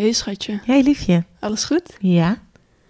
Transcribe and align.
Hey 0.00 0.12
schatje, 0.12 0.60
Hey 0.64 0.82
liefje. 0.82 1.24
alles 1.40 1.64
goed? 1.64 1.96
Ja. 1.98 2.30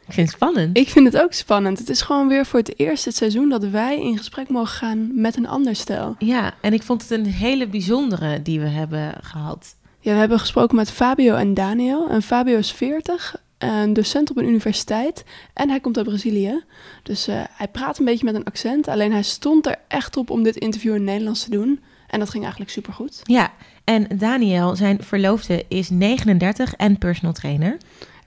Ik 0.06 0.12
vind 0.12 0.26
het 0.26 0.36
spannend. 0.36 0.76
Ik 0.76 0.88
vind 0.88 1.12
het 1.12 1.22
ook 1.22 1.33
spannend. 1.33 1.79
Het 1.79 1.88
is 1.88 2.00
gewoon 2.02 2.29
weer 2.29 2.46
voor 2.46 2.58
het 2.58 2.79
eerst 2.79 3.04
dit 3.04 3.17
seizoen 3.17 3.48
dat 3.48 3.64
wij 3.64 4.00
in 4.00 4.18
gesprek 4.18 4.48
mogen 4.48 4.68
gaan 4.68 5.21
met 5.21 5.37
een 5.37 5.46
ander 5.46 5.77
stel. 5.77 6.15
Ja, 6.19 6.54
en 6.61 6.73
ik 6.73 6.83
vond 6.83 7.03
het 7.03 7.11
een 7.11 7.27
hele 7.27 7.69
bijzondere 7.69 8.43
die 8.43 8.61
we 8.61 8.67
hebben 8.67 9.15
gehad. 9.23 9.77
Ja, 10.01 10.12
we 10.12 10.19
hebben 10.19 10.38
gesproken 10.38 10.77
met 10.77 10.91
Fabio 10.91 11.35
en 11.35 11.54
Daniel. 11.54 12.09
En 12.09 12.23
Fabio 12.23 12.59
is 12.59 12.73
40, 12.73 13.42
een 13.58 13.92
docent 13.92 14.31
op 14.31 14.37
een 14.37 14.49
universiteit 14.49 15.24
en 15.54 15.69
hij 15.69 15.81
komt 15.81 15.97
uit 15.97 16.06
Brazilië. 16.06 16.65
Dus 17.02 17.27
eh, 17.27 17.41
hij 17.52 17.69
praat 17.69 17.98
een 17.98 18.05
beetje 18.05 18.24
met 18.24 18.34
een 18.34 18.45
accent. 18.45 18.88
Alleen 18.88 19.12
hij 19.12 19.23
stond 19.23 19.66
er 19.66 19.77
echt 19.88 20.16
op 20.16 20.30
om 20.30 20.42
dit 20.42 20.56
interview 20.56 20.91
in 20.91 20.97
het 21.01 21.06
Nederlands 21.11 21.45
te 21.45 21.51
doen. 21.51 21.80
En 22.11 22.19
dat 22.19 22.30
ging 22.30 22.42
eigenlijk 22.42 22.73
supergoed. 22.73 23.20
Ja, 23.23 23.51
en 23.84 24.06
Daniel, 24.19 24.77
zijn 24.77 25.02
verloofde, 25.02 25.65
is 25.69 25.91
39 25.91 26.75
en 26.75 26.98
personal 26.98 27.33
trainer. 27.33 27.77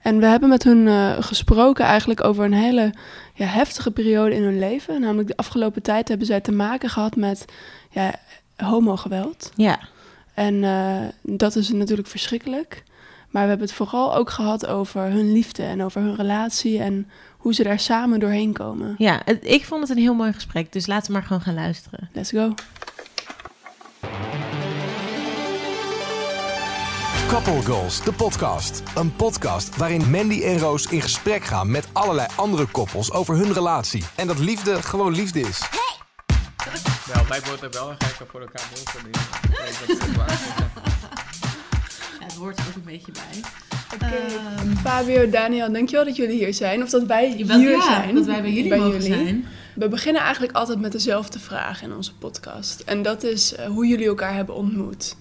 En 0.02 0.18
we 0.18 0.26
hebben 0.26 0.48
met 0.48 0.62
hun 0.62 0.88
eh, 0.88 1.16
gesproken 1.20 1.84
eigenlijk 1.84 2.24
over 2.24 2.44
een 2.44 2.52
hele 2.52 2.92
ja, 3.34 3.46
heftige 3.46 3.90
periode 3.90 4.34
in 4.34 4.42
hun 4.42 4.58
leven. 4.58 5.00
Namelijk 5.00 5.28
de 5.28 5.36
afgelopen 5.36 5.82
tijd 5.82 6.08
hebben 6.08 6.26
zij 6.26 6.40
te 6.40 6.52
maken 6.52 6.88
gehad 6.88 7.16
met 7.16 7.44
ja, 7.90 8.14
homogeweld. 8.56 9.50
Ja, 9.54 9.78
En 10.34 10.64
eh, 10.64 10.96
dat 11.22 11.56
is 11.56 11.68
natuurlijk 11.68 12.08
verschrikkelijk. 12.08 12.82
Maar 13.30 13.42
we 13.42 13.48
hebben 13.48 13.66
het 13.66 13.76
vooral 13.76 14.14
ook 14.14 14.30
gehad 14.30 14.66
over 14.66 15.02
hun 15.02 15.32
liefde 15.32 15.62
en 15.62 15.82
over 15.82 16.00
hun 16.00 16.16
relatie 16.16 16.80
en 16.82 17.10
hoe 17.36 17.54
ze 17.54 17.62
daar 17.62 17.80
samen 17.80 18.20
doorheen 18.20 18.52
komen. 18.52 18.94
ja 18.98 19.26
ik 19.40 19.64
vond 19.64 19.80
het 19.80 19.90
een 19.90 20.02
heel 20.02 20.14
mooi 20.14 20.32
gesprek, 20.32 20.72
dus 20.72 20.86
laten 20.86 21.06
we 21.06 21.12
maar 21.12 21.22
gewoon 21.22 21.42
gaan 21.42 21.54
luisteren. 21.54 22.08
Let's 22.12 22.30
go. 22.30 22.54
Couple 27.28 27.62
Goals, 27.62 28.04
de 28.04 28.12
podcast. 28.12 28.82
Een 28.94 29.16
podcast 29.16 29.76
waarin 29.76 30.10
Mandy 30.10 30.42
en 30.42 30.58
Roos 30.58 30.86
in 30.86 31.00
gesprek 31.02 31.44
gaan 31.44 31.70
met 31.70 31.88
allerlei 31.92 32.28
andere 32.34 32.66
koppels 32.66 33.12
over 33.12 33.34
hun 33.34 33.52
relatie. 33.52 34.04
En 34.14 34.26
dat 34.26 34.38
liefde 34.38 34.82
gewoon 34.82 35.14
liefde 35.14 35.40
is. 35.40 35.68
Wel, 37.12 37.26
wij 37.28 37.40
worden 37.46 37.72
wel 37.72 37.90
een 37.90 37.96
gekker 37.98 38.26
voor 38.30 38.40
elkaar 38.40 38.68
mogen. 38.70 39.10
het 42.20 42.34
hoort 42.34 42.58
er 42.58 42.64
ook 42.68 42.74
een 42.74 42.82
beetje 42.84 43.12
bij. 43.12 43.42
Fabio, 44.82 45.30
Daniel, 45.30 45.72
dankjewel 45.72 46.04
dat 46.04 46.16
jullie 46.16 46.36
hier 46.36 46.54
zijn. 46.54 46.82
Of 46.82 46.90
dat 46.90 47.02
wij 47.02 47.28
hier 47.36 47.82
zijn. 47.82 48.14
dat 48.14 48.24
wij 48.24 48.42
bij 48.42 48.52
jullie 48.52 48.76
mogen 48.76 49.02
zijn. 49.02 49.46
We 49.74 49.88
beginnen 49.88 50.22
eigenlijk 50.22 50.52
altijd 50.52 50.80
met 50.80 50.92
dezelfde 50.92 51.38
vraag 51.38 51.82
in 51.82 51.92
onze 51.94 52.14
podcast. 52.14 52.80
En 52.80 53.02
dat 53.02 53.22
is 53.22 53.54
eh, 53.54 53.66
hoe 53.66 53.86
jullie 53.86 54.06
elkaar 54.06 54.34
hebben 54.34 54.54
ontmoet. 54.54 55.16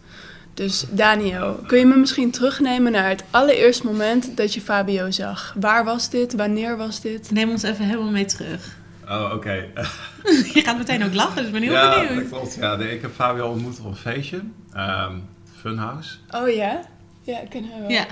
Dus 0.53 0.85
Daniel, 0.91 1.53
kun 1.67 1.77
je 1.79 1.85
me 1.85 1.95
misschien 1.95 2.31
terugnemen 2.31 2.91
naar 2.91 3.09
het 3.09 3.23
allereerste 3.29 3.85
moment 3.85 4.37
dat 4.37 4.53
je 4.53 4.61
Fabio 4.61 5.11
zag? 5.11 5.55
Waar 5.59 5.85
was 5.85 6.09
dit? 6.09 6.33
Wanneer 6.33 6.77
was 6.77 7.01
dit? 7.01 7.31
Neem 7.31 7.49
ons 7.49 7.63
even 7.63 7.85
helemaal 7.85 8.11
mee 8.11 8.25
terug. 8.25 8.75
Oh, 9.09 9.31
oké. 9.33 9.65
Je 10.53 10.61
gaat 10.65 10.77
meteen 10.77 11.03
ook 11.05 11.13
lachen, 11.13 11.35
dus 11.35 11.45
ik 11.45 11.51
ben 11.51 11.61
heel 11.61 11.71
ja, 11.71 11.99
benieuwd. 12.01 12.29
dat 12.29 12.39
klopt. 12.39 12.55
Ja, 12.55 12.75
nee, 12.75 12.95
ik 12.95 13.01
heb 13.01 13.13
Fabio 13.13 13.47
ontmoet 13.47 13.79
op 13.79 13.85
een 13.85 13.95
feestje. 13.95 14.41
ehm, 14.73 15.15
Funhouse. 15.59 16.15
Oh 16.31 16.49
ja? 16.49 16.81
Ja, 17.21 17.39
kennen 17.49 17.71
we 17.71 17.79
wel. 17.79 17.89
Ja, 17.89 18.05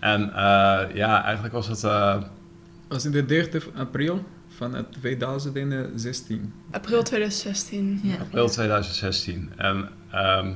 En 0.00 0.22
eh, 0.34 0.94
ja, 0.94 1.22
eigenlijk 1.24 1.54
was 1.54 1.66
het... 1.68 1.84
eh, 1.84 2.16
was 2.88 3.04
in 3.04 3.10
de 3.10 3.24
30 3.26 3.68
april 3.76 4.24
van 4.60 4.74
het 4.74 4.92
2016. 4.92 6.52
April 6.70 7.02
2016. 7.02 8.00
ja. 8.02 8.14
april 8.20 8.48
2016. 8.48 9.52
En 9.56 9.88
ehm, 10.10 10.48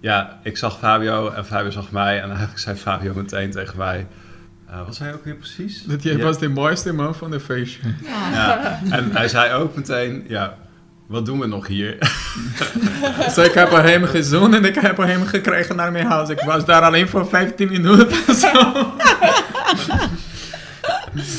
ja, 0.00 0.38
ik 0.42 0.56
zag 0.56 0.78
Fabio 0.78 1.30
en 1.30 1.46
Fabio 1.46 1.70
zag 1.70 1.90
mij. 1.90 2.20
En 2.20 2.28
eigenlijk 2.28 2.58
zei 2.58 2.76
Fabio 2.76 3.14
meteen 3.14 3.50
tegen 3.50 3.78
mij... 3.78 4.06
eh, 4.68 4.84
wat 4.86 4.94
zei 4.94 5.08
hij 5.08 5.18
ook 5.18 5.24
weer 5.24 5.34
precies? 5.36 5.82
Dat 5.84 6.02
jij 6.02 6.16
Ja. 6.16 6.24
was 6.24 6.38
de 6.38 6.48
mooiste 6.48 6.92
man 6.92 7.14
van 7.14 7.30
de 7.30 7.40
feestje. 7.40 7.80
Ja, 8.32 8.80
en 8.90 9.10
hij 9.12 9.28
zei 9.28 9.52
ook 9.52 9.76
meteen... 9.76 10.24
Ja, 10.28 10.56
wat 11.06 11.26
doen 11.26 11.38
we 11.38 11.46
nog 11.46 11.66
hier? 11.66 11.98
dus 13.26 13.38
ik 13.38 13.52
heb 13.54 13.72
er 13.72 13.82
hem 13.82 14.04
gezoend 14.04 14.54
en 14.54 14.64
ik 14.64 14.74
heb 14.74 14.98
er 14.98 15.06
hem 15.06 15.26
gekregen 15.26 15.76
naar 15.76 15.92
mijn 15.92 16.06
huis. 16.06 16.28
Ik 16.28 16.40
was 16.40 16.64
daar 16.64 16.82
alleen 16.82 17.08
voor 17.08 17.26
15 17.28 17.68
minuten. 17.68 18.08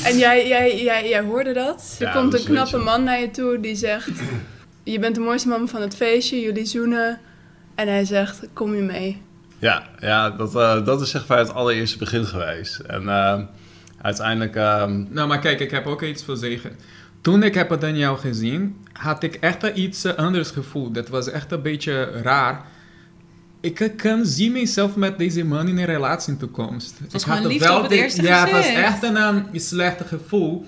En 0.04 0.18
jij, 0.18 0.48
jij, 0.48 0.82
jij, 0.82 1.08
jij 1.08 1.20
hoorde 1.20 1.52
dat? 1.52 1.96
Er 1.98 2.06
Ja, 2.06 2.12
komt 2.12 2.32
dat 2.32 2.40
een 2.40 2.46
knappe 2.46 2.76
man 2.76 3.04
naar 3.04 3.20
je 3.20 3.30
toe 3.30 3.60
die 3.60 3.74
zegt... 3.74 4.10
Je 4.82 4.98
bent 4.98 5.14
de 5.14 5.20
mooiste 5.20 5.48
man 5.48 5.68
van 5.68 5.80
het 5.80 5.96
feestje, 5.96 6.40
jullie 6.40 6.64
zoenen. 6.64 7.20
En 7.74 7.88
hij 7.88 8.04
zegt, 8.04 8.46
kom 8.52 8.74
je 8.74 8.82
mee? 8.82 9.22
Ja, 9.58 9.82
ja 10.00 10.30
dat, 10.30 10.54
eh, 10.54 10.84
dat 10.84 11.00
is 11.00 11.10
zeg 11.10 11.26
maar 11.26 11.38
het 11.38 11.52
allereerste 11.54 11.98
begin 11.98 12.24
geweest. 12.24 12.78
En 12.78 13.08
ehm, 13.08 13.44
uiteindelijk... 14.02 14.56
ehm, 14.56 15.04
Nou, 15.08 15.28
maar 15.28 15.38
kijk, 15.38 15.60
ik 15.60 15.70
heb 15.70 15.86
ook 15.86 16.02
iets 16.02 16.24
voor 16.24 16.36
zeggen. 16.36 16.70
Toen 17.20 17.42
ik 17.42 17.54
heb 17.54 17.70
het 17.70 17.84
aan 17.84 17.96
jou 17.96 18.18
gezien, 18.18 18.86
had 18.92 19.22
ik 19.22 19.34
echt 19.34 19.62
iets 19.66 20.04
eh, 20.04 20.14
anders 20.14 20.50
gevoeld. 20.50 20.94
Dat 20.94 21.08
was 21.08 21.30
echt 21.30 21.52
een 21.52 21.62
beetje 21.62 22.10
raar. 22.22 22.64
Ik 23.60 23.92
kan 23.96 24.26
zien 24.26 24.52
mezelf 24.52 24.96
met 24.96 25.18
deze 25.18 25.44
man 25.44 25.68
in 25.68 25.78
een 25.78 25.84
relatie 25.84 26.32
in 26.32 26.38
de 26.38 26.44
toekomst. 26.44 26.94
was 27.12 27.22
ik 27.22 27.28
had 27.28 27.36
gewoon 27.36 27.52
liefde 27.52 27.72
op 27.74 27.80
het 27.80 27.90
dit- 27.90 27.98
eerste 28.00 28.22
Ja, 28.22 28.40
het 28.44 28.50
was 28.50 28.66
echt 28.66 29.02
een, 29.02 29.16
ehm, 29.16 29.40
een 29.52 29.60
slechte 29.60 30.04
gevoel. 30.04 30.66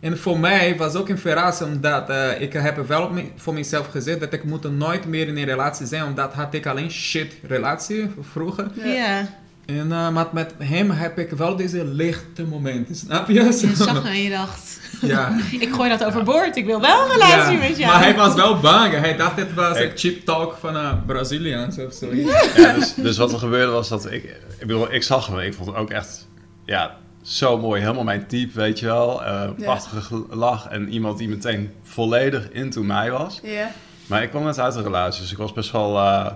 En 0.00 0.18
voor 0.18 0.38
mij 0.38 0.76
was 0.76 0.94
ook 0.94 1.08
een 1.08 1.18
verrassing 1.18 1.70
omdat 1.74 2.08
eh, 2.10 2.40
ik 2.40 2.52
heb 2.52 2.86
wel 2.86 3.10
me- 3.10 3.30
voor 3.36 3.54
mezelf 3.54 3.86
gezegd 3.86 4.20
dat 4.20 4.32
ik 4.32 4.44
moet 4.44 4.76
nooit 4.76 5.06
meer 5.06 5.28
in 5.28 5.36
een 5.36 5.44
relatie 5.44 5.86
zijn, 5.86 6.04
omdat 6.04 6.32
had 6.32 6.54
ik 6.54 6.66
alleen 6.66 6.90
shit 6.90 7.32
relatie 7.46 8.10
vroeger. 8.32 8.70
Ja, 8.84 9.28
En, 9.66 9.92
eh, 9.92 10.10
maar 10.10 10.26
met 10.32 10.52
hem 10.58 10.90
heb 10.90 11.18
ik 11.18 11.30
wel 11.30 11.56
deze 11.56 11.84
lichte 11.84 12.42
momenten, 12.44 12.94
snap 12.94 13.28
je? 13.28 13.34
je 13.34 13.52
zag 13.76 14.02
me 14.02 14.08
en 14.08 14.22
je 14.22 14.30
dacht, 14.30 14.80
Ja. 15.00 15.36
ik 15.60 15.72
gooi 15.74 15.88
dat 15.88 16.04
overboord, 16.04 16.56
ik 16.56 16.66
wil 16.66 16.80
wel 16.80 17.02
een 17.04 17.10
relatie 17.12 17.56
Ja, 17.56 17.68
met 17.68 17.78
jou. 17.78 17.92
Maar 17.92 18.02
hij 18.02 18.14
was 18.16 18.34
wel 18.34 18.60
bang. 18.60 18.92
Hij 18.92 19.16
dacht 19.16 19.36
het 19.36 19.54
was 19.54 19.78
een 19.78 19.90
cheap 19.94 20.24
talk 20.24 20.56
van 20.60 20.76
uh, 20.76 20.92
Braziliaans 21.06 21.78
of 21.78 21.92
zo. 21.92 22.14
Ja, 22.14 22.72
dus, 22.72 22.94
dus 22.94 23.16
wat 23.16 23.32
er 23.32 23.38
gebeurde 23.38 23.72
was 23.72 23.88
dat 23.88 24.10
ik... 24.10 24.24
Ik 24.58 24.66
bedoel, 24.66 24.92
ik 24.92 25.02
zag 25.02 25.26
hem. 25.26 25.38
Ik 25.38 25.54
vond 25.54 25.68
het 25.68 25.76
ook 25.76 25.90
echt... 25.90 26.28
Ja, 26.64 26.96
zo 27.22 27.58
mooi. 27.58 27.80
Helemaal 27.80 28.04
mijn 28.04 28.26
type, 28.26 28.58
weet 28.60 28.78
je 28.78 28.86
wel. 28.86 29.24
Eh, 29.24 29.30
Ja. 29.56 29.64
prachtige 29.64 30.24
lach. 30.30 30.66
En 30.68 30.88
iemand 30.88 31.18
die 31.18 31.28
meteen 31.28 31.70
volledig 31.82 32.50
into 32.50 32.82
mij 32.82 33.10
was. 33.10 33.40
Ja. 33.42 33.70
Maar 34.06 34.22
ik 34.22 34.30
kwam 34.30 34.44
net 34.44 34.58
uit 34.58 34.74
een 34.74 34.82
relatie. 34.82 35.20
Dus 35.22 35.32
ik 35.32 35.38
was 35.38 35.52
best 35.52 35.70
wel 35.72 35.98
eh, 35.98 36.26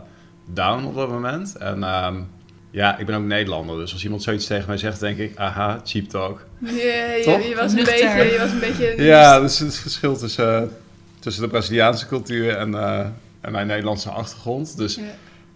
down 0.47 0.85
op 0.85 0.95
dat 0.95 1.09
moment. 1.09 1.57
En 1.57 1.85
ehm, 1.85 2.21
ja, 2.73 2.99
ik 2.99 3.07
ben 3.07 3.15
ook 3.15 3.23
Nederlander. 3.25 3.77
Dus 3.79 3.93
als 3.93 4.05
iemand 4.05 4.23
zoiets 4.23 4.47
tegen 4.47 4.69
mij 4.69 4.77
zegt, 4.77 5.01
denk 5.01 5.19
ik... 5.19 5.37
Aha, 5.37 5.81
cheap 5.85 6.09
talk. 6.09 6.47
Je, 6.59 6.69
je, 7.49 7.55
was 7.57 7.73
een 7.73 7.85
beetje... 7.85 8.09
Je 8.33 8.39
was 8.39 8.51
een 8.51 8.59
beetje 8.59 9.03
Ja, 9.03 9.41
dus 9.41 9.59
het 9.59 9.77
verschil 9.79 10.17
tussen, 10.17 10.71
tussen 11.19 11.43
de 11.43 11.49
Braziliaanse 11.49 12.07
cultuur 12.07 12.57
en, 12.57 12.75
eh, 12.75 13.07
en 13.41 13.53
mijn 13.53 13.67
Nederlandse 13.67 14.11
achtergrond. 14.11 14.77
Dus 14.77 14.95
Ja. 14.95 15.03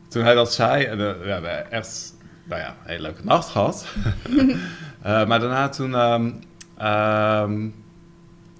toen 0.08 0.22
hij 0.24 0.34
dat 0.34 0.52
zei, 0.54 0.84
en 0.84 1.00
eh, 1.00 1.22
we 1.22 1.28
hebben 1.30 1.70
echt 1.70 2.14
nou 2.44 2.60
ja, 2.60 2.68
een 2.68 2.90
hele 2.90 3.02
leuke 3.02 3.24
nacht 3.24 3.48
gehad. 3.48 3.86
Eh, 5.02 5.26
maar 5.26 5.40
daarna 5.40 5.68
toen, 5.68 5.94
ehm, 5.94 6.30
ehm, 6.78 7.68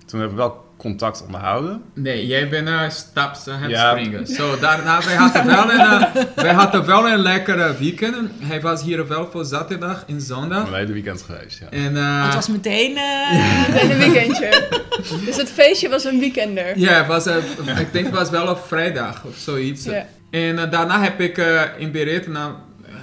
toen 0.07 0.21
hebben 0.21 0.37
we 0.37 0.43
wel 0.43 0.66
contact 0.77 1.23
onderhouden. 1.27 1.83
Nee, 1.95 2.27
jij 2.27 2.49
bent 2.49 2.69
uh, 2.69 2.89
staps 2.89 3.49
aan 3.49 3.61
het 3.63 3.71
Ja. 3.71 3.91
springen. 3.91 4.27
Zo, 4.27 4.59
daarna, 4.59 5.01
wij 5.05 5.15
hadden 5.15 5.47
wel 5.47 5.71
een, 5.71 5.81
uh, 5.81 6.05
wij 6.35 6.53
hadden 6.53 6.87
wel 6.87 7.09
een 7.09 7.19
lekkere 7.19 7.77
weekend. 7.79 8.31
Hij 8.39 8.61
was 8.61 8.83
hier 8.83 9.09
wel 9.09 9.29
voor 9.31 9.45
zaterdag 9.45 10.05
en 10.09 10.21
zondag. 10.21 10.67
Een 10.69 10.75
hele 10.75 10.93
weekend 10.93 11.23
geweest, 11.23 11.59
ja. 11.59 11.67
En, 11.71 11.93
uh, 11.97 12.25
Het 12.25 12.35
was 12.35 12.49
meteen... 12.49 12.97
eh, 12.97 13.75
En 13.83 13.91
een 13.91 13.99
weekendje. 13.99 14.69
dus 15.25 15.37
het 15.37 15.51
feestje 15.51 15.89
was 15.89 16.05
een 16.05 16.19
weekender. 16.19 16.79
Ja, 16.79 16.93
het 16.93 17.07
was, 17.07 17.27
uh, 17.27 17.35
ik 17.81 17.93
denk 17.93 18.07
het 18.07 18.15
was 18.15 18.31
wel 18.31 18.47
op 18.49 18.65
vrijdag 18.67 19.25
of 19.25 19.37
zoiets. 19.37 19.85
Ja. 19.85 20.07
En 20.31 20.55
uh, 20.59 20.71
daarna 20.71 21.01
heb 21.03 21.21
ik 21.21 21.39
uh, 21.39 21.61
in 21.79 21.91
bericht 21.93 22.27
naar 22.27 22.51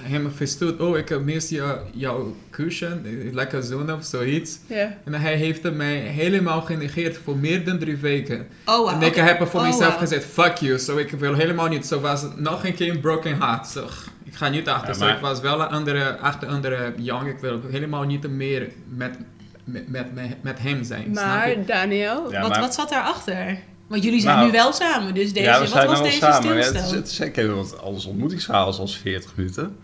hem 0.04 0.32
gestuurd. 0.36 0.80
Oh, 0.80 0.96
ik 0.98 1.20
mis 1.20 1.48
jou, 1.48 1.78
jouw 1.92 2.34
kusje. 2.50 3.00
Lekker 3.32 3.62
zon 3.62 3.92
of 3.92 4.04
zoiets. 4.04 4.58
Ja. 4.66 4.98
En 5.04 5.14
hij 5.14 5.34
heeft 5.36 5.72
mij 5.72 5.96
helemaal 5.96 6.60
genegeerd 6.60 7.16
voor 7.24 7.36
meer 7.36 7.64
dan 7.64 7.78
drie 7.78 7.96
weken. 7.96 8.46
oh, 8.64 8.76
wow. 8.76 8.88
en 8.88 9.02
ik 9.02 9.14
heb 9.14 9.46
voor 9.48 9.60
Oh, 9.60 9.66
mezelf 9.66 9.90
wow. 9.90 9.98
gezegd, 9.98 10.24
fuck 10.24 10.56
you. 10.56 10.78
Zo, 10.78 10.96
ik 10.96 11.10
wil 11.10 11.34
helemaal 11.34 11.68
niet. 11.68 11.86
Zo 11.86 12.00
was 12.00 12.22
het 12.22 12.40
nog 12.40 12.64
een 12.64 12.74
keer 12.74 12.90
een 12.90 13.00
broken 13.00 13.36
heart. 13.40 13.66
Zo, 13.66 13.84
ik 14.24 14.34
ga 14.34 14.48
niet 14.48 14.68
achter. 14.68 14.88
Ja, 14.88 14.94
Zo, 14.94 15.04
maar- 15.04 15.14
ik 15.14 15.20
was 15.20 15.40
wel 15.40 15.60
een 15.60 15.68
andere, 15.68 16.18
achter 16.18 16.48
andere 16.48 16.92
jongen. 16.96 17.26
Ik 17.26 17.38
wil 17.38 17.60
helemaal 17.70 18.02
niet 18.02 18.28
meer 18.30 18.68
met, 18.88 19.18
met, 19.64 19.88
met, 20.14 20.42
met, 20.42 20.58
hem 20.58 20.84
zijn. 20.84 21.02
snap 21.02 21.14
je? 21.14 21.56
Maar 21.56 21.66
Daniel, 21.66 22.30
Ja, 22.32 22.40
wat, 22.40 22.50
maar- 22.50 22.60
wat 22.60 22.74
zat 22.74 22.88
daarachter? 22.88 23.58
Want 23.86 24.04
jullie 24.04 24.20
zijn 24.20 24.34
Nou, 24.36 24.46
nu 24.46 24.52
wel 24.52 24.72
samen, 24.72 25.14
dus 25.14 25.32
deze, 25.32 25.44
ja, 25.46 25.52
we 25.54 25.58
wat 25.60 25.68
zijn 25.68 25.86
was 25.86 25.98
wel 26.00 26.08
deze 26.08 26.18
samen. 26.18 26.56
ja, 26.56 26.62
het, 26.62 26.74
is, 26.74 26.90
het 26.90 27.06
is 27.06 27.14
zeker, 27.14 27.54
want 27.54 27.80
alles 27.80 28.04
ontmoetingsverhaal 28.04 28.68
is 28.68 28.78
als 28.78 28.96
40 28.98 29.32
minuten. 29.36 29.76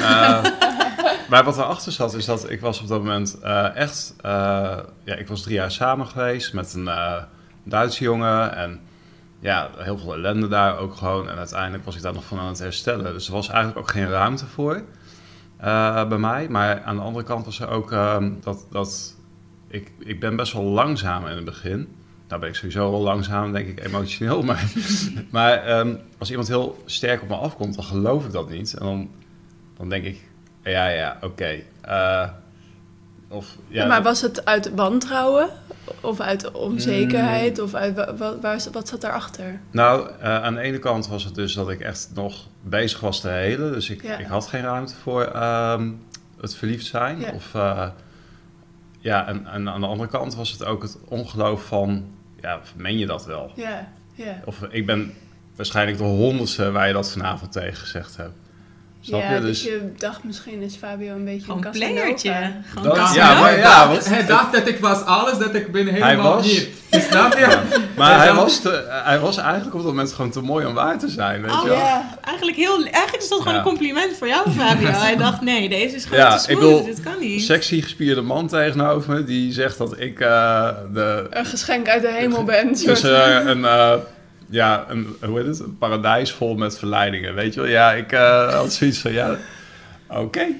Eh, 0.00 0.44
maar 1.30 1.44
wat 1.44 1.56
erachter 1.58 1.92
zat, 1.92 2.14
is 2.14 2.24
dat 2.24 2.50
ik 2.50 2.60
was 2.60 2.80
op 2.80 2.88
dat 2.88 3.02
moment 3.02 3.38
eh, 3.40 3.76
echt... 3.76 4.14
eh, 4.20 4.30
ja, 5.04 5.14
ik 5.14 5.28
was 5.28 5.42
drie 5.42 5.54
jaar 5.54 5.70
samen 5.70 6.06
geweest 6.06 6.52
met 6.52 6.74
een 6.74 6.90
Duitse 7.64 8.04
jongen. 8.04 8.56
En 8.56 8.80
ja, 9.40 9.70
heel 9.76 9.98
veel 9.98 10.14
ellende 10.14 10.48
daar 10.48 10.78
ook 10.78 10.94
gewoon. 10.94 11.28
En 11.28 11.36
uiteindelijk 11.36 11.84
was 11.84 11.96
ik 11.96 12.02
daar 12.02 12.12
nog 12.12 12.24
van 12.24 12.38
aan 12.38 12.46
het 12.46 12.58
herstellen. 12.58 13.12
Dus 13.12 13.26
er 13.26 13.32
was 13.32 13.48
eigenlijk 13.48 13.78
ook 13.78 13.90
geen 13.90 14.08
ruimte 14.08 14.46
voor. 14.46 14.82
bij 16.08 16.18
mij. 16.18 16.48
Maar 16.48 16.82
aan 16.82 16.96
de 16.96 17.02
andere 17.02 17.24
kant 17.24 17.44
was 17.44 17.60
er 17.60 17.68
ook 17.68 17.92
ehm, 17.92 18.32
dat, 18.40 18.66
dat 18.70 19.16
ik, 19.68 19.92
ik 19.98 20.20
ben 20.20 20.36
best 20.36 20.52
wel 20.52 20.62
langzaam 20.62 21.26
in 21.26 21.36
het 21.36 21.44
begin. 21.44 21.88
Nou 22.28 22.40
ben 22.40 22.48
ik 22.48 22.54
sowieso 22.56 22.90
wel 22.90 23.00
langzaam, 23.00 23.52
denk 23.52 23.68
ik, 23.68 23.84
emotioneel. 23.84 24.42
Maar, 24.48 24.72
maar 25.30 25.52
ehm, 25.52 25.94
als 26.18 26.30
iemand 26.30 26.48
heel 26.48 26.82
sterk 26.86 27.22
op 27.22 27.28
me 27.28 27.34
afkomt, 27.34 27.74
dan 27.74 27.84
geloof 27.84 28.24
ik 28.24 28.32
dat 28.32 28.50
niet. 28.50 28.74
En 28.74 28.84
dan, 28.86 29.10
dan 29.76 29.88
denk 29.88 30.04
ik, 30.04 30.28
ja, 30.62 30.86
ja, 30.88 31.16
oké. 31.20 31.56
eh, 31.80 32.28
of, 33.28 33.56
ja, 33.68 33.86
maar 33.86 34.02
was 34.02 34.20
het 34.20 34.44
uit 34.44 34.74
wantrouwen? 34.74 35.48
Of 36.00 36.20
uit 36.20 36.42
Mm. 36.42 36.54
onzekerheid? 36.54 37.58
Of 37.60 37.74
uit, 37.74 37.94
wa- 37.94 38.14
wa- 38.14 38.38
waar, 38.38 38.60
wat 38.72 38.88
zat 38.88 39.00
daarachter? 39.00 39.60
Nou, 39.70 40.10
eh, 40.20 40.42
aan 40.42 40.54
de 40.54 40.60
ene 40.60 40.78
kant 40.78 41.08
was 41.08 41.24
het 41.24 41.34
dus 41.34 41.54
dat 41.54 41.70
ik 41.70 41.80
echt 41.80 42.10
nog 42.14 42.46
bezig 42.62 43.00
was 43.00 43.20
te 43.20 43.28
helen. 43.28 43.72
Dus 43.72 43.90
ik, 43.90 44.02
Ja. 44.02 44.16
ik 44.18 44.26
had 44.26 44.46
geen 44.46 44.62
ruimte 44.62 44.94
voor 44.94 45.22
ehm, 45.24 45.90
het 46.40 46.54
verliefd 46.54 46.86
zijn. 46.86 47.20
Ja. 47.20 47.30
Of, 47.34 47.54
eh, 47.54 47.88
ja, 48.98 49.26
en, 49.26 49.46
en 49.46 49.68
aan 49.68 49.80
de 49.80 49.86
andere 49.86 50.08
kant 50.10 50.34
was 50.34 50.50
het 50.50 50.64
ook 50.64 50.82
het 50.82 50.98
ongeloof 51.08 51.64
van... 51.64 52.04
Ja, 52.40 52.60
meen 52.76 52.98
je 52.98 53.06
dat 53.06 53.26
wel? 53.26 53.52
Ja, 53.54 53.88
ja. 54.14 54.40
Of 54.44 54.62
ik 54.62 54.86
ben 54.86 55.12
waarschijnlijk 55.56 55.98
de 55.98 56.04
honderdste 56.04 56.70
waar 56.70 56.86
je 56.86 56.92
dat 56.92 57.12
vanavond 57.12 57.52
tegen 57.52 57.76
gezegd 57.76 58.16
hebt. 58.16 58.34
Snap 59.06 59.20
ja, 59.20 59.34
je? 59.34 59.40
dus 59.40 59.62
Dus, 59.62 59.72
je 59.72 59.92
dacht 59.98 60.24
misschien 60.24 60.62
is 60.62 60.74
Fabio 60.74 61.14
een 61.14 61.24
beetje 61.24 61.52
een 61.52 61.64
een 61.64 61.70
playertje. 61.70 62.32
Gewoon 62.68 62.84
Dat- 62.88 62.96
Casanova. 62.96 63.14
ja, 63.32 63.40
maar 63.40 63.50
hij, 63.50 63.58
ja, 63.58 63.88
wat- 63.88 64.08
hij 64.08 64.26
dacht 64.26 64.52
dat 64.52 64.68
ik 64.68 64.78
was 64.80 65.02
alles, 65.04 65.38
dat 65.38 65.54
ik 65.54 65.72
ben 65.72 65.86
helemaal 65.86 66.34
was- 66.34 66.46
niet. 66.46 66.68
Snap 66.90 67.32
je? 67.38 67.58
maar 67.96 68.16
hij 68.18 68.26
dacht- 68.26 68.38
was, 68.40 68.60
te, 68.60 68.84
hij 69.04 69.18
was 69.18 69.36
eigenlijk 69.36 69.74
op 69.74 69.80
dat 69.82 69.90
moment 69.90 70.12
gewoon 70.12 70.30
te 70.30 70.40
mooi 70.40 70.66
om 70.66 70.74
waar 70.74 70.98
te 70.98 71.08
zijn. 71.08 71.42
Weet 71.42 71.50
Oh 71.52 71.62
je 71.62 71.68
wel? 71.68 71.78
Ja, 71.78 72.18
Eigenlijk, 72.22 72.56
heel, 72.56 72.82
eigenlijk 72.84 73.22
is 73.22 73.28
dat 73.28 73.38
gewoon 73.38 73.52
Ja. 73.54 73.58
een 73.58 73.66
compliment 73.66 74.16
voor 74.16 74.28
jou, 74.28 74.50
Fabio. 74.50 74.88
Hij 75.06 75.16
dacht, 75.16 75.40
nee, 75.40 75.68
deze 75.68 75.96
is 75.96 76.04
gewoon 76.04 76.18
Ja, 76.18 76.36
te 76.36 76.42
smooth, 76.52 76.84
dit 76.84 77.00
kan 77.00 77.18
niet. 77.20 77.42
Sexy 77.42 77.82
gespierde 77.82 78.20
man 78.22 78.48
tegenover 78.48 79.14
me, 79.14 79.24
die 79.24 79.52
zegt 79.52 79.78
dat 79.78 80.00
ik 80.00 80.20
eh, 80.20 80.68
de, 80.92 81.26
een 81.30 81.46
geschenk 81.46 81.88
uit 81.88 82.02
de 82.02 82.12
hemel 82.12 82.44
ben. 82.44 82.72
Dus 82.84 83.02
eh, 83.02 83.40
een, 83.44 83.64
eh, 83.64 83.92
ja, 84.48 84.84
een, 84.88 85.16
hoe 85.24 85.38
heet 85.38 85.46
het? 85.46 85.58
Een 85.60 85.78
paradijs 85.78 86.32
vol 86.32 86.54
met 86.56 86.78
verleidingen, 86.78 87.34
weet 87.34 87.54
je 87.54 87.60
wel? 87.60 87.68
Ja, 87.70 87.92
ik 87.92 88.12
eh, 88.12 88.52
had 88.54 88.72
zoiets 88.72 88.98
van, 88.98 89.12
ja, 89.12 89.36
oké. 90.08 90.46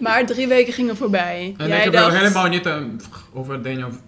Maar 0.00 0.26
drie 0.26 0.48
weken 0.48 0.72
gingen 0.72 0.96
voorbij. 0.96 1.54
En 1.56 1.68
Jij 1.68 1.84
ik 1.84 1.90
wil 1.90 2.00
dacht, 2.00 2.16
helemaal 2.16 2.48
niet 2.48 2.66
eh, 2.66 2.76
over 3.32 3.62
dingen 3.62 4.00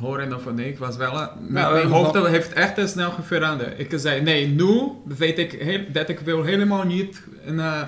horen 0.00 0.34
of 0.34 0.52
nee. 0.54 0.68
Ik 0.68 0.78
was 0.78 0.96
wel... 0.96 1.12
eh, 1.12 1.26
mijn- 1.38 1.52
Nou, 1.52 1.74
mijn 1.74 1.86
hoofd 1.86 2.26
heeft 2.26 2.52
echt 2.52 2.88
snel 2.88 3.12
veranderd. 3.22 3.78
Ik 3.78 3.92
zei, 3.96 4.20
nee, 4.22 4.46
nu 4.46 4.80
weet 5.04 5.38
ik 5.38 5.52
heel, 5.52 5.80
dat 5.92 6.08
ik 6.08 6.20
wil 6.20 6.42
helemaal 6.42 6.84
niet 6.84 7.22
eh, 7.46 7.82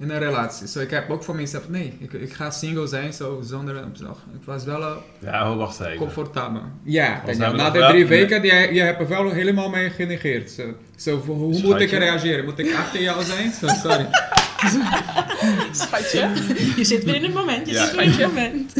in 0.00 0.10
een 0.10 0.18
relatie. 0.18 0.60
Dus 0.62 0.76
ik 0.76 0.90
heb 0.90 1.10
ook 1.10 1.22
voor 1.24 1.34
mezelf, 1.34 1.68
nee, 1.68 1.96
ik, 2.00 2.12
ik 2.12 2.32
ga 2.32 2.50
single 2.50 2.86
zijn, 2.86 3.12
zo, 3.12 3.40
zonder... 3.44 3.74
Zo. 3.92 4.16
Het 4.32 4.44
was 4.44 4.64
wel 4.64 4.80
eh, 4.82 4.90
Ja, 5.18 5.54
wacht 5.56 5.80
even. 5.80 5.96
comfortabel. 5.96 6.62
Ja, 6.82 7.22
nou 7.38 7.56
na 7.56 7.70
de 7.70 7.78
wel- 7.78 7.88
drie 7.88 8.06
nee. 8.06 8.18
weken, 8.26 8.42
je, 8.42 8.74
je 8.74 8.80
hebt 8.80 9.00
er 9.00 9.08
wel 9.08 9.30
helemaal 9.30 9.68
mee 9.68 9.90
genegeerd. 9.90 10.50
Zo, 10.50 10.62
zo, 10.96 11.16
hoe 11.26 11.60
moet 11.62 11.80
ik 11.80 11.90
reageren? 11.90 12.44
Moet 12.44 12.58
ik 12.58 12.74
achter 12.74 13.00
jou 13.02 13.22
zijn? 13.24 13.52
Zo, 13.52 13.66
sorry. 13.66 14.06
Schatje. 15.72 16.28
Je 16.76 16.84
zit 16.84 17.04
weer 17.04 17.14
in 17.14 17.22
het 17.22 17.34
moment, 17.34 17.66
je 17.66 17.72
Ja. 17.72 17.84
zit 17.84 17.94
weer 17.94 18.04
in 18.04 18.10
het 18.10 18.26
moment. 18.26 18.74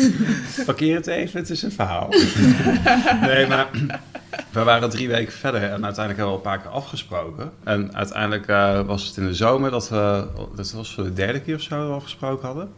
Parkeer 0.64 0.97
het 0.97 1.06
even, 1.06 1.41
het 1.41 1.50
is 1.50 1.62
een 1.62 1.73
verhaal. 1.73 2.09
nee, 3.26 3.47
maar 3.47 3.69
we 4.53 4.63
waren 4.63 4.91
drie 4.91 5.09
weken 5.09 5.33
verder 5.33 5.63
en 5.63 5.85
uiteindelijk 5.85 6.17
hebben 6.17 6.29
we 6.29 6.35
een 6.35 6.41
paar 6.41 6.61
keer 6.61 6.71
afgesproken. 6.71 7.53
En 7.65 7.95
uiteindelijk 7.95 8.47
eh, 8.47 8.81
was 8.81 9.07
het 9.07 9.17
in 9.17 9.27
de 9.27 9.35
zomer 9.35 9.71
dat 9.71 9.89
we, 9.89 10.27
dat 10.55 10.73
was 10.73 10.95
voor 10.95 11.05
de 11.05 11.13
derde 11.13 11.41
keer 11.41 11.55
of 11.55 11.61
zo 11.61 11.93
afgesproken 11.93 12.47
hadden. 12.47 12.71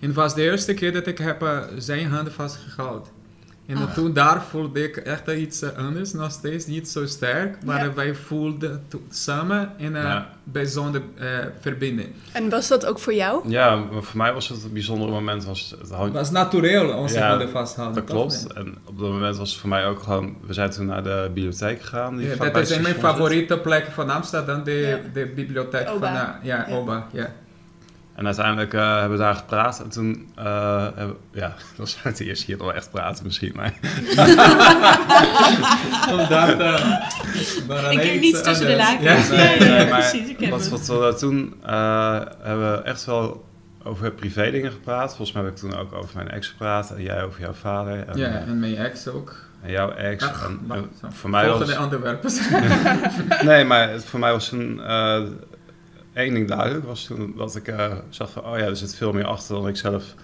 En 0.00 0.06
het 0.06 0.14
was 0.14 0.34
de 0.34 0.42
eerste 0.42 0.74
keer 0.74 0.92
dat 0.92 1.06
ik 1.06 1.18
heb 1.18 1.42
eh, 1.42 1.58
zijn 1.78 2.10
handen 2.10 2.32
vastgehouden. 2.32 3.17
En 3.68 3.76
Ah. 3.76 3.92
toen 3.94 4.12
daar 4.12 4.42
voelde 4.42 4.82
ik 4.84 4.96
echt 4.96 5.28
iets 5.28 5.62
eh, 5.62 5.86
anders, 5.86 6.12
nog 6.12 6.30
steeds 6.30 6.66
niet 6.66 6.88
zo 6.88 7.06
sterk, 7.06 7.64
maar 7.64 7.84
Ja. 7.84 7.92
wij 7.92 8.14
voelden 8.14 8.84
to- 8.88 9.02
samen 9.10 9.72
een 9.78 9.92
uh, 9.94 10.02
Ja. 10.02 10.28
bijzondere 10.44 11.04
eh, 11.18 11.26
verbinding. 11.60 12.08
En 12.32 12.48
was 12.48 12.68
dat 12.68 12.86
ook 12.86 12.98
voor 12.98 13.14
jou? 13.14 13.48
Ja, 13.48 13.82
voor 13.90 14.16
mij 14.16 14.32
was 14.32 14.48
het 14.48 14.64
een 14.64 14.72
bijzondere 14.72 15.10
moment. 15.10 15.44
Was 15.44 15.74
het 15.78 16.12
was 16.12 16.30
natuurlijk 16.30 16.94
onze 16.94 17.14
Ja, 17.18 17.28
handen 17.28 17.50
vasthouden. 17.50 17.94
Dat 17.96 18.06
toch? 18.06 18.16
klopt. 18.16 18.52
En 18.52 18.76
op 18.84 18.98
dat 18.98 19.08
moment 19.08 19.36
was 19.36 19.50
het 19.50 19.60
voor 19.60 19.68
mij 19.68 19.86
ook 19.86 20.02
gewoon... 20.02 20.36
We 20.46 20.52
zijn 20.52 20.70
toen 20.70 20.86
naar 20.86 21.02
de 21.02 21.30
bibliotheek 21.34 21.80
gegaan. 21.80 22.16
Die 22.16 22.28
Ja, 22.28 22.36
dat 22.50 22.70
is 22.70 22.78
mijn 22.78 22.94
favoriete 22.94 23.58
plek 23.58 23.86
van 23.86 24.10
Amsterdam, 24.10 24.64
de, 24.64 24.72
Ja. 24.72 24.98
de 25.12 25.26
bibliotheek 25.34 25.88
Oba. 25.88 26.06
van 26.06 26.16
eh, 26.16 26.44
ja, 26.46 26.64
Ja. 26.68 26.76
Oba. 26.76 27.06
Ja. 27.12 27.32
En 28.18 28.26
uiteindelijk 28.26 28.74
eh, 28.74 28.98
hebben 28.98 29.18
we 29.18 29.24
daar 29.24 29.34
gepraat. 29.34 29.80
En 29.82 29.88
toen... 29.88 30.32
eh, 30.36 30.86
hebben, 30.94 31.16
ja, 31.32 31.48
dat 31.76 31.76
was 31.76 32.02
het 32.02 32.20
eerste 32.20 32.44
keer 32.44 32.56
dat 32.58 32.66
we 32.66 32.72
echt 32.72 32.90
praten 32.90 33.24
misschien. 33.24 33.52
Maar, 33.56 33.72
Omdat, 36.10 36.56
maar 37.66 37.92
Ik 37.92 38.02
iets 38.12 38.20
niets 38.20 38.42
tussen 38.42 38.66
de 38.66 38.76
lakens. 38.76 39.28
Ja. 39.28 39.34
Nee, 39.36 39.88
maar 39.88 39.98
precies, 40.00 40.28
ik 40.28 40.50
wat, 40.50 40.68
wat 40.68 40.86
we 40.86 41.14
toen 41.18 41.54
eh, 41.62 42.20
hebben 42.40 42.72
we 42.72 42.82
echt 42.82 43.04
wel 43.04 43.44
over 43.82 44.12
privé 44.12 44.50
dingen 44.50 44.72
gepraat. 44.72 45.08
Volgens 45.16 45.32
mij 45.32 45.42
heb 45.44 45.52
ik 45.52 45.58
toen 45.58 45.76
ook 45.76 45.92
over 45.94 46.10
mijn 46.16 46.30
ex 46.30 46.48
gepraat. 46.48 46.90
En 46.90 47.02
jij 47.02 47.22
over 47.24 47.40
jouw 47.40 47.52
vader. 47.52 48.06
En, 48.08 48.16
Ja, 48.18 48.26
en 48.28 48.60
mijn 48.60 48.76
ex 48.76 49.08
ook. 49.08 49.36
en 49.62 49.70
jouw 49.70 49.90
ex. 49.90 50.24
Ach, 50.24 50.44
en, 50.46 50.58
maar- 50.66 50.78
voor 51.10 51.30
mij 51.30 51.46
was... 51.48 51.56
Volgende 51.56 51.82
onderwerpen. 51.82 52.30
Nee, 53.48 53.64
maar 53.64 54.00
voor 54.00 54.18
mij 54.20 54.32
was 54.32 54.52
een... 54.52 54.80
één 56.18 56.34
ding 56.34 56.48
duidelijk. 56.48 56.84
Was 56.84 57.04
toen 57.04 57.34
dat 57.36 57.56
ik 57.56 57.68
eh, 57.68 57.92
zag 58.08 58.30
van... 58.30 58.44
Oh 58.44 58.58
ja, 58.58 58.64
er 58.64 58.76
zit 58.76 58.94
veel 58.94 59.12
meer 59.12 59.26
achter 59.26 59.54
dan 59.54 59.68
ik 59.68 59.76
zelf 59.76 60.14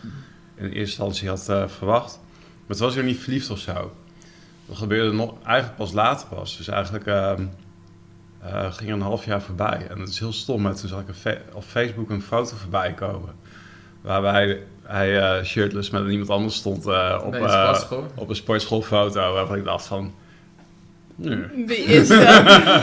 in 0.54 0.64
eerste 0.64 0.78
instantie 0.78 1.28
had 1.28 1.48
eh, 1.48 1.68
verwacht. 1.68 2.20
Maar 2.42 2.68
het 2.68 2.78
was 2.78 2.94
weer 2.94 3.04
niet 3.04 3.18
verliefd 3.18 3.50
of 3.50 3.58
zo. 3.58 3.92
Dat 4.66 4.76
gebeurde 4.76 5.12
nog 5.12 5.34
eigenlijk 5.44 5.76
pas 5.76 5.92
later 5.92 6.28
pas. 6.28 6.56
Dus 6.56 6.68
eigenlijk 6.68 7.06
ehm, 7.06 7.46
eh, 8.40 8.72
ging 8.72 8.90
er 8.90 8.96
een 8.96 9.02
half 9.02 9.24
jaar 9.24 9.42
voorbij. 9.42 9.86
En 9.90 10.00
het 10.00 10.08
is 10.08 10.18
heel 10.18 10.32
stom. 10.32 10.62
Maar 10.62 10.74
toen 10.74 10.88
zag 10.88 11.00
ik 11.00 11.38
op 11.52 11.64
Facebook 11.64 12.10
een 12.10 12.22
foto 12.22 12.56
voorbij 12.56 12.92
komen. 12.92 13.34
Waarbij 14.00 14.62
hij 14.82 15.38
eh, 15.38 15.44
shirtless 15.44 15.90
met 15.90 16.08
iemand 16.08 16.30
anders 16.30 16.54
stond 16.54 16.86
eh, 16.86 17.22
op, 17.24 17.34
eh, 17.34 17.82
op 18.14 18.28
een 18.28 18.36
sportschoolfoto. 18.36 19.32
Waarvan 19.32 19.56
ik 19.56 19.64
dacht 19.64 19.86
van... 19.86 20.14
nee. 21.14 21.66
Wie 21.66 21.76
is 21.76 22.08
dat? 22.08 22.20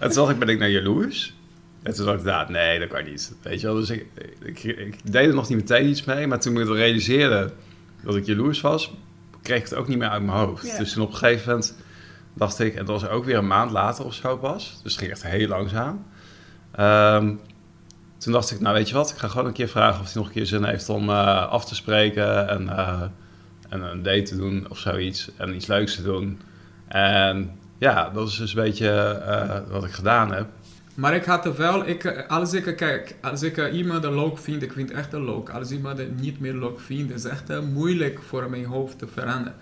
En 0.00 0.10
toen 0.10 0.22
dacht 0.22 0.30
ik, 0.30 0.38
ben 0.38 0.48
ik 0.48 0.58
nou 0.58 0.70
jaloers? 0.70 1.34
En 1.82 1.94
toen 1.94 2.06
dacht 2.06 2.18
ik, 2.18 2.24
nou, 2.24 2.50
nee, 2.50 2.78
dat 2.78 2.88
kan 2.88 3.04
niet. 3.04 3.34
Weet 3.42 3.60
je 3.60 3.66
wel, 3.66 3.76
dus 3.76 3.90
ik, 3.90 4.06
ik, 4.42 4.62
ik 4.62 5.12
deed 5.12 5.28
er 5.28 5.34
nog 5.34 5.48
niet 5.48 5.58
meteen 5.58 5.88
iets 5.88 6.04
mee. 6.04 6.26
Maar 6.26 6.40
toen 6.40 6.52
ik 6.52 6.58
het 6.58 6.68
realiseerde 6.68 7.52
dat 8.02 8.16
ik 8.16 8.26
jaloers 8.26 8.60
was, 8.60 8.92
kreeg 9.42 9.58
ik 9.58 9.64
het 9.64 9.74
ook 9.74 9.88
niet 9.88 9.98
meer 9.98 10.08
uit 10.08 10.22
mijn 10.22 10.38
hoofd. 10.38 10.78
Dus 10.78 10.92
toen 10.92 11.02
op 11.02 11.10
een 11.10 11.16
gegeven 11.16 11.48
moment 11.48 11.74
dacht 12.34 12.58
ik, 12.58 12.74
en 12.74 12.84
dat 12.84 13.00
was 13.00 13.10
ook 13.10 13.24
weer 13.24 13.36
een 13.36 13.46
maand 13.46 13.70
later 13.70 14.04
of 14.04 14.14
zo 14.14 14.36
pas. 14.36 14.80
Dus 14.82 14.92
het 14.92 15.00
ging 15.00 15.10
echt 15.10 15.22
heel 15.22 15.48
langzaam. 15.48 16.04
Ehm, 16.72 17.34
toen 18.18 18.32
dacht 18.32 18.50
ik, 18.50 18.60
nou 18.60 18.74
weet 18.74 18.88
je 18.88 18.94
wat, 18.94 19.10
ik 19.10 19.16
ga 19.16 19.28
gewoon 19.28 19.46
een 19.46 19.52
keer 19.52 19.68
vragen 19.68 20.00
of 20.00 20.04
hij 20.04 20.14
nog 20.14 20.26
een 20.26 20.32
keer 20.32 20.46
zin 20.46 20.64
heeft 20.64 20.88
om 20.88 21.10
eh, 21.10 21.46
af 21.48 21.64
te 21.64 21.74
spreken 21.74 22.48
en, 22.48 22.68
eh, 22.68 23.02
en 23.68 23.80
een 23.80 24.02
date 24.02 24.22
te 24.22 24.36
doen 24.36 24.66
of 24.68 24.78
zoiets. 24.78 25.30
En 25.36 25.54
iets 25.54 25.66
leuks 25.66 25.94
te 25.94 26.02
doen. 26.02 26.40
En 26.88 27.58
ja, 27.78 28.10
dat 28.10 28.28
is 28.28 28.36
dus 28.36 28.54
een 28.54 28.62
beetje 28.62 28.90
eh, 28.90 29.58
wat 29.68 29.84
ik 29.84 29.92
gedaan 29.92 30.32
heb. 30.32 30.46
Maar 31.00 31.14
ik 31.14 31.24
had 31.24 31.46
er 31.46 31.56
wel, 31.56 31.86
ik, 31.86 32.24
als 32.28 32.52
ik, 32.52 32.76
kijk, 32.76 33.14
als 33.20 33.42
ik 33.42 33.72
iemand 33.72 34.04
leuk 34.04 34.38
vind, 34.38 34.62
ik 34.62 34.72
vind 34.72 34.88
het 34.88 34.98
echt 34.98 35.12
leuk. 35.12 35.48
Als 35.48 35.70
iemand 35.70 35.98
het 35.98 36.20
niet 36.20 36.40
meer 36.40 36.54
leuk 36.54 36.80
vindt, 36.80 37.12
is 37.12 37.24
echt 37.24 37.50
eh, 37.50 37.60
moeilijk 37.72 38.18
voor 38.28 38.50
mijn 38.50 38.64
hoofd 38.64 38.98
te 38.98 39.06
veranderen. 39.06 39.54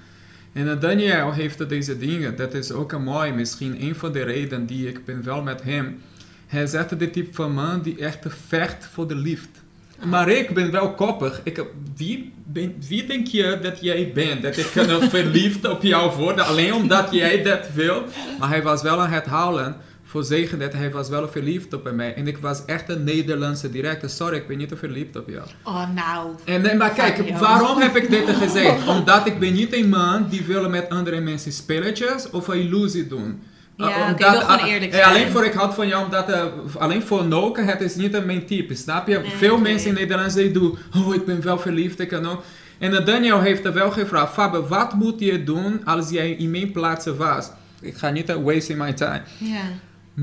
En 0.52 0.70
eh, 0.70 0.80
Daniel 0.80 1.32
heeft 1.32 1.68
deze 1.68 1.98
dingen, 1.98 2.36
dat 2.36 2.54
is 2.54 2.72
ook 2.72 2.92
een 2.92 3.02
mooi, 3.02 3.32
misschien 3.32 3.82
een 3.82 3.94
van 3.94 4.12
de 4.12 4.22
redenen 4.22 4.66
die 4.66 4.88
ik 4.88 5.04
ben 5.04 5.24
wel 5.24 5.42
met 5.42 5.62
hem. 5.62 6.00
Hij 6.46 6.62
is 6.62 6.72
echt 6.74 6.98
de 6.98 7.10
type 7.10 7.34
van 7.34 7.54
man 7.54 7.82
die 7.82 7.98
echt 7.98 8.26
vecht 8.46 8.86
voor 8.92 9.08
de 9.08 9.16
liefde. 9.16 9.58
Maar 10.04 10.28
ik 10.28 10.54
ben 10.54 10.70
wel 10.70 10.94
koppig. 10.94 11.40
Ik, 11.44 11.64
wie, 11.96 12.32
ben, 12.44 12.74
wie 12.88 13.06
denk 13.06 13.26
je 13.26 13.58
dat 13.62 13.80
jij 13.80 14.10
bent? 14.14 14.42
Dat 14.42 14.56
ik 14.56 14.70
kan 14.74 15.02
verliefd 15.10 15.68
op 15.68 15.82
jou 15.82 16.16
worden 16.16 16.46
alleen 16.46 16.74
omdat 16.74 17.08
jij 17.12 17.42
dat 17.42 17.68
wil? 17.74 18.04
Maar 18.38 18.48
hij 18.48 18.62
was 18.62 18.82
wel 18.82 19.00
aan 19.00 19.10
het 19.10 19.26
houden 19.26 19.76
voor 20.08 20.24
zeggen 20.24 20.58
dat 20.58 20.72
hij 20.72 20.90
was 20.90 21.08
wel 21.08 21.28
verliefd 21.28 21.74
op 21.74 21.90
mij. 21.92 22.14
En 22.14 22.26
ik 22.26 22.38
was 22.38 22.64
echt 22.64 22.88
een 22.88 23.04
Nederlandse 23.04 23.70
directe. 23.70 24.08
Sorry, 24.08 24.36
ik 24.36 24.46
ben 24.46 24.58
niet 24.58 24.72
verliefd 24.76 25.16
op 25.16 25.28
jou. 25.28 25.46
Oh, 25.64 25.94
nou. 25.94 26.30
En, 26.44 26.62
nee, 26.62 26.74
maar 26.74 26.90
kijk, 26.90 27.16
Fabio. 27.16 27.38
waarom 27.38 27.80
heb 27.80 27.96
ik 27.96 28.10
dit 28.10 28.28
gezegd? 28.28 28.86
Omdat 28.96 29.26
ik 29.26 29.38
ben 29.38 29.52
niet 29.52 29.74
een 29.74 29.88
man 29.88 30.26
die 30.28 30.42
wil 30.46 30.68
met 30.68 30.88
andere 30.88 31.20
mensen 31.20 31.52
spelletjes 31.52 32.30
of 32.30 32.48
een 32.48 32.60
illusie 32.60 33.06
doen. 33.06 33.42
Ja, 33.76 33.88
Uh, 33.98 34.06
omdat- 34.12 34.42
gewoon 34.42 34.60
ah, 34.60 34.68
eerlijk 34.68 34.92
eh, 34.92 34.98
zijn. 34.98 35.10
Alleen 35.10 35.30
voor 35.30 35.44
ik 35.44 35.52
houd 35.52 35.74
van 35.74 35.88
jou, 35.88 36.04
omdat 36.04 36.30
eh, 36.30 36.44
alleen 36.78 37.02
voor 37.02 37.24
Noken, 37.24 37.66
het 37.66 37.80
is 37.80 37.94
niet 37.94 38.24
mijn 38.24 38.46
type, 38.46 38.74
snap 38.74 39.08
je? 39.08 39.18
Nee, 39.18 39.30
Veel 39.30 39.58
mensen 39.58 39.88
in 39.88 39.94
Nederland 39.94 40.34
die 40.34 40.50
doen, 40.50 40.78
oh 40.96 41.14
ik 41.14 41.24
ben 41.24 41.42
wel 41.42 41.58
verliefd, 41.58 42.00
ik 42.00 42.08
kan 42.08 42.26
ook. 42.26 42.42
En 42.78 42.98
eh, 42.98 43.06
Daniel 43.06 43.40
heeft 43.40 43.64
er 43.64 43.72
wel 43.72 43.90
gevraagd, 43.90 44.32
Fabio, 44.32 44.66
wat 44.66 44.94
moet 44.94 45.20
je 45.20 45.44
doen 45.44 45.84
als 45.84 46.10
jij 46.10 46.30
in 46.30 46.50
mijn 46.50 46.72
plaats 46.72 47.06
was? 47.06 47.50
Ik 47.80 47.96
ga 47.96 48.10
niet 48.10 48.30
uh, 48.30 48.36
wasting 48.36 48.78
my 48.78 48.92
time. 48.92 49.22
Ja. 49.38 49.60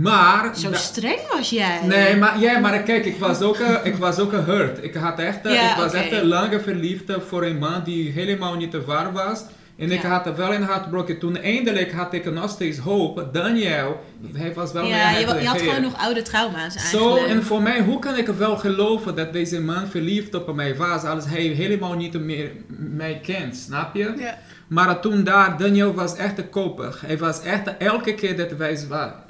Maar... 0.01 0.57
Zo 0.57 0.69
da- 0.69 0.77
streng 0.77 1.19
was 1.33 1.49
jij. 1.49 1.79
Nee, 1.85 2.15
maar, 2.15 2.39
ja, 2.39 2.59
maar 2.59 2.79
kijk, 2.79 3.05
ik 3.05 3.17
was 3.17 3.41
ook, 3.41 3.57
ik 3.83 3.95
was 3.95 4.19
ook 4.19 4.31
hurt. 4.31 4.83
Ik, 4.83 4.93
had 4.93 5.19
echt, 5.19 5.45
eh, 5.45 5.53
Ja, 5.53 5.71
ik 5.71 5.77
was 5.77 5.93
echt 5.93 6.11
een 6.11 6.25
lange 6.27 6.59
verliefd 6.59 7.03
voor 7.27 7.43
een 7.45 7.57
man 7.57 7.83
die 7.83 8.11
helemaal 8.11 8.55
niet 8.55 8.71
te 8.71 8.85
waar 8.85 9.11
was. 9.13 9.43
En 9.77 9.91
ik 9.91 10.01
Ja. 10.01 10.09
had 10.09 10.25
er 10.25 10.35
wel 10.35 10.53
een 10.53 10.63
hartbroken. 10.63 11.19
Toen 11.19 11.37
eindelijk 11.37 11.91
had 11.91 12.13
ik 12.13 12.31
nog 12.33 12.49
steeds 12.49 12.77
hoop. 12.77 13.29
Daniel, 13.33 14.03
hij 14.33 14.53
was 14.53 14.71
wel 14.71 14.85
ja, 14.85 15.09
je, 15.11 15.25
had 15.45 15.61
gewoon 15.61 15.81
nog 15.81 15.97
oude 15.97 16.21
trauma's 16.21 16.73
Zo, 16.89 16.97
eigenlijk. 16.97 17.27
en 17.27 17.43
voor 17.43 17.61
mij, 17.61 17.81
hoe 17.81 17.99
kan 17.99 18.17
ik 18.17 18.27
wel 18.27 18.57
geloven 18.57 19.15
dat 19.15 19.33
deze 19.33 19.61
man 19.61 19.87
verliefd 19.87 20.33
op 20.33 20.55
mij 20.55 20.75
was 20.75 21.03
als 21.03 21.25
hij 21.27 21.41
helemaal 21.41 21.93
niet 21.93 22.19
meer 22.19 22.51
mij 22.77 23.19
kent, 23.23 23.55
snap 23.57 23.95
je? 23.95 24.13
Ja. 24.17 24.37
Maar 24.67 24.99
toen 24.99 25.23
daar, 25.23 25.57
Daniel 25.57 25.93
was 25.93 26.15
echt 26.15 26.49
koper. 26.49 26.99
Hij 27.05 27.17
was 27.17 27.41
echt, 27.41 27.77
elke 27.77 28.13
keer 28.15 28.37
dat 28.37 28.51
wij, 28.51 28.79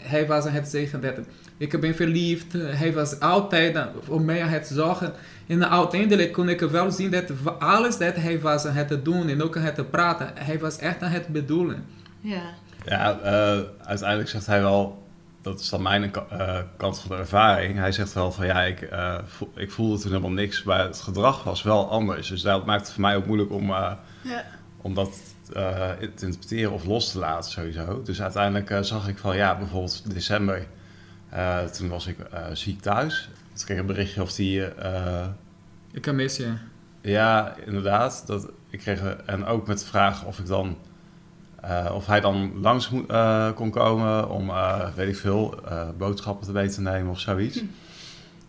hij 0.01 0.27
was 0.27 0.45
aan 0.45 0.51
het 0.53 0.67
zeggen 0.67 1.01
dat 1.01 1.13
ik 1.57 1.79
ben 1.79 1.95
verliefd. 1.95 2.53
Hij 2.53 2.93
was 2.93 3.19
altijd 3.19 3.75
aan- 3.75 3.89
voor 4.01 4.21
mij 4.21 4.43
aan 4.43 4.49
het 4.49 4.67
zorgen. 4.73 5.13
En 5.47 5.69
uiteindelijk 5.69 6.31
kon 6.33 6.49
ik 6.49 6.59
wel 6.59 6.91
zien 6.91 7.11
dat 7.11 7.23
alles 7.59 7.97
dat 7.97 8.15
hij 8.15 8.39
was 8.41 8.65
aan 8.65 8.73
het 8.75 9.05
doen 9.05 9.27
en 9.29 9.43
ook 9.43 9.57
aan 9.57 9.63
het 9.63 9.89
praten, 9.91 10.31
hij 10.35 10.59
was 10.59 10.77
echt 10.77 11.01
aan 11.01 11.11
het 11.11 11.27
bedoelen. 11.27 11.85
Ja. 12.21 12.41
Ja, 12.85 13.19
eh, 13.19 13.59
uiteindelijk 13.83 14.29
zegt 14.29 14.45
hij 14.45 14.61
wel, 14.61 15.03
dat 15.41 15.59
is 15.59 15.69
dan 15.69 15.81
mijn 15.81 16.13
eh, 16.13 16.57
kant 16.77 16.99
van 16.99 17.09
de 17.15 17.21
ervaring. 17.21 17.77
Hij 17.77 17.91
zegt 17.91 18.13
wel 18.13 18.31
van 18.31 18.45
ja, 18.45 18.61
ik, 18.61 18.81
eh, 18.81 19.17
ik 19.55 19.71
voelde 19.71 19.99
toen 19.99 20.09
helemaal 20.11 20.31
niks, 20.31 20.63
maar 20.63 20.79
het 20.83 21.01
gedrag 21.01 21.43
was 21.43 21.63
wel 21.63 21.89
anders. 21.89 22.27
Dus 22.27 22.41
dat 22.41 22.65
maakt 22.65 22.81
het 22.81 22.91
voor 22.91 23.01
mij 23.01 23.15
ook 23.15 23.25
moeilijk 23.25 23.51
om, 23.51 23.69
eh, 23.69 23.91
Ja. 24.21 24.43
Om 24.85 24.93
dat 24.93 25.19
eh, 25.53 25.89
te 26.15 26.25
interpreteren 26.25 26.71
of 26.71 26.85
los 26.85 27.11
te 27.11 27.19
laten 27.19 27.51
sowieso. 27.51 28.01
Dus 28.01 28.21
uiteindelijk 28.21 28.69
eh, 28.69 28.81
zag 28.81 29.07
ik 29.07 29.17
van 29.17 29.35
ja, 29.35 29.57
bijvoorbeeld 29.57 30.13
december, 30.13 30.67
eh, 31.29 31.63
toen 31.63 31.89
was 31.89 32.07
ik 32.07 32.17
ziek 32.53 32.81
thuis. 32.81 33.29
Toen 33.53 33.65
kreeg 33.65 33.77
ik 33.77 33.77
een 33.77 33.93
berichtje 33.93 34.21
of 34.21 34.33
die... 34.33 34.63
Ik 35.91 36.01
kan 36.01 36.15
mis 36.15 36.37
je. 36.37 36.53
ja, 37.01 37.55
inderdaad. 37.65 38.23
Dat, 38.25 38.51
ik 38.69 38.79
kreeg, 38.79 39.15
en 39.25 39.45
ook 39.45 39.67
met 39.67 39.79
de 39.79 39.85
vraag 39.85 40.25
of 40.25 40.39
ik 40.39 40.47
dan... 40.47 40.77
of 41.91 42.05
hij 42.05 42.21
dan 42.21 42.59
langs 42.61 42.91
kon 43.55 43.71
komen 43.71 44.29
om, 44.29 44.51
weet 44.95 45.09
ik 45.09 45.15
veel, 45.15 45.59
boodschappen 45.97 46.45
te 46.45 46.51
mee 46.51 46.69
te 46.69 46.81
nemen 46.81 47.11
of 47.11 47.19
zoiets. 47.19 47.63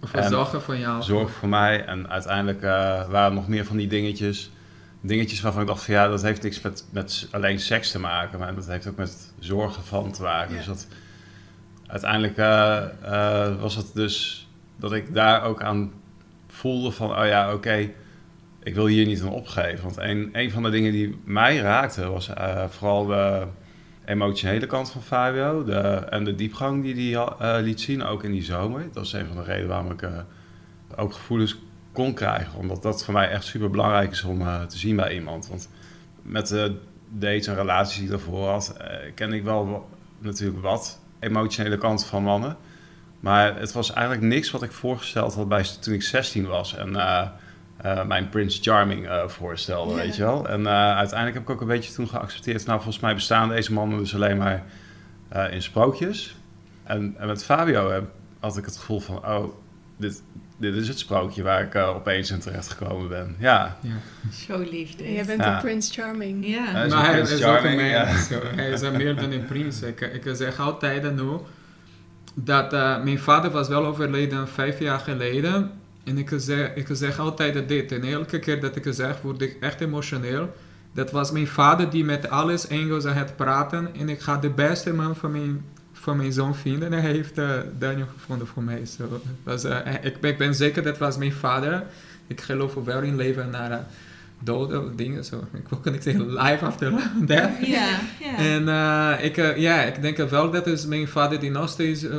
Of 0.03 0.15
En- 0.15 0.29
zorgen 0.29 0.63
van 0.63 0.79
jou. 0.79 1.03
Zorg 1.03 1.31
voor 1.31 1.49
mij. 1.49 1.85
En 1.85 2.11
uiteindelijk 2.11 2.61
waren 3.11 3.25
er 3.25 3.33
nog 3.33 3.49
meer 3.49 3.65
van 3.65 3.77
die 3.77 3.89
dingetjes. 3.89 4.51
Dingetjes 5.07 5.41
waarvan 5.41 5.61
ik 5.63 5.69
dacht 5.69 5.85
van 5.85 5.95
ja, 5.95 6.09
dat 6.09 6.23
heeft 6.23 6.43
niks 6.43 6.61
met, 6.61 6.85
met 6.91 7.29
alleen 7.31 7.61
seks 7.61 7.91
te 7.91 7.99
maken. 7.99 8.39
Maar 8.39 8.55
dat 8.55 8.67
heeft 8.67 8.87
ook 8.87 8.97
met 8.97 9.33
zorgen 9.39 9.85
van 9.85 10.13
te 10.13 10.23
maken. 10.23 10.51
Ja. 10.51 10.57
Dus 10.57 10.67
dat, 10.67 10.87
uiteindelijk 11.87 12.37
eh, 12.37 12.85
eh, 13.03 13.61
was 13.61 13.77
het 13.77 13.91
dus 13.95 14.49
dat 14.77 14.93
ik 14.93 15.15
daar 15.15 15.43
ook 15.43 15.63
aan 15.63 15.93
voelde 16.47 16.91
van... 16.91 17.19
Oh 17.19 17.27
ja, 17.27 17.55
oké, 17.55 17.91
ik 18.63 18.75
wil 18.75 18.87
hier 18.87 19.07
niet 19.07 19.23
aan 19.23 19.29
opgeven. 19.29 19.85
Want 19.85 19.97
een, 19.97 20.29
een 20.33 20.51
van 20.51 20.63
de 20.63 20.71
dingen 20.71 20.93
die 20.93 21.21
mij 21.25 21.57
raakte 21.57 22.09
was 22.09 22.29
eh, 22.29 22.65
vooral 22.69 23.07
de 23.07 23.47
emotionele 24.05 24.67
kant 24.67 24.91
van 24.91 25.03
Fabio. 25.03 25.65
De, 25.65 25.81
en 26.11 26.25
de 26.25 26.35
diepgang 26.35 26.83
die 26.83 27.17
hij 27.19 27.63
liet 27.63 27.81
zien, 27.81 28.05
ook 28.05 28.25
in 28.25 28.33
die 28.33 28.45
zomer. 28.45 28.89
Dat 28.93 29.05
is 29.05 29.13
een 29.13 29.27
van 29.27 29.37
de 29.37 29.43
redenen 29.43 29.69
waarom 29.69 29.91
ik... 29.91 30.09
ook 30.97 31.13
gevoelens 31.13 31.59
kon 31.97 32.15
krijgen. 32.15 32.59
Omdat 32.59 32.83
dat 32.83 33.05
voor 33.05 33.15
mij 33.15 33.29
echt 33.29 33.45
super 33.45 33.71
belangrijk 33.71 34.11
is 34.11 34.23
om 34.23 34.41
eh, 34.41 34.63
te 34.63 34.79
zien 34.79 34.97
bij 34.97 35.15
iemand. 35.15 35.49
Want 35.49 35.69
met 36.23 36.49
de 36.49 36.77
dates 37.09 37.47
en 37.47 37.55
relaties 37.55 37.95
die 37.95 38.05
ik 38.05 38.11
daarvoor 38.11 38.49
had, 38.49 38.77
eh, 38.77 38.97
ken 39.15 39.33
ik 39.33 39.45
wel 39.45 39.89
natuurlijk 40.19 40.63
wat 40.63 41.01
emotionele 41.19 41.79
kant 41.79 42.07
van 42.07 42.23
mannen. 42.23 42.57
Maar 43.21 43.59
het 43.59 43.73
was 43.73 43.93
eigenlijk 43.93 44.27
niks 44.27 44.51
wat 44.51 44.63
ik 44.63 44.73
voorgesteld 44.73 45.35
had 45.35 45.49
bij, 45.49 45.65
toen 45.81 45.95
ik 45.95 46.03
16 46.03 46.47
was. 46.47 46.77
En 46.77 46.97
eh, 46.97 47.29
eh, 47.77 48.05
mijn 48.05 48.29
Prince 48.29 48.63
Charming 48.63 49.09
eh, 49.09 49.29
voorstelde, 49.29 49.95
weet 49.95 50.17
je 50.17 50.23
wel. 50.23 50.49
En 50.49 50.67
eh, 50.67 50.73
uiteindelijk 50.73 51.35
heb 51.35 51.43
ik 51.43 51.51
ook 51.51 51.61
een 51.61 51.67
beetje 51.67 51.93
toen 51.93 52.09
geaccepteerd. 52.09 52.67
Nou, 52.67 52.81
volgens 52.81 53.03
mij 53.03 53.15
bestaan 53.15 53.49
deze 53.49 53.73
mannen 53.73 53.99
dus 53.99 54.15
alleen 54.15 54.37
maar 54.37 54.65
eh, 55.29 55.53
in 55.53 55.63
sprookjes. 55.63 56.37
En, 56.83 57.15
en 57.19 57.27
met 57.27 57.45
Fabio 57.45 57.91
heb, 57.91 58.05
had 58.41 58.57
ik 58.57 58.65
het 58.65 58.77
gevoel 58.77 59.01
van, 59.01 59.17
oh, 59.17 59.45
dit, 59.97 60.23
dit 60.57 60.75
is 60.75 60.89
het 60.89 60.99
sprookje 60.99 61.43
waar 61.43 61.63
ik 61.63 61.75
eh, 61.75 61.89
opeens 61.89 62.31
in 62.31 62.39
terecht 62.39 62.69
gekomen 62.69 63.09
ben. 63.09 63.37
Ja, 63.39 63.77
Zo 64.47 64.59
lief 64.59 64.95
dit. 64.97 65.07
En 65.07 65.13
jij 65.13 65.25
bent 65.25 65.41
Ja. 65.41 65.55
een 65.55 65.61
Prince 65.63 65.93
Charming. 65.93 66.47
Ja. 66.47 66.65
Hij 66.65 66.87
is 66.87 66.93
maar 66.93 67.05
een 67.05 67.11
hij 67.11 67.21
is 67.21 67.33
ook 67.33 67.39
een 67.39 67.45
Charming, 67.61 67.81
man. 67.81 67.91
ja. 67.91 68.05
Hij 68.57 68.71
is 68.71 68.81
meer 68.81 69.17
dan 69.17 69.31
een 69.31 69.45
prins. 69.45 69.83
Ik, 69.83 70.01
ik 70.01 70.37
zeg 70.37 70.61
altijd 70.61 71.15
nu 71.17 71.31
dat 72.35 72.73
eh, 72.73 73.03
mijn 73.03 73.19
vader 73.19 73.51
was 73.51 73.69
wel 73.69 73.87
overleden 73.87 74.49
vijf 74.49 74.79
jaar 74.79 74.99
geleden. 74.99 75.71
En 76.05 76.19
ik 76.19 76.33
zeg, 76.37 76.75
ik 76.75 76.87
zeg 76.91 77.19
altijd 77.19 77.69
dit. 77.69 77.93
En 77.93 78.03
elke 78.05 78.39
keer 78.39 78.61
dat 78.61 78.77
ik 78.77 78.85
het 78.85 78.95
zeg, 78.97 79.21
word 79.23 79.41
ik 79.43 79.57
echt 79.61 79.81
emotioneel. 79.81 80.55
Dat 80.95 81.11
was 81.11 81.31
mijn 81.31 81.47
vader 81.47 81.91
die 81.91 82.05
met 82.05 82.31
alles 82.31 82.67
Engels 82.67 83.05
aan 83.05 83.17
het 83.17 83.37
praten. 83.37 83.89
En 83.99 84.09
ik 84.09 84.21
ga 84.21 84.37
de 84.37 84.51
beste 84.51 84.93
man 84.93 85.17
van 85.17 85.31
mijn, 85.33 85.65
van 86.07 86.17
mijn 86.17 86.33
zoon 86.33 86.55
vinden. 86.55 86.93
En 86.93 87.01
hij 87.03 87.11
heeft 87.11 87.39
eh, 87.39 87.51
Daniel 87.79 88.07
gevonden 88.19 88.47
voor 88.47 88.63
mij. 88.63 88.83
Was, 89.43 89.65
eh, 89.65 89.79
ik, 90.03 90.21
ben- 90.21 90.31
ik 90.31 90.39
ben 90.39 90.55
zeker 90.55 90.83
dat 90.83 90.99
was 90.99 91.17
mijn 91.17 91.33
vader. 91.33 91.83
Ik 92.27 92.41
geloof 92.41 92.75
wel 92.75 93.01
in 93.03 93.17
leven 93.17 93.51
naar 93.51 93.87
dood 94.41 94.75
of 94.75 94.85
dingen. 94.97 95.25
Zo. 95.25 95.45
Ik 95.53 95.69
wil 95.83 95.93
niet 95.93 96.03
zeggen 96.03 96.33
life 96.33 96.65
after 96.65 96.93
death. 97.27 97.67
Ja. 97.67 97.99
En 98.37 98.69
eh, 98.69 99.25
ik, 99.25 99.37
eh, 99.37 99.87
ik 99.87 100.03
denk 100.03 100.17
wel 100.31 100.51
dat 100.51 100.67
is 100.67 100.87
mijn 100.87 101.09
vader 101.09 101.41
die 101.41 101.51
nog 101.51 101.69
steeds 101.69 102.03
eh, 102.09 102.17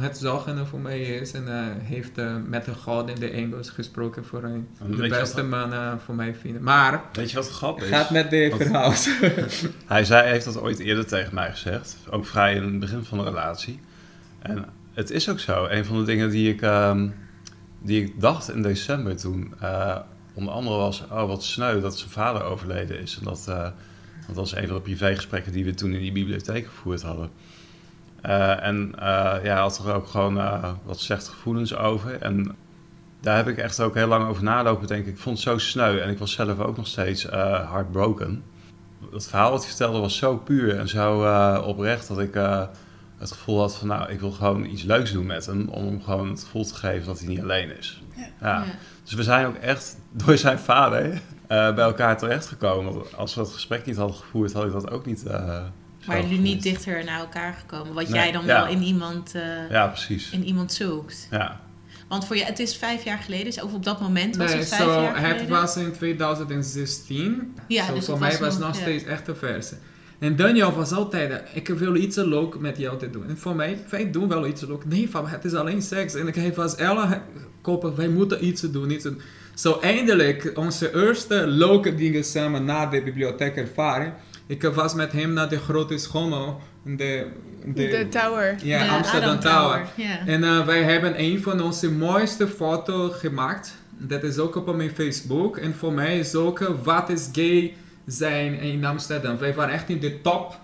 het 0.00 0.18
zorgen 0.18 0.66
voor 0.66 0.80
mij 0.80 1.00
is. 1.00 1.32
En 1.32 1.48
eh, 1.48 1.64
heeft 1.82 2.18
eh, 2.18 2.36
met 2.46 2.64
de 2.64 2.74
God 2.74 3.08
in 3.08 3.14
de 3.14 3.30
Engels 3.30 3.70
gesproken 3.70 4.24
voor 4.24 4.42
een, 4.42 4.68
En 4.78 4.90
de 4.90 5.08
beste 5.08 5.42
man 5.42 5.72
eh, 5.72 5.92
voor 6.04 6.14
mij 6.14 6.34
vinden. 6.34 6.62
Maar 6.62 7.02
Weet 7.12 7.30
je 7.30 7.36
wat 7.36 7.46
de 7.46 7.52
grap 7.52 7.82
is? 7.82 7.88
gaat 7.88 8.10
met 8.10 8.30
de 8.30 8.52
verhaal. 8.56 8.92
Hij 9.86 10.04
zei, 10.04 10.28
heeft 10.28 10.44
dat 10.44 10.60
ooit 10.60 10.78
eerder 10.78 11.06
tegen 11.06 11.34
mij 11.34 11.50
gezegd. 11.50 11.96
Ook 12.10 12.26
vrij 12.26 12.54
in 12.54 12.62
het 12.62 12.78
begin 12.78 13.04
van 13.04 13.18
de 13.18 13.24
relatie. 13.24 13.80
En 14.38 14.64
het 14.92 15.10
is 15.10 15.30
ook 15.30 15.40
zo. 15.40 15.66
Een 15.66 15.84
van 15.84 15.98
de 15.98 16.04
dingen 16.04 16.30
die 16.30 16.52
ik, 16.52 16.62
ehm, 16.62 17.08
die 17.82 18.02
ik 18.02 18.20
dacht 18.20 18.50
in 18.50 18.62
december 18.62 19.16
toen... 19.16 19.54
onder 20.34 20.52
andere 20.52 20.76
was, 20.76 21.02
oh 21.10 21.26
wat 21.26 21.44
sneu 21.44 21.80
dat 21.80 21.98
zijn 21.98 22.10
vader 22.10 22.42
overleden 22.42 23.00
is. 23.00 23.16
En 23.18 23.24
dat, 23.24 23.44
dat 24.26 24.36
was 24.36 24.56
een 24.56 24.66
van 24.66 24.76
de 24.76 24.82
privégesprekken 24.82 25.52
die 25.52 25.64
we 25.64 25.74
toen 25.74 25.92
in 25.92 26.00
die 26.00 26.12
bibliotheek 26.12 26.66
gevoerd 26.66 27.02
hadden. 27.02 27.30
Eh, 28.24 28.64
en 28.64 28.92
eh, 28.98 29.04
ja, 29.42 29.52
hij 29.52 29.60
had 29.60 29.78
er 29.78 29.94
ook 29.94 30.06
gewoon 30.06 30.38
eh, 30.38 30.72
wat 30.84 31.00
slechte 31.00 31.30
gevoelens 31.30 31.76
over. 31.76 32.20
En 32.20 32.56
daar 33.20 33.36
heb 33.36 33.48
ik 33.48 33.58
echt 33.58 33.80
ook 33.80 33.94
heel 33.94 34.06
lang 34.06 34.28
over 34.28 34.42
nalopen 34.42 34.86
denken. 34.86 35.12
Ik 35.12 35.18
vond 35.18 35.36
het 35.36 35.46
zo 35.46 35.58
sneu. 35.58 35.98
En 35.98 36.08
ik 36.10 36.18
was 36.18 36.32
zelf 36.32 36.58
ook 36.58 36.76
nog 36.76 36.86
steeds 36.86 37.26
eh 37.26 37.70
heartbroken 37.70 38.42
het 39.12 39.26
verhaal 39.26 39.50
wat 39.50 39.60
hij 39.60 39.68
vertelde 39.68 39.98
was 39.98 40.16
zo 40.16 40.36
puur 40.36 40.78
en 40.78 40.88
zo 40.88 41.24
eh, 41.24 41.66
oprecht 41.66 42.08
dat 42.08 42.18
ik 42.20 42.34
eh, 42.34 42.62
het 43.18 43.32
gevoel 43.32 43.60
had 43.60 43.76
van 43.76 43.88
nou, 43.88 44.10
ik 44.10 44.20
wil 44.20 44.30
gewoon 44.30 44.64
iets 44.64 44.82
leuks 44.82 45.12
doen 45.12 45.26
met 45.26 45.46
hem 45.46 45.68
om 45.68 45.84
hem 45.86 46.02
gewoon 46.02 46.28
het 46.28 46.42
gevoel 46.42 46.64
te 46.64 46.74
geven 46.74 47.06
dat 47.06 47.18
hij 47.18 47.28
niet 47.28 47.40
alleen 47.42 47.76
is. 47.78 48.02
Ja. 48.16 48.28
Ja. 48.40 48.64
Dus 49.02 49.12
we 49.12 49.22
zijn 49.22 49.46
ook 49.46 49.56
echt 49.56 49.96
door 50.24 50.36
zijn 50.36 50.58
vader 50.58 51.04
eh, 51.46 51.74
bij 51.74 51.84
elkaar 51.84 52.18
terechtgekomen. 52.18 53.16
Als 53.16 53.34
we 53.34 53.40
het 53.40 53.52
gesprek 53.52 53.86
niet 53.86 53.96
hadden 53.96 54.16
gevoerd, 54.16 54.52
had 54.52 54.64
ik 54.64 54.72
dat 54.72 54.90
ook 54.90 55.06
niet. 55.06 55.26
eh 55.26 55.58
zo 55.58 55.83
Maar 56.06 56.22
jullie 56.22 56.38
niet 56.40 56.62
dichter 56.62 57.04
naar 57.04 57.18
elkaar 57.20 57.52
gekomen. 57.54 57.94
Wat 57.94 58.08
Nee, 58.08 58.14
jij 58.14 58.32
dan 58.32 58.44
ja. 58.44 58.62
wel 58.62 58.72
in 58.72 58.82
iemand, 58.82 59.34
eh, 59.34 59.70
Ja, 59.70 59.86
precies. 59.86 60.30
in 60.30 60.44
iemand 60.44 60.72
zoekt. 60.72 61.28
Ja. 61.30 61.60
Want 62.08 62.26
voor 62.26 62.36
je, 62.36 62.44
het 62.44 62.58
is 62.58 62.76
vijf 62.76 63.04
jaar 63.04 63.18
geleden. 63.18 63.44
Dus 63.44 63.60
ook 63.60 63.72
op 63.74 63.84
dat 63.84 64.00
moment 64.00 64.36
was 64.36 64.50
Nee, 64.50 64.58
het 64.58 64.68
vijf 64.68 64.82
zo, 64.82 65.02
jaar 65.02 65.14
geleden. 65.14 65.38
het 65.38 65.48
was 65.48 65.76
in 65.76 65.92
2016. 65.92 67.54
Ja, 67.68 67.86
Zo, 67.86 67.94
dus 67.94 68.04
voor 68.04 68.14
het 68.14 68.22
mij 68.22 68.30
was 68.30 68.38
was 68.38 68.58
nog- 68.58 68.74
steeds 68.74 69.04
echt 69.04 69.28
een 69.28 69.36
verse. 69.36 69.74
En 70.18 70.36
Daniel 70.36 70.72
was 70.72 70.92
altijd, 70.92 71.30
eh, 71.30 71.36
ik 71.56 71.68
wil 71.68 71.94
iets 71.94 72.16
leuk 72.16 72.58
met 72.58 72.76
jou 72.78 72.98
te 72.98 73.10
doen. 73.10 73.28
En 73.28 73.38
voor 73.38 73.54
mij, 73.56 73.78
wij 73.90 74.10
doen 74.10 74.28
wel 74.28 74.46
iets 74.46 74.60
leuk. 74.62 74.84
Nee, 74.84 75.10
van, 75.10 75.28
het 75.28 75.44
is 75.44 75.54
alleen 75.54 75.82
seks. 75.82 76.14
En 76.14 76.26
ik 76.28 76.34
hij 76.34 76.54
was 76.54 76.76
alle 76.76 77.20
koppen, 77.60 77.96
wij 77.96 78.08
moeten 78.08 78.44
iets 78.44 78.60
doen. 78.60 78.90
Iets 78.90 79.04
doen. 79.04 79.20
Zo 79.54 79.78
eindelijk, 79.80 80.52
onze 80.54 80.94
eerste 80.94 81.46
leuke 81.46 81.94
dingen 81.94 82.24
samen 82.24 82.64
na 82.64 82.86
de 82.86 83.02
bibliotheek 83.02 83.56
ervaring. 83.56 84.12
Ik 84.46 84.62
was 84.62 84.94
met 84.94 85.12
hem 85.12 85.32
naar 85.32 85.48
de 85.48 85.58
grote 85.58 85.98
schommel. 85.98 86.60
De, 86.82 87.26
de, 87.64 87.88
De 87.88 88.06
tower. 88.08 88.56
ja, 88.62 88.88
Amsterdam 88.88 89.36
Adam 89.36 89.52
Tower. 89.52 89.86
En 90.26 90.44
eh, 90.44 90.66
wij 90.66 90.82
hebben 90.82 91.20
een 91.20 91.42
van 91.42 91.62
onze 91.62 91.90
mooiste 91.90 92.48
foto's 92.48 93.18
gemaakt. 93.18 93.74
Dat 93.98 94.22
is 94.22 94.38
ook 94.38 94.56
op 94.56 94.76
mijn 94.76 94.90
Facebook. 94.90 95.56
En 95.56 95.74
voor 95.74 95.92
mij 95.92 96.18
is 96.18 96.34
ook 96.34 96.60
eh, 96.60 96.68
wat 96.82 97.10
is 97.10 97.28
gay 97.32 97.74
zijn 98.06 98.60
in 98.60 98.84
Amsterdam. 98.84 99.38
Wij 99.38 99.54
waren 99.54 99.74
echt 99.74 99.88
in 99.88 100.00
de 100.00 100.20
top 100.20 100.58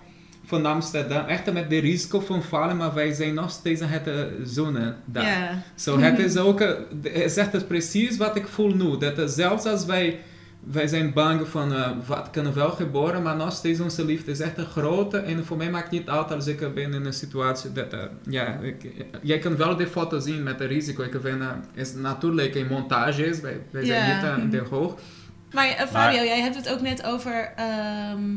van 0.45 0.65
Amsterdam. 0.65 1.25
Echt 1.25 1.53
met 1.53 1.69
de 1.69 1.79
risico 1.79 2.19
van 2.19 2.43
vallen, 2.43 2.77
maar 2.77 2.93
wij 2.93 3.13
zijn 3.13 3.33
nog 3.33 3.51
steeds 3.51 3.81
aan 3.81 3.89
het 3.89 4.07
eh, 4.07 4.15
zonnen 4.43 4.95
daar. 5.05 5.25
Ja. 5.25 5.63
Zo, 5.75 5.99
het 5.99 6.19
is 6.19 6.37
ook, 6.47 6.59
het 6.59 7.13
is 7.13 7.37
echt 7.37 7.67
precies 7.67 8.17
wat 8.17 8.35
ik 8.35 8.47
voel 8.47 8.75
nu. 8.75 8.97
Dat 8.97 9.31
zelfs 9.31 9.65
als 9.65 9.85
wij 9.85 10.19
wij 10.63 10.87
zijn 10.87 11.13
bang 11.13 11.47
van 11.47 11.73
eh, 11.73 11.91
wat 12.05 12.29
kunnen 12.29 12.53
wel 12.53 12.69
gebeuren, 12.69 13.21
maar 13.21 13.35
nog 13.35 13.53
steeds 13.53 13.79
onze 13.79 14.05
liefde 14.05 14.31
is 14.31 14.39
echt 14.39 14.57
een 14.57 14.65
grote. 14.65 15.17
En 15.17 15.45
voor 15.45 15.57
mij 15.57 15.69
maakt 15.69 15.91
niet 15.91 16.09
uit 16.09 16.31
als 16.31 16.47
ik 16.47 16.73
ben 16.73 16.93
in 16.93 17.05
een 17.05 17.13
situatie 17.13 17.71
dat, 17.71 17.93
eh, 17.93 17.99
ja, 18.27 18.59
ik, 18.61 19.05
jij 19.21 19.39
kan 19.39 19.57
wel 19.57 19.75
de 19.75 19.87
foto 19.87 20.19
zien 20.19 20.43
met 20.43 20.59
het 20.59 20.69
risico. 20.69 21.03
Ik 21.03 21.17
vind, 21.21 21.41
uh, 21.41 21.49
is 21.73 21.93
natuurlijk 21.93 22.55
een 22.55 22.67
montage 22.67 23.25
is, 23.25 23.39
wij, 23.39 23.61
wij 23.71 23.85
zijn 23.85 24.15
niet 24.15 24.25
aan 24.25 24.49
de 24.49 24.63
hoog. 24.69 24.95
Maar 25.51 25.67
eh, 25.67 25.87
Fabio, 25.87 26.23
jij 26.23 26.41
hebt 26.41 26.55
het 26.55 26.69
ook 26.69 26.81
net 26.81 27.03
over 27.03 27.53
ehm, 27.55 28.35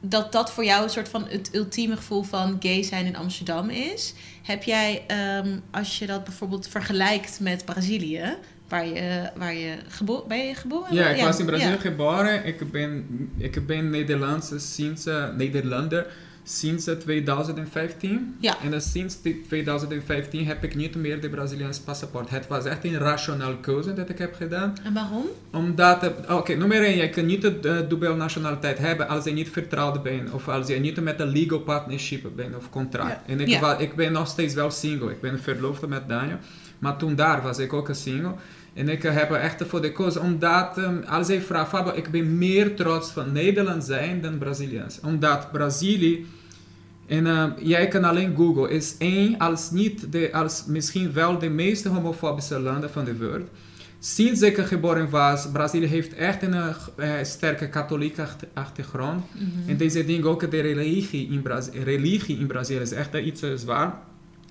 dat 0.00 0.32
dat 0.32 0.52
voor 0.52 0.64
jou 0.64 0.82
een 0.82 0.90
soort 0.90 1.08
van 1.08 1.26
het 1.28 1.54
ultieme 1.54 1.96
gevoel 1.96 2.22
van 2.22 2.56
gay 2.60 2.82
zijn 2.82 3.06
in 3.06 3.16
Amsterdam 3.16 3.68
is. 3.68 4.14
Heb 4.42 4.62
jij, 4.62 5.04
ehm, 5.06 5.58
als 5.70 5.98
je 5.98 6.06
dat 6.06 6.24
bijvoorbeeld 6.24 6.68
vergelijkt 6.68 7.40
met 7.40 7.64
Brazilië, 7.64 8.36
waar 8.70 8.86
je, 8.86 9.30
waar 9.36 9.54
je 9.54 9.76
geboren 9.88 10.28
ben 10.28 10.46
je 10.46 10.54
geboren? 10.54 10.94
Ja, 10.94 11.08
ik 11.08 11.22
was 11.22 11.38
in 11.38 11.46
Brazilië 11.46 11.70
ja. 11.70 11.76
geboren. 11.76 12.46
Ik 12.46 12.70
ben, 12.70 13.06
ik 13.36 13.66
ben 13.66 13.90
Nederlands 13.90 14.52
sinds, 14.56 15.06
eh, 15.06 15.24
Nederlander 15.36 16.06
sinds 16.50 16.86
eh, 16.86 16.94
2015. 16.94 18.36
Ja. 18.40 18.56
En 18.62 18.74
eh, 18.74 18.80
sinds 18.80 19.22
die 19.22 19.44
2015 19.48 20.46
heb 20.46 20.64
ik 20.64 20.74
niet 20.74 20.94
meer 20.94 21.20
de 21.20 21.28
Braziliaanse 21.28 21.82
paspoort. 21.82 22.30
Het 22.30 22.46
was 22.46 22.64
echt 22.64 22.84
een 22.84 22.98
rationele 22.98 23.60
keuze 23.60 23.92
dat 23.92 24.08
ik 24.08 24.18
heb 24.18 24.34
gedaan. 24.34 24.76
En 24.84 24.94
waarom? 24.94 25.24
Omdat, 25.52 26.02
eh, 26.02 26.36
oké, 26.36 26.54
nummer 26.54 26.84
1, 26.84 26.96
je 26.96 27.10
kan 27.10 27.26
niet 27.26 27.42
de 27.42 27.84
dubbele 27.88 28.16
nationaliteit 28.16 28.78
hebben 28.78 29.08
als 29.08 29.24
je 29.24 29.30
niet 29.30 29.50
vertrouwd 29.50 30.02
bent. 30.02 30.30
Of 30.30 30.48
als 30.48 30.66
je 30.66 30.78
niet 30.78 31.00
met 31.00 31.20
een 31.20 31.28
legal 31.28 31.58
partnership 31.58 32.26
bent 32.36 32.56
of 32.56 32.70
contract. 32.70 33.20
Ja. 33.26 33.32
En 33.32 33.40
ik, 33.40 33.48
Ja. 33.48 33.78
ik 33.78 33.94
ben 33.94 34.12
nog 34.12 34.28
steeds 34.28 34.54
wel 34.54 34.70
single. 34.70 35.10
Ik 35.10 35.20
ben 35.20 35.40
verloofd 35.40 35.86
met 35.86 36.08
Daniel. 36.08 36.38
Maar 36.78 36.96
toen 36.96 37.14
daar 37.14 37.42
was 37.42 37.58
ik 37.58 37.72
ook 37.72 37.88
een 37.88 37.94
single. 37.94 38.34
En 38.74 38.88
ik 38.88 39.04
eh, 39.04 39.14
heb 39.14 39.30
er 39.30 39.36
echt 39.40 39.62
voor 39.66 39.82
de 39.82 39.92
koos, 39.92 40.16
omdat 40.16 40.78
ehm, 40.78 41.02
als 41.06 41.28
hij 41.28 41.40
vraagt, 41.40 41.68
Fabio, 41.68 41.92
ik 41.94 42.10
ben 42.10 42.38
meer 42.38 42.74
trots 42.76 43.10
van 43.10 43.32
Nederland 43.32 43.84
zijn 43.84 44.20
dan 44.20 44.38
Braziliaans. 44.38 45.00
Omdat 45.00 45.52
Brazilië, 45.52 46.26
en 47.06 47.26
ehm, 47.26 47.50
jij 47.62 47.88
kan 47.88 48.04
alleen 48.04 48.36
Google, 48.36 48.70
is 48.70 48.94
één, 48.98 49.38
als 49.38 49.70
niet, 49.70 50.12
de, 50.12 50.32
als 50.32 50.64
misschien 50.66 51.12
wel 51.12 51.38
de 51.38 51.48
meest 51.48 51.84
homofobische 51.84 52.58
landen 52.60 52.90
van 52.90 53.04
de 53.04 53.16
wereld. 53.16 53.48
Sinds 54.02 54.42
ik 54.42 54.56
geboren 54.58 55.10
was, 55.10 55.50
Brazilië 55.52 55.86
heeft 55.86 56.14
echt 56.14 56.42
een 56.42 56.54
eh, 56.96 57.12
sterke 57.22 57.68
katholieke 57.68 58.22
achter- 58.22 58.48
achtergrond. 58.54 59.24
En 59.66 59.76
deze 59.76 60.04
ding 60.04 60.24
ook, 60.24 60.50
de 60.50 60.60
religie 60.60 61.28
in, 61.30 61.42
Braz 61.42 61.68
religie 61.84 62.38
in 62.38 62.46
Brazilië 62.46 62.80
is 62.80 62.92
echt 62.92 63.14
iets 63.14 63.42
eh, 63.42 63.50
zwaar. 63.54 63.94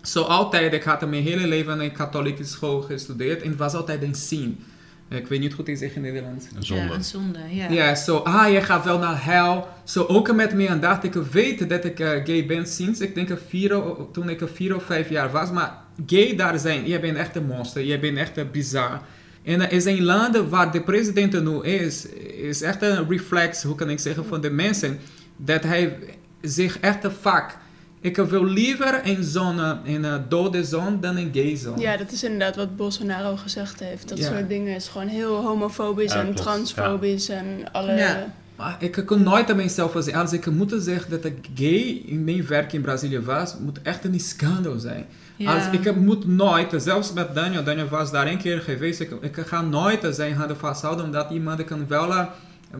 Zo 0.01 0.21
altijd, 0.21 0.73
ik 0.73 0.83
had 0.83 1.09
mijn 1.09 1.23
hele 1.23 1.47
leven 1.47 1.81
in 1.81 1.91
katholieke 1.91 2.43
school 2.43 2.81
gestudeerd 2.81 3.41
en 3.41 3.49
het 3.49 3.57
was 3.57 3.73
altijd 3.73 4.03
een 4.03 4.15
zin. 4.15 4.63
Ik 5.09 5.27
weet 5.27 5.39
niet 5.39 5.53
goed 5.53 5.65
te 5.65 5.75
zeggen 5.75 5.95
in 5.95 6.13
Nederlands. 6.13 6.45
Een 6.55 6.63
zonde. 6.63 6.83
Ja, 6.83 6.93
een 6.93 7.03
zonde. 7.03 7.39
Ja. 7.49 7.69
Ja, 7.69 7.95
zo, 7.95 8.17
ah, 8.17 8.51
je 8.51 8.61
gaat 8.61 8.85
wel 8.85 8.99
naar 8.99 9.25
hel. 9.25 9.67
Zo, 9.83 10.05
ook 10.05 10.33
met 10.33 10.53
mij 10.53 10.69
aan 10.69 10.79
dat 10.79 11.03
ik 11.03 11.13
weet 11.13 11.69
dat 11.69 11.85
ik 11.85 11.99
eh, 11.99 12.09
gay 12.09 12.45
ben 12.45 12.67
sinds 12.67 12.99
ik 12.99 13.15
denk 13.15 13.39
vier, 13.47 13.81
toen 14.11 14.29
ik 14.29 14.41
vier 14.53 14.75
of 14.75 14.83
vijf 14.83 15.09
jaar 15.09 15.31
was. 15.31 15.51
Maar 15.51 15.77
gay 16.05 16.35
daar 16.35 16.59
zijn, 16.59 16.87
je 16.87 16.99
bent 16.99 17.17
echt 17.17 17.35
een 17.35 17.45
monster, 17.45 17.83
je 17.83 17.99
bent 17.99 18.17
echt 18.17 18.37
een 18.37 18.51
bizar. 18.51 19.01
En 19.43 19.61
er 19.61 19.71
is 19.71 19.85
een 19.85 20.03
land 20.03 20.37
waar 20.37 20.71
de 20.71 20.81
president 20.81 21.43
nu 21.43 21.63
is, 21.63 22.05
is 22.41 22.61
echt 22.61 22.81
een 22.81 23.09
reflex, 23.09 23.63
hoe 23.63 23.75
kan 23.75 23.89
ik 23.89 23.99
zeggen, 23.99 24.25
van 24.25 24.41
de 24.41 24.49
mensen. 24.49 24.99
Dat 25.37 25.63
hij 25.63 25.97
zich 26.41 26.79
echt 26.79 27.07
vak. 27.21 27.57
Ik 28.01 28.15
wil 28.17 28.43
liever 28.45 29.01
zo'n 29.21 29.59
eh, 29.59 29.71
een 29.85 30.05
eh, 30.05 30.13
dode 30.29 30.63
zoon 30.63 30.97
dan 31.01 31.15
een 31.17 31.29
gay 31.33 31.55
zoon. 31.55 31.79
Ja, 31.79 31.97
dat 31.97 32.11
is 32.11 32.23
inderdaad 32.23 32.55
wat 32.55 32.75
Bolsonaro 32.75 33.35
gezegd 33.35 33.79
heeft. 33.79 34.09
Dat 34.09 34.17
Ja. 34.17 34.25
soort 34.25 34.49
dingen 34.49 34.75
is 34.75 34.87
gewoon 34.87 35.07
heel 35.07 35.35
homofobisch 35.35 36.11
Ja, 36.13 36.19
en 36.19 36.25
klopt. 36.25 36.41
transfobisch 36.41 37.29
en 37.29 37.45
alle... 37.71 37.93
Ja. 37.93 38.33
Maar 38.55 38.75
ik 38.79 39.03
kon 39.05 39.23
nooit 39.23 39.49
aan 39.49 39.55
mezelf 39.55 39.91
zeggen, 39.91 40.13
als 40.13 40.33
ik 40.33 40.45
moet 40.51 40.73
zeggen 40.77 41.09
dat 41.11 41.25
ik 41.25 41.37
gay 41.55 42.01
in 42.05 42.23
mijn 42.23 42.47
werk 42.47 42.73
in 42.73 42.81
Brazilië 42.81 43.19
was, 43.19 43.55
moet 43.59 43.81
echt 43.81 44.05
een 44.05 44.19
schandaal 44.19 44.79
zijn. 44.79 45.05
Ja. 45.35 45.55
Als, 45.55 45.63
ik 45.71 45.83
heb- 45.83 45.95
moet 45.95 46.27
nooit, 46.27 46.73
zelfs 46.77 47.13
met 47.13 47.35
Daniel, 47.35 47.63
Daniel 47.63 47.87
was 47.87 48.11
daar 48.11 48.27
een 48.27 48.37
keer 48.37 48.59
geweest, 48.61 48.99
ik, 48.99 49.11
ik 49.21 49.35
ga 49.45 49.61
nooit 49.61 50.07
zijn 50.11 50.33
handen 50.35 50.57
vasthouden, 50.57 51.05
omdat 51.05 51.31
iemand 51.31 51.63
kan 51.65 51.87
wel 51.87 52.11
eh, 52.13 52.25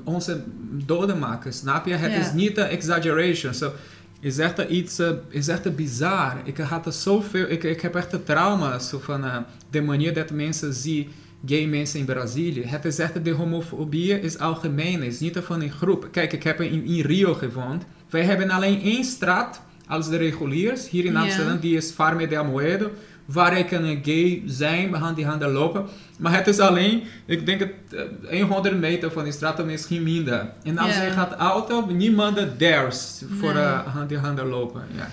onze 0.04 0.42
doden 0.86 1.20
maken, 1.20 1.54
snap 1.54 1.86
je? 1.86 1.94
Het 1.94 2.12
Ja. 2.12 2.18
is 2.18 2.34
niet 2.34 2.58
een 2.58 2.66
exaggeration. 2.68 3.54
So, 3.54 3.72
is 4.20 4.38
echt 4.38 4.60
iets, 4.60 5.00
eh, 5.00 5.12
is 5.30 5.48
echt 5.48 5.76
bizar. 5.76 6.38
Ik 6.44 6.58
had 6.58 6.96
zoveel, 6.96 7.50
ik, 7.50 7.64
ik 7.64 7.82
heb 7.82 7.96
echt 7.96 8.14
een 8.14 8.24
trauma 8.24 8.80
zo 8.80 9.00
van 9.00 9.26
eh, 9.26 9.38
de 9.70 9.82
manier 9.82 10.14
dat 10.14 10.32
mensen 10.32 10.74
zien 10.74 11.08
gay 11.46 11.66
mensen 11.66 12.00
in 12.00 12.06
Brazilië. 12.06 12.64
Het 12.66 12.86
is 12.86 13.00
echt, 13.00 13.26
de 13.26 13.32
homofobie 13.32 14.22
is 14.22 14.38
algemeen, 14.38 15.04
is 15.04 15.20
niet 15.20 15.38
van 15.38 15.62
een 15.62 15.72
groep. 15.72 16.08
Kijk, 16.12 16.34
ik 16.34 16.44
heb 16.44 16.62
in, 16.62 16.86
in 16.86 17.02
Rio 17.02 17.34
gewoond. 17.34 17.84
Wij 18.10 18.24
hebben 18.24 18.50
alleen 18.50 18.82
één 18.82 19.04
straat 19.04 19.62
als 19.88 20.10
de 20.10 20.18
reguliers 20.18 20.90
hier 20.90 21.06
in. 21.06 21.16
Amsterdam, 21.16 21.60
die 21.60 21.76
is 21.76 21.92
Farme 21.92 22.28
de 22.28 22.38
Amoedo, 22.38 22.92
waar 23.32 23.58
ik 23.58 23.68
kan 23.68 24.00
gay 24.04 24.42
zijn, 24.46 24.94
hand 24.94 25.18
in 25.18 25.26
handen 25.26 25.52
lopen. 25.52 25.86
Maar 26.20 26.36
het 26.36 26.48
is 26.48 26.60
alleen, 26.60 27.04
ik 27.26 27.46
denk 27.46 27.60
het, 27.60 27.72
eh, 28.30 28.44
100 28.50 28.80
meter 28.80 29.12
van 29.12 29.24
die 29.24 29.34
straat, 29.34 29.66
misschien 29.66 30.04
minder. 30.04 30.52
En 30.64 30.78
als 30.78 30.96
je 30.96 31.10
gaat 31.12 31.34
auto, 31.34 31.86
niemand 31.86 32.40
dares 32.58 33.22
voor 33.40 33.54
Nee. 33.54 33.64
eh, 33.64 33.88
hand 33.94 34.12
in 34.12 34.18
handen 34.18 34.48
lopen. 34.48 34.82
Ja. 34.96 35.10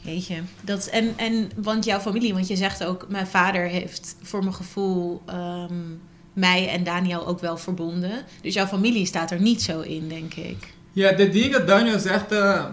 Jeetje. 0.00 0.34
Dat, 0.64 0.78
is- 0.78 0.88
en, 0.90 1.12
en, 1.16 1.50
want 1.56 1.84
jouw 1.84 1.98
familie, 2.00 2.32
want 2.34 2.46
je 2.48 2.56
zegt 2.56 2.84
ook, 2.84 3.06
mijn 3.08 3.26
vader 3.26 3.66
heeft 3.66 4.16
voor 4.22 4.40
mijn 4.40 4.54
gevoel 4.54 5.22
ehm, 5.26 5.74
mij 6.32 6.68
en 6.68 6.84
Daniel 6.84 7.26
ook 7.26 7.40
wel 7.40 7.56
verbonden. 7.56 8.10
Dus 8.42 8.54
jouw 8.54 8.66
familie 8.66 9.06
staat 9.06 9.30
er 9.30 9.40
niet 9.40 9.62
zo 9.62 9.80
in, 9.80 10.08
denk 10.08 10.34
ik. 10.34 10.56
Ja, 10.92 11.12
de 11.12 11.28
dingen 11.28 11.66
Daniel 11.66 11.98
zegt, 11.98 12.32
eh, 12.32 12.64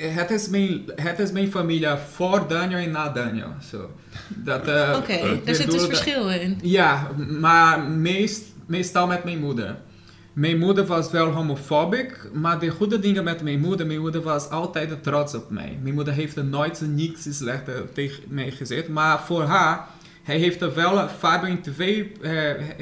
het, 0.00 0.30
is 0.30 0.48
mijn, 0.48 0.82
het 0.94 1.18
is 1.18 1.32
mijn 1.32 1.50
familie 1.50 1.88
voor 2.12 2.48
Daniel 2.48 2.78
en 2.78 2.90
na 2.90 3.08
Daniel. 3.08 3.52
Zo. 3.70 3.90
Dat, 4.28 4.60
Oké, 4.96 5.12
ik 5.12 5.46
daar 5.46 5.54
zit 5.54 5.70
dus 5.70 5.84
verschil 5.84 6.30
in. 6.30 6.58
Ja, 6.62 7.10
maar 7.40 7.80
meest, 7.80 8.42
meestal 8.66 9.06
met 9.06 9.24
mijn 9.24 9.38
moeder. 9.40 9.76
Mijn 10.32 10.58
moeder 10.58 10.86
was 10.86 11.10
wel 11.10 11.26
homofobisch, 11.30 12.12
maar 12.32 12.58
de 12.58 12.68
goede 12.68 12.98
dingen 12.98 13.24
met 13.24 13.42
mijn 13.42 13.60
moeder, 13.60 13.86
mijn 13.86 14.00
moeder 14.00 14.22
was 14.22 14.48
altijd 14.50 15.02
trots 15.02 15.34
op 15.34 15.50
mij. 15.50 15.78
Mijn 15.82 15.94
moeder 15.94 16.12
heeft 16.14 16.36
er 16.36 16.44
nooit 16.44 16.80
niks 16.94 17.26
slecht 17.36 17.62
tegen 17.92 18.22
mij 18.28 18.50
gezegd, 18.50 18.88
maar 18.88 19.20
voor 19.20 19.42
haar, 19.42 19.86
hij 20.22 20.38
heeft 20.38 20.60
er 20.62 20.74
wel, 20.74 21.08
Fabio 21.08 21.50
in 21.50 21.60
twee, 21.60 22.12
eh, 22.22 22.30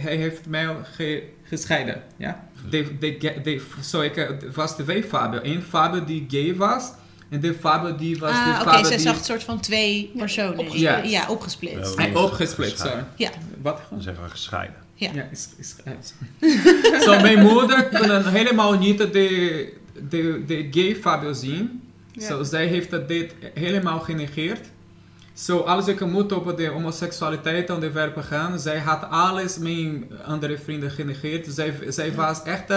hij 0.01 0.17
heeft 0.17 0.47
mij 0.47 0.69
ge- 0.83 1.23
gescheiden. 1.43 2.03
Ja? 2.17 2.49
De, 2.71 2.99
de, 2.99 3.17
de, 3.43 3.61
zo, 3.83 4.01
ik, 4.01 4.15
het 4.15 4.55
was 4.55 4.77
twee 4.77 5.03
Fabio. 5.03 5.41
Eén 5.43 5.63
Fabio 5.63 6.05
die 6.05 6.27
gay 6.29 6.57
was, 6.57 6.91
en 7.29 7.41
de 7.41 7.55
Fabio 7.55 7.97
die 7.97 8.19
was 8.19 8.31
de 8.31 8.37
Ah, 8.37 8.63
oké, 8.67 8.85
ze 8.85 8.91
die... 8.91 8.99
zag 8.99 9.19
een 9.19 9.25
soort 9.25 9.43
van 9.43 9.61
twee 9.61 10.13
personen. 10.17 10.79
Ja, 11.09 11.29
opgesplitst. 11.29 11.95
Ja. 11.97 12.03
Hij 12.03 12.15
opgesplitst, 12.15 12.79
sorry. 12.79 13.05
Ja. 13.17 13.31
Wat? 13.63 13.81
Dan 13.91 14.03
zeggen 14.03 14.25
we 14.25 14.31
gescheiden. 14.31 14.77
Ja. 14.95 15.11
Ja, 15.15 15.29
is, 15.31 15.49
is, 15.59 15.77
is. 16.01 16.15
Zo, 17.05 17.21
mijn 17.21 17.43
moeder 17.43 17.89
kon 17.89 18.27
helemaal 18.27 18.79
niet 18.79 18.99
de, 18.99 19.73
de, 20.09 20.43
de 20.47 20.69
gay 20.71 20.97
Fabio 20.97 21.33
zien. 21.33 21.83
Ja. 22.13 22.27
Zo, 22.27 22.43
zij 22.43 22.67
heeft 22.67 22.91
dat 22.91 23.09
dit 23.09 23.35
helemaal 23.55 24.01
genegeerd. 24.01 24.67
Zo, 25.33 25.59
als 25.59 25.87
ik 25.87 26.07
moet 26.07 26.33
op 26.33 26.57
de 26.57 26.67
homoseksualiteit 26.67 27.71
onderwerpen 27.71 28.25
gaan, 28.25 28.59
zij 28.59 28.79
had 28.79 29.11
alles 29.11 29.59
mijn 29.59 30.11
andere 30.25 30.59
vrienden 30.59 30.91
genegeerd. 30.91 31.47
Zij, 31.49 31.75
zij 31.89 32.15
was 32.15 32.43
echt... 32.43 32.73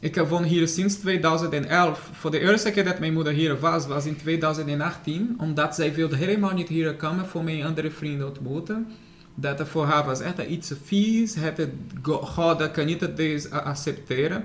ik 0.00 0.16
woon 0.16 0.42
hier 0.42 0.68
sinds 0.68 0.94
2011. 0.94 2.10
Voor 2.12 2.30
de 2.30 2.38
eerste 2.40 2.70
keer 2.70 2.84
dat 2.84 2.98
mijn 2.98 3.12
moeder 3.12 3.32
hier 3.32 3.58
was, 3.60 3.86
was 3.86 4.04
in 4.06 4.16
2018. 4.16 5.34
Omdat 5.38 5.74
zij 5.74 5.94
wilde 5.94 6.16
helemaal 6.16 6.52
niet 6.54 6.68
hier 6.68 6.94
komen 6.94 7.26
voor 7.26 7.44
mijn 7.44 7.64
andere 7.64 7.90
vrienden 7.90 8.26
ontmoeten. 8.28 8.86
Dat 9.34 9.58
het 9.58 9.68
voor 9.68 9.84
haar 9.86 10.04
was 10.04 10.20
echt 10.20 10.38
iets 10.38 10.72
vies. 10.84 11.34
Het, 11.34 11.68
go- 12.02 12.20
God 12.22 12.58
dat 12.58 12.70
kan 12.70 12.86
niet 12.86 13.16
deze 13.16 13.50
accepteren. 13.50 14.44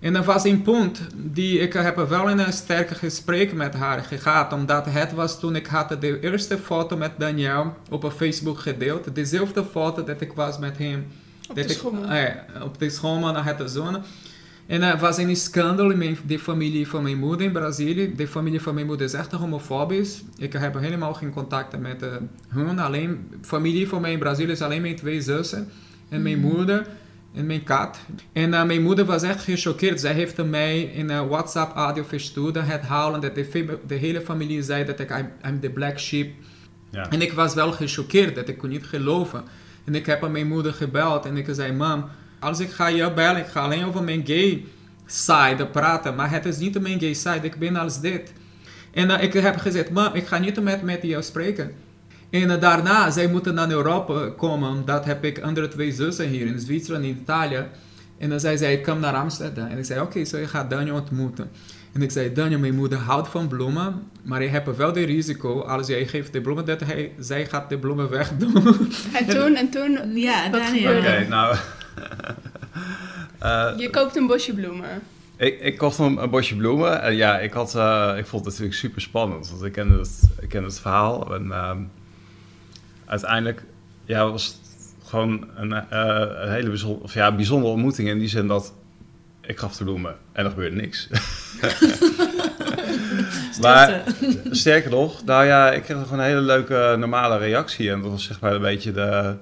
En 0.00 0.16
er 0.16 0.22
was 0.24 0.44
een 0.44 0.62
punt 0.62 1.00
die 1.14 1.58
ik 1.58 1.72
heb 1.72 1.96
wel 1.96 2.28
in 2.28 2.38
een 2.38 2.52
sterk 2.52 2.88
gesprek 2.90 3.52
met 3.52 3.74
haar 3.74 4.00
gehad. 4.02 4.52
Omdat 4.52 4.86
het 4.88 5.12
was 5.12 5.40
toen 5.40 5.56
ik 5.56 5.66
had 5.66 6.00
de 6.00 6.20
eerste 6.20 6.58
foto 6.58 6.96
met 6.96 7.10
Daniel 7.18 7.74
op 7.90 8.12
Facebook 8.16 8.58
gedeeld. 8.58 9.14
Dezelfde 9.14 9.64
foto 9.64 10.04
dat 10.04 10.20
ik 10.20 10.32
was 10.32 10.58
met 10.58 10.78
hem. 10.78 11.06
Op 11.48 11.56
dat 11.56 11.68
de 11.68 11.74
schommel. 11.74 12.04
eh, 12.04 12.62
op 12.62 12.78
de 12.78 12.90
schommel 12.90 13.32
naar 13.32 13.44
het 13.44 13.70
zone. 13.70 14.00
En 14.66 14.82
er 14.82 14.98
was 14.98 15.16
een 15.16 15.36
scandal 15.36 15.90
in 15.90 15.98
mijn, 15.98 16.18
de 16.26 16.38
familie 16.38 16.88
van 16.88 17.02
mijn 17.02 17.18
moeder 17.18 17.46
in 17.46 17.52
Brazilië. 17.52 18.14
De 18.14 18.28
familie 18.28 18.60
van 18.60 18.74
mijn 18.74 18.86
moeder 18.86 19.06
is 19.06 19.12
echt 19.12 19.32
homofobisch. 19.32 20.22
Ik 20.38 20.52
heb 20.52 20.74
helemaal 20.74 21.14
geen 21.14 21.32
contact 21.32 21.78
met 21.78 22.02
uh, 22.02 22.08
hun. 22.48 22.78
Alleen, 22.78 23.32
familie 23.42 23.88
van 23.88 24.00
mij 24.00 24.12
in 24.12 24.18
Brazilië 24.18 24.52
is 24.52 24.62
alleen 24.62 24.82
mijn 24.82 24.96
twee 24.96 25.20
zussen. 25.20 25.68
En 26.08 26.22
mijn 26.22 26.38
moeder 26.38 26.86
en 27.34 27.46
mijn 27.46 27.62
kat. 27.62 27.98
En 28.32 28.52
uh, 28.52 28.64
mijn 28.64 28.82
moeder 28.82 29.04
was 29.04 29.22
echt 29.22 29.44
gechoqueerd. 29.44 30.00
Zij 30.00 30.12
heeft 30.12 30.44
mij 30.44 30.80
in 30.82 31.10
een 31.10 31.28
WhatsApp 31.28 31.76
audio 31.76 32.02
verstuurd. 32.02 32.54
Het 32.54 32.82
halen 32.82 33.20
dat 33.20 33.34
de, 33.34 33.94
hele 33.94 34.20
familie 34.20 34.62
zei 34.62 34.84
dat 34.84 35.00
ik 35.00 35.10
I'm, 35.10 35.30
I'm 35.48 35.60
the 35.60 35.70
black 35.70 35.98
sheep. 35.98 36.30
Ja. 36.90 37.10
En 37.10 37.22
ik 37.22 37.32
was 37.32 37.54
wel 37.54 37.72
gechoqueerd, 37.72 38.34
dat 38.34 38.48
ik 38.48 38.58
kon 38.58 38.68
niet 38.68 38.86
geloven. 38.86 39.44
En 39.84 39.94
ik 39.94 40.06
heb 40.06 40.24
aan 40.24 40.32
mijn 40.32 40.46
moeder 40.46 40.72
gebeld 40.72 41.26
en 41.26 41.36
ik 41.36 41.46
zei, 41.50 41.72
mam, 41.72 42.04
Als 42.38 42.60
ik 42.60 42.70
ga 42.70 42.86
je 42.86 43.12
bellen, 43.12 43.40
ik 43.40 43.46
ga 43.46 43.60
alleen 43.60 43.84
over 43.84 44.02
mijn 44.02 44.26
gay 44.26 44.64
side 45.06 45.66
praten, 45.66 46.14
maar 46.14 46.30
het 46.30 46.44
is 46.44 46.58
niet 46.58 46.80
mijn 46.80 47.00
gay 47.00 47.14
side, 47.14 47.40
ik 47.42 47.58
ben 47.58 47.76
als 47.76 48.00
dit. 48.00 48.32
En 48.92 49.10
uh, 49.10 49.22
ik 49.22 49.32
heb 49.32 49.56
gezegd, 49.56 49.90
mam, 49.90 50.14
ik 50.14 50.26
ga 50.26 50.38
niet 50.38 50.62
met, 50.62 50.82
met 50.82 51.02
jou 51.02 51.22
spreken. 51.22 51.72
En 52.30 52.50
uh, 52.50 52.60
daarna, 52.60 53.10
zij 53.10 53.28
moeten 53.28 53.54
naar 53.54 53.70
Europa 53.70 54.28
komen. 54.36 54.84
Dat 54.84 55.04
heb 55.04 55.24
ik 55.24 55.40
andere 55.40 55.68
twee 55.68 55.92
zussen 55.92 56.28
hier 56.28 56.46
in 56.46 56.60
Zwitserland 56.60 57.04
en 57.04 57.10
Italië. 57.10 57.64
En 58.18 58.28
dan 58.28 58.40
zei 58.40 58.56
zij, 58.56 58.72
ik 58.72 58.82
kom 58.82 59.00
naar 59.00 59.14
Amsterdam. 59.14 59.66
En 59.66 59.78
ik 59.78 59.84
zei, 59.84 60.00
oké, 60.00 60.08
okay, 60.08 60.24
zo 60.24 60.38
je 60.38 60.46
gaat 60.46 60.70
Daniel 60.70 60.94
ontmoeten. 60.94 61.50
En 61.92 62.02
ik 62.02 62.10
zei, 62.10 62.32
Daniel, 62.32 62.58
mijn 62.58 62.74
moeder 62.74 62.98
houdt 62.98 63.28
van 63.28 63.48
bloemen, 63.48 64.02
maar 64.22 64.42
je 64.42 64.48
hebt 64.48 64.76
wel 64.76 64.92
de 64.92 65.04
risico, 65.04 65.60
als 65.60 65.86
jij 65.86 66.06
geeft 66.06 66.32
de 66.32 66.40
bloemen, 66.40 66.64
dat 66.64 66.80
hij, 66.80 67.12
zij 67.18 67.46
gaat 67.46 67.68
de 67.68 67.78
bloemen 67.78 68.10
wegdoen. 68.10 68.92
En 69.12 69.26
toen, 69.26 69.54
en 69.54 69.70
toen, 69.70 69.98
ja, 70.28 70.48
Daniel. 70.48 70.98
Oké, 70.98 71.26
nou... 71.28 71.56
eh, 73.38 73.72
Je 73.76 73.90
koopt 73.90 74.16
een 74.16 74.26
bosje 74.26 74.54
bloemen. 74.54 75.02
Ik, 75.36 75.60
ik 75.60 75.78
kocht 75.78 75.98
een, 75.98 76.22
een 76.22 76.30
bosje 76.30 76.56
bloemen 76.56 77.02
en 77.02 77.14
ja, 77.14 77.38
ik, 77.38 77.52
had, 77.52 77.74
eh, 77.74 78.14
ik 78.16 78.26
vond 78.26 78.44
het 78.44 78.52
natuurlijk 78.52 78.78
super 78.78 79.00
spannend, 79.00 79.50
want 79.50 79.62
ik 79.62 79.72
kende 79.72 79.98
het, 79.98 80.22
ik 80.40 80.48
kende 80.48 80.68
het 80.68 80.80
verhaal. 80.80 81.34
En 81.34 81.52
ehm, 81.52 81.78
uiteindelijk 83.04 83.64
ja, 84.04 84.30
was 84.30 84.46
het 84.46 84.56
gewoon 85.04 85.48
een, 85.54 85.72
eh, 85.72 86.26
een 86.42 86.50
hele 86.50 86.68
bijzonder, 86.68 87.02
of 87.02 87.14
ja, 87.14 87.34
bijzondere 87.34 87.72
ontmoeting 87.72 88.08
in 88.08 88.18
die 88.18 88.28
zin 88.28 88.46
dat 88.46 88.74
ik 89.40 89.58
gaf 89.58 89.76
de 89.76 89.84
bloemen 89.84 90.16
en 90.32 90.44
er 90.44 90.50
gebeurde 90.50 90.76
niks. 90.76 91.08
maar 93.60 94.02
sterker 94.50 94.90
nog, 94.90 95.24
nou 95.24 95.44
ja, 95.44 95.72
ik 95.72 95.82
kreeg 95.82 96.02
gewoon 96.02 96.18
een 96.18 96.24
hele 96.24 96.40
leuke 96.40 96.94
normale 96.98 97.38
reactie 97.38 97.90
en 97.90 98.02
dat 98.02 98.10
was 98.10 98.24
zeg 98.24 98.40
maar 98.40 98.54
een 98.54 98.60
beetje 98.60 98.92
de... 98.92 99.36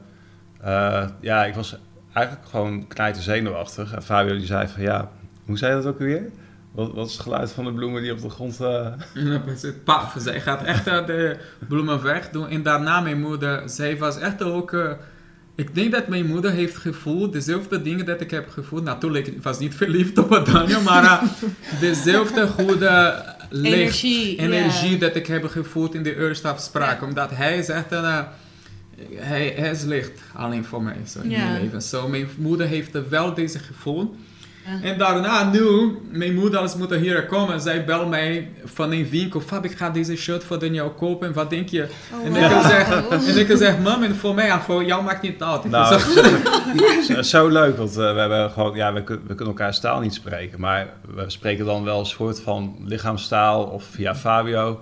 ja, 1.21 1.45
ik 1.45 1.55
was 1.55 1.77
eigenlijk 2.15 2.49
gewoon 2.49 2.87
knijter 2.87 3.23
zenuwachtig 3.23 3.93
en 3.93 4.03
Fabio 4.03 4.37
die 4.37 4.47
zei 4.47 4.69
van 4.69 4.83
ja, 4.83 5.11
hoe 5.47 5.59
zei 5.59 5.77
je 5.77 5.83
dat 5.83 5.93
ook 5.93 5.99
weer? 5.99 6.31
Wat, 6.73 6.93
wat 6.93 7.07
is 7.07 7.13
het 7.13 7.23
geluid 7.23 7.53
van 7.53 7.65
de 7.65 7.73
bloemen 7.73 8.03
die 8.03 8.13
op 8.13 8.21
de 8.21 8.31
grond... 8.31 8.61
eh, 8.61 8.87
het 9.61 9.85
paf, 9.85 10.15
zij 10.19 10.41
gaat 10.41 10.63
echt 10.65 10.87
uh, 10.89 11.07
de 11.07 11.37
bloemen 11.69 12.03
wegdoen. 12.03 12.49
En 12.49 12.63
daarna 12.63 13.01
mijn 13.01 13.21
moeder, 13.21 13.63
zij 13.69 13.99
was 13.99 14.19
echt 14.19 14.43
ook... 14.43 14.73
uh, 14.73 14.91
ik 15.55 15.75
denk 15.75 15.93
dat 15.93 16.09
mijn 16.09 16.27
moeder 16.27 16.51
heeft 16.51 16.77
gevoeld, 16.77 17.33
dezelfde 17.33 17.83
dingen 17.83 18.05
dat 18.07 18.21
ik 18.21 18.31
heb 18.31 18.49
gevoeld. 18.49 18.85
Natuurlijk, 18.85 19.27
ik 19.27 19.43
was 19.43 19.59
niet 19.59 19.75
verliefd 19.75 20.19
op 20.19 20.43
Daniel, 20.53 20.81
maar 20.81 21.05
uh, 21.05 21.23
dezelfde 21.81 22.47
goede 22.47 23.25
licht, 23.51 23.75
Energie, 23.75 24.39
energie 24.39 24.99
dat 24.99 25.17
ik 25.17 25.27
heb 25.27 25.49
gevoeld 25.49 25.95
in 25.95 26.03
de 26.03 26.17
eerste 26.17 26.49
afspraak. 26.49 27.03
Omdat 27.03 27.31
hij 27.31 27.59
is 27.59 27.69
echt 27.69 27.93
een... 27.93 28.25
hij, 29.15 29.53
hij 29.57 29.71
is 29.71 29.83
licht 29.83 30.21
alleen 30.35 30.65
voor 30.65 30.83
mij 30.83 30.97
zo 31.07 31.21
in 31.21 31.31
Ja. 31.31 31.39
mijn 31.49 31.63
leven. 31.63 31.83
Zo, 31.83 32.09
mijn 32.09 32.29
moeder 32.37 32.67
heeft 32.67 32.95
er 32.95 33.09
wel 33.09 33.35
deze 33.35 33.59
gevoel. 33.59 34.15
En 34.83 34.99
daarna, 34.99 35.51
nu, 35.51 35.97
mijn 36.11 36.35
moeder 36.35 36.61
als 36.61 36.77
moet 36.77 36.95
hier 36.95 37.27
komen, 37.27 37.61
zij 37.61 37.85
belt 37.85 38.09
mij 38.09 38.49
van 38.65 38.93
een 38.93 39.09
winkel. 39.09 39.41
Fab, 39.41 39.65
ik 39.65 39.77
ga 39.77 39.91
deze 39.91 40.17
shirt 40.17 40.45
voor 40.45 40.59
Daniel 40.59 40.91
kopen. 40.91 41.33
Wat 41.33 41.51
denk 41.51 41.69
je? 41.69 41.89
Oh, 42.13 42.27
en, 42.27 42.35
ik 42.43 42.51
kan 42.51 42.63
zeggen, 42.63 43.11
en 43.11 43.39
ik 43.39 43.49
kan 43.49 43.57
zeggen, 43.57 43.83
mam, 43.83 44.03
en 44.03 44.17
voor 44.17 44.35
mij, 44.35 44.51
en 44.51 44.61
voor 44.61 44.85
jou 44.85 45.05
maakt 45.05 45.23
niet 45.23 45.43
uit. 45.43 45.65
Nou, 45.65 46.01
zeg, 46.01 47.07
zo, 47.07 47.23
zo 47.23 47.49
leuk, 47.49 47.77
want 47.77 47.91
eh, 47.97 48.13
we 48.13 48.21
hebben 48.21 48.51
gewoon, 48.51 48.77
ja, 48.77 48.93
we 48.93 49.03
kunnen 49.03 49.47
elkaar 49.47 49.81
taal 49.81 50.01
niet 50.01 50.15
spreken, 50.15 50.61
maar 50.61 50.89
we 51.15 51.25
spreken 51.27 51.65
dan 51.65 51.85
wel 51.85 51.99
een 51.99 52.07
soort 52.07 52.41
van 52.41 52.77
lichaamstaal 52.85 53.65
of 53.65 53.85
via 53.85 54.15
Fabio. 54.15 54.81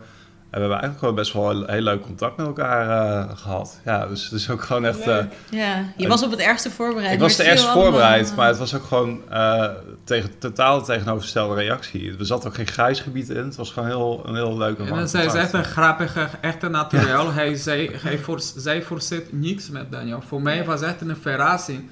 En 0.52 0.60
we 0.60 0.66
hebben 0.66 0.80
eigenlijk 0.80 0.98
gewoon 0.98 1.14
best 1.14 1.32
wel 1.32 1.50
heel, 1.50 1.66
heel 1.66 1.80
leuk 1.80 2.00
contact 2.02 2.36
met 2.36 2.46
elkaar 2.46 2.88
eh, 3.28 3.36
gehad. 3.36 3.80
Ja, 3.84 4.06
dus 4.06 4.24
het 4.24 4.32
is 4.32 4.50
ook 4.50 4.62
gewoon 4.62 4.84
echt. 4.84 5.00
eh, 5.00 5.18
Ja, 5.50 5.84
je 5.96 6.08
was 6.08 6.22
op 6.22 6.30
het 6.30 6.40
ergste 6.40 6.70
voorbereid. 6.70 7.12
ik 7.12 7.20
was 7.20 7.36
het 7.36 7.46
er 7.46 7.52
viel 7.58 7.62
allemaal- 7.66 7.82
voorbereid, 7.82 8.36
maar 8.36 8.46
het 8.48 8.58
was 8.58 8.74
ook 8.74 8.84
gewoon 8.84 9.20
eh, 9.30 9.64
tegen, 10.04 10.38
totaal 10.38 10.84
tegenovergestelde 10.84 11.54
reactie. 11.54 12.16
Er 12.18 12.26
zat 12.26 12.46
ook 12.46 12.54
geen 12.54 12.66
grijs 12.66 13.00
gebied 13.00 13.28
in. 13.28 13.44
Het 13.44 13.56
was 13.56 13.70
gewoon 13.70 13.88
heel, 13.88 14.22
een 14.26 14.34
heel 14.34 14.56
leuk 14.58 14.78
en 14.78 14.86
en 14.92 15.08
zij 15.08 15.24
is 15.24 15.34
echt 15.34 15.52
een 15.52 15.64
grappige, 15.64 16.28
echt 16.40 16.62
een 16.62 16.70
naturel. 16.70 17.32
Hij 17.32 17.54
zei, 17.54 17.90
hij 18.02 18.18
voor, 18.18 18.40
zij 18.56 18.82
voorzet 18.82 19.32
niks 19.32 19.68
met 19.70 19.90
Daniel. 19.92 20.22
Voor 20.26 20.42
mij 20.42 20.64
was 20.64 20.82
echt 20.82 21.00
een 21.00 21.16
verrassing. 21.20 21.90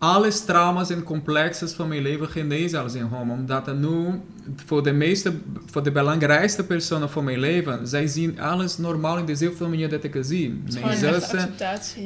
Alle 0.00 0.32
trauma's 0.46 0.90
en 0.90 1.02
complexes 1.02 1.72
van 1.72 1.88
mijn 1.88 2.02
leven 2.02 2.28
genezen 2.28 2.82
als 2.82 2.94
in 2.94 3.08
hem. 3.12 3.30
Omdat 3.30 3.66
er 3.66 3.74
nu, 3.74 4.20
voor 4.66 4.82
de 4.82 4.92
meeste, 4.92 5.32
voor 5.66 5.82
de 5.82 5.90
belangrijkste 5.90 6.64
personen 6.64 7.10
van 7.10 7.24
mijn 7.24 7.38
leven, 7.38 7.86
zij 7.86 8.06
zien 8.06 8.40
alles 8.40 8.78
normaal 8.78 9.18
in 9.18 9.26
dezelfde 9.26 9.66
manier 9.66 9.88
dat 9.88 10.04
ik 10.04 10.14
het 10.14 10.26
zie. 10.26 10.62
Mijn 10.82 10.98
zussen. 10.98 11.54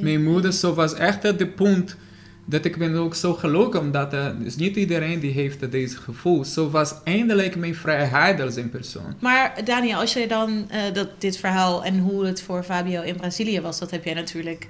Mijn 0.01 0.25
moeder, 0.25 0.53
zo 0.53 0.75
was 0.75 0.95
echt 0.95 1.39
de 1.39 1.47
punt 1.47 1.97
dat 2.45 2.65
ik 2.65 2.77
ben 2.77 2.95
ook 2.95 3.15
zo 3.15 3.35
gelukkig, 3.35 3.81
omdat 3.81 4.15
uh, 4.15 4.27
dus 4.39 4.57
niet 4.57 4.77
iedereen 4.77 5.21
die 5.21 5.33
heeft 5.33 5.71
deze 5.71 5.97
gevoel. 5.97 6.45
Zo 6.45 6.71
was 6.71 6.95
eindelijk 7.05 7.57
mijn 7.57 7.75
vrijheid 7.75 8.41
als 8.41 8.57
een 8.57 8.71
persoon. 8.71 9.15
Maar 9.19 9.61
Daniel, 9.65 9.99
als 9.99 10.13
je 10.13 10.29
dan 10.29 10.71
eh, 10.71 10.81
dat, 10.93 11.09
dit 11.19 11.37
verhaal 11.37 11.85
en 11.85 11.99
hoe 11.99 12.27
het 12.27 12.43
voor 12.43 12.63
Fabio 12.63 13.03
in 13.03 13.17
Brazilië 13.17 13.61
was, 13.61 13.79
dat 13.79 13.91
heb 13.91 14.05
jij 14.05 14.15
natuurlijk 14.15 14.69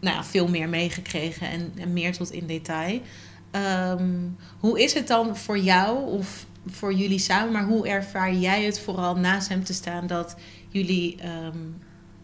nou 0.00 0.16
ja, 0.16 0.24
veel 0.24 0.48
meer 0.48 0.68
meegekregen 0.68 1.48
en, 1.50 1.72
en 1.78 1.92
meer 1.92 2.12
tot 2.12 2.30
in 2.30 2.46
detail. 2.46 3.00
Ehm, 3.50 4.08
hoe 4.58 4.82
is 4.82 4.94
het 4.94 5.06
dan 5.06 5.36
voor 5.36 5.58
jou 5.58 6.10
of 6.10 6.46
voor 6.66 6.94
jullie 6.94 7.18
samen, 7.18 7.52
maar 7.52 7.64
hoe 7.64 7.88
ervaar 7.88 8.34
jij 8.34 8.64
het 8.64 8.80
vooral 8.80 9.16
naast 9.16 9.48
hem 9.48 9.64
te 9.64 9.72
staan 9.72 10.06
dat 10.06 10.36
jullie 10.68 11.16
ehm, 11.20 11.58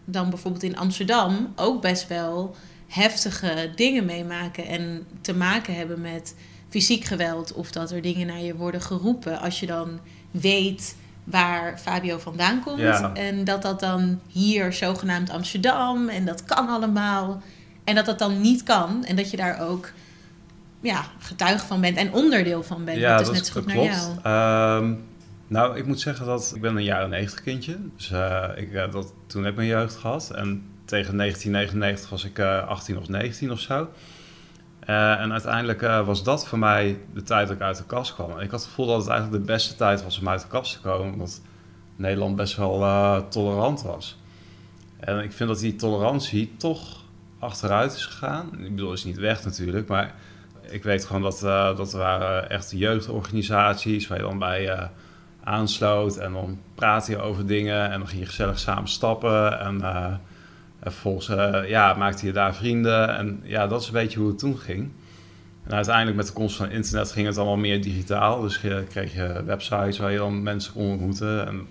dan 0.05 0.29
bijvoorbeeld 0.29 0.63
in 0.63 0.77
Amsterdam 0.77 1.53
ook 1.55 1.81
best 1.81 2.07
wel 2.07 2.55
heftige 2.87 3.71
dingen 3.75 4.05
meemaken 4.05 4.67
en 4.67 5.05
te 5.21 5.33
maken 5.33 5.75
hebben 5.75 6.01
met 6.01 6.35
fysiek 6.69 7.03
geweld 7.03 7.53
of 7.53 7.71
dat 7.71 7.91
er 7.91 8.01
dingen 8.01 8.27
naar 8.27 8.41
je 8.41 8.55
worden 8.55 8.81
geroepen 8.81 9.39
als 9.39 9.59
je 9.59 9.65
dan 9.65 9.99
weet 10.31 10.95
waar 11.23 11.79
Fabio 11.79 12.17
vandaan 12.17 12.63
komt 12.63 12.79
Ja. 12.79 13.13
en 13.13 13.43
dat 13.43 13.61
dat 13.61 13.79
dan 13.79 14.19
hier 14.27 14.73
zogenaamd 14.73 15.29
Amsterdam 15.29 16.09
en 16.09 16.25
dat 16.25 16.45
kan 16.45 16.67
allemaal 16.69 17.41
en 17.83 17.95
dat 17.95 18.05
dat 18.05 18.19
dan 18.19 18.41
niet 18.41 18.63
kan 18.63 19.05
en 19.05 19.15
dat 19.15 19.31
je 19.31 19.37
daar 19.37 19.69
ook 19.69 19.91
ja, 20.83 21.05
getuige 21.19 21.65
van 21.65 21.81
bent 21.81 21.97
en 21.97 22.13
onderdeel 22.13 22.63
van 22.63 22.85
bent. 22.85 22.97
Ja, 22.97 23.17
dat 23.17 23.27
is 23.27 23.33
net 23.33 23.45
zo 23.45 23.53
goed 23.53 23.71
klopt. 23.71 23.87
naar 23.87 23.95
jou. 23.95 24.83
Ehm, 24.83 24.93
nou, 25.47 25.77
ik 25.77 25.85
moet 25.85 25.99
zeggen 25.99 26.25
dat 26.25 26.51
ik 26.55 26.61
ben 26.61 26.75
een 26.75 26.83
jaren 26.83 27.09
90 27.09 27.41
kindje. 27.41 27.77
Dus 27.95 28.11
eh, 28.11 28.49
ik, 28.55 28.73
eh, 28.73 28.91
dat, 28.91 29.13
toen 29.27 29.41
heb 29.41 29.51
ik 29.51 29.57
mijn 29.57 29.69
jeugd 29.69 29.95
gehad. 29.95 30.31
En 30.31 30.63
tegen 30.85 31.17
1999 31.17 32.09
was 32.09 32.23
ik 32.23 32.39
eh 32.39 32.67
18 32.67 32.97
of 32.97 33.07
19 33.07 33.51
of 33.51 33.59
zo. 33.59 33.89
En 34.85 35.31
uiteindelijk 35.31 35.81
was 35.81 36.23
dat 36.23 36.47
voor 36.47 36.59
mij 36.59 36.99
de 37.13 37.23
tijd 37.23 37.47
dat 37.47 37.55
ik 37.55 37.61
uit 37.61 37.77
de 37.77 37.85
kast 37.85 38.13
kwam. 38.13 38.31
En 38.31 38.43
ik 38.43 38.51
had 38.51 38.59
het 38.59 38.69
gevoel 38.69 38.85
dat 38.85 39.01
het 39.01 39.09
eigenlijk 39.09 39.45
de 39.45 39.51
beste 39.51 39.75
tijd 39.75 40.03
was 40.03 40.19
om 40.19 40.29
uit 40.29 40.41
de 40.41 40.47
kast 40.47 40.73
te 40.73 40.81
komen. 40.81 41.13
Omdat 41.13 41.41
Nederland 41.95 42.35
best 42.35 42.55
wel 42.55 43.27
tolerant 43.27 43.81
was. 43.81 44.17
En 44.99 45.19
ik 45.19 45.31
vind 45.31 45.49
dat 45.49 45.59
die 45.59 45.75
tolerantie 45.75 46.53
toch 46.57 47.02
achteruit 47.43 47.93
is 47.93 48.05
gegaan. 48.05 48.49
Ik 48.53 48.75
bedoel, 48.75 48.93
is 48.93 49.03
niet 49.03 49.17
weg 49.17 49.43
natuurlijk, 49.43 49.87
maar 49.87 50.15
ik 50.69 50.83
weet 50.83 51.05
gewoon 51.05 51.21
dat, 51.21 51.43
eh, 51.43 51.77
dat 51.77 51.93
er 51.93 51.99
waren 51.99 52.49
echt 52.49 52.71
jeugdorganisaties 52.75 54.07
waar 54.07 54.17
je 54.17 54.23
dan 54.23 54.39
bij 54.39 54.69
eh, 54.69 54.87
aansloot. 55.43 56.17
En 56.17 56.33
dan 56.33 56.59
praat 56.75 57.07
je 57.07 57.21
over 57.21 57.45
dingen 57.45 57.91
en 57.91 57.99
dan 57.99 58.07
ging 58.07 58.21
je 58.21 58.27
gezellig 58.27 58.59
samen 58.59 58.89
stappen. 58.89 59.59
En, 59.59 59.81
en 60.79 60.91
vervolgens 60.91 61.29
eh, 61.29 61.69
ja, 61.69 61.93
maakte 61.93 62.25
je 62.25 62.31
daar 62.31 62.55
vrienden. 62.55 63.17
En 63.17 63.39
ja, 63.43 63.67
dat 63.67 63.81
is 63.81 63.87
een 63.87 63.93
beetje 63.93 64.19
hoe 64.19 64.27
het 64.27 64.39
toen 64.39 64.57
ging. 64.57 64.91
En 65.63 65.73
uiteindelijk 65.73 66.17
met 66.17 66.27
de 66.27 66.33
komst 66.33 66.55
van 66.55 66.71
internet 66.71 67.11
ging 67.11 67.27
het 67.27 67.37
allemaal 67.37 67.57
meer 67.57 67.81
digitaal. 67.81 68.41
Dus 68.41 68.61
je 68.61 68.83
kreeg 68.89 69.13
je 69.13 69.43
websites 69.45 69.97
waar 69.97 70.11
je 70.11 70.17
dan 70.17 70.43
mensen 70.43 70.73
kon 70.73 70.91
ontmoeten. 70.91 71.47
En 71.47 71.67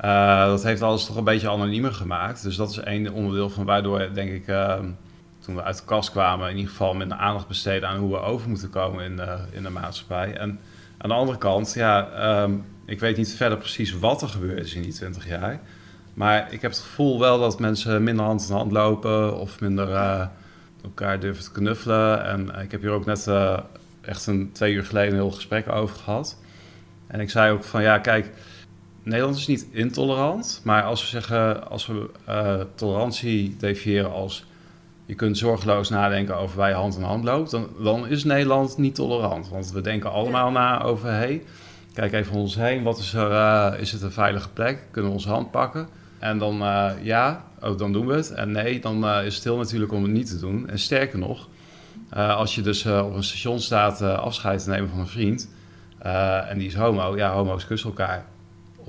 eh, 0.00 0.46
dat 0.46 0.62
heeft 0.62 0.82
alles 0.82 1.06
toch 1.06 1.16
een 1.16 1.24
beetje 1.24 1.50
anoniemer 1.50 1.92
gemaakt. 1.92 2.42
Dus 2.42 2.56
dat 2.56 2.70
is 2.70 2.78
één 2.78 3.12
onderdeel 3.12 3.50
van 3.50 3.64
waardoor, 3.64 4.08
denk 4.14 4.30
ik, 4.30 4.46
eh, 4.46 4.78
toen 5.38 5.54
we 5.54 5.62
uit 5.62 5.76
de 5.76 5.84
kast 5.84 6.10
kwamen, 6.10 6.50
in 6.50 6.56
ieder 6.56 6.70
geval 6.70 6.94
minder 6.94 7.16
aandacht 7.16 7.48
besteden 7.48 7.88
aan 7.88 7.98
hoe 7.98 8.10
we 8.10 8.18
over 8.18 8.48
moeten 8.48 8.70
komen 8.70 9.04
in, 9.04 9.16
de 9.16 9.38
in 9.50 9.62
de 9.62 9.70
maatschappij. 9.70 10.36
En 10.36 10.60
aan 10.98 11.08
de 11.08 11.14
andere 11.14 11.38
kant, 11.38 11.74
ja, 11.74 12.10
ehm, 12.10 12.52
ik 12.84 13.00
weet 13.00 13.16
niet 13.16 13.34
verder 13.34 13.58
precies 13.58 13.98
wat 13.98 14.22
er 14.22 14.28
gebeurd 14.28 14.64
is 14.64 14.74
in 14.74 14.82
die 14.82 14.92
20 14.92 15.28
jaar. 15.28 15.60
Maar 16.14 16.52
ik 16.52 16.62
heb 16.62 16.70
het 16.70 16.80
gevoel 16.80 17.20
wel 17.20 17.38
dat 17.38 17.60
mensen 17.60 18.02
minder 18.02 18.24
hand 18.24 18.46
in 18.48 18.54
hand 18.54 18.72
lopen 18.72 19.38
of 19.38 19.60
minder 19.60 19.92
eh, 19.92 20.26
elkaar 20.82 21.20
durven 21.20 21.44
te 21.44 21.52
knuffelen. 21.52 22.24
En 22.24 22.54
eh, 22.54 22.62
ik 22.62 22.70
heb 22.70 22.80
hier 22.80 22.90
ook 22.90 23.06
net 23.06 23.26
eh, 23.26 23.58
echt 24.00 24.26
een 24.26 24.52
twee 24.52 24.72
uur 24.72 24.84
geleden 24.84 25.10
een 25.10 25.20
heel 25.20 25.30
gesprek 25.30 25.68
over 25.68 25.96
gehad. 25.96 26.38
En 27.06 27.20
ik 27.20 27.30
zei 27.30 27.52
ook 27.52 27.64
van 27.64 27.82
ja, 27.82 27.98
kijk, 27.98 28.32
Nederland 29.10 29.36
is 29.36 29.46
niet 29.46 29.66
intolerant, 29.70 30.60
maar 30.64 30.82
als 30.82 31.00
we 31.00 31.06
zeggen, 31.06 31.68
als 31.70 31.86
we 31.86 32.10
eh, 32.24 32.60
tolerantie 32.74 33.56
definiëren 33.58 34.12
als 34.12 34.44
je 35.06 35.14
kunt 35.14 35.38
zorgeloos 35.38 35.88
nadenken 35.88 36.36
over 36.36 36.56
waar 36.56 36.68
je 36.68 36.74
hand 36.74 36.96
in 36.96 37.02
hand 37.02 37.24
loopt, 37.24 37.50
dan, 37.50 37.68
dan 37.82 38.06
is 38.06 38.24
Nederland 38.24 38.78
niet 38.78 38.94
tolerant. 38.94 39.48
Want 39.48 39.72
we 39.72 39.80
denken 39.80 40.10
allemaal 40.10 40.50
na 40.50 40.82
over, 40.82 41.08
hé, 41.08 41.14
hey, 41.14 41.42
kijk 41.92 42.12
even 42.12 42.32
om 42.32 42.40
ons 42.40 42.54
heen, 42.54 42.82
wat 42.82 42.98
is 42.98 43.14
er, 43.14 43.30
eh, 43.30 43.80
is 43.80 43.92
het 43.92 44.02
een 44.02 44.12
veilige 44.12 44.48
plek? 44.48 44.84
Kunnen 44.90 45.10
we 45.10 45.16
onze 45.16 45.28
hand 45.28 45.50
pakken? 45.50 45.88
En 46.18 46.38
dan 46.38 46.62
eh, 46.62 46.90
ja, 47.02 47.44
oh, 47.60 47.78
dan 47.78 47.92
doen 47.92 48.06
we 48.06 48.14
het. 48.14 48.30
En 48.30 48.52
nee, 48.52 48.80
dan 48.80 49.08
is 49.08 49.34
het 49.34 49.44
heel 49.44 49.56
natuurlijk 49.56 49.92
om 49.92 50.02
het 50.02 50.12
niet 50.12 50.28
te 50.28 50.38
doen. 50.38 50.68
En 50.68 50.78
sterker 50.78 51.18
nog, 51.18 51.48
als 52.12 52.54
je 52.54 52.62
dus 52.62 52.86
op 52.86 53.14
een 53.14 53.24
station 53.24 53.60
staat 53.60 54.02
afscheid 54.02 54.64
te 54.64 54.70
nemen 54.70 54.90
van 54.90 54.98
een 54.98 55.06
vriend 55.06 55.50
en 56.48 56.58
die 56.58 56.66
is 56.66 56.74
homo, 56.74 57.16
ja, 57.16 57.32
homo's 57.32 57.66
kussen 57.66 57.88
elkaar 57.88 58.26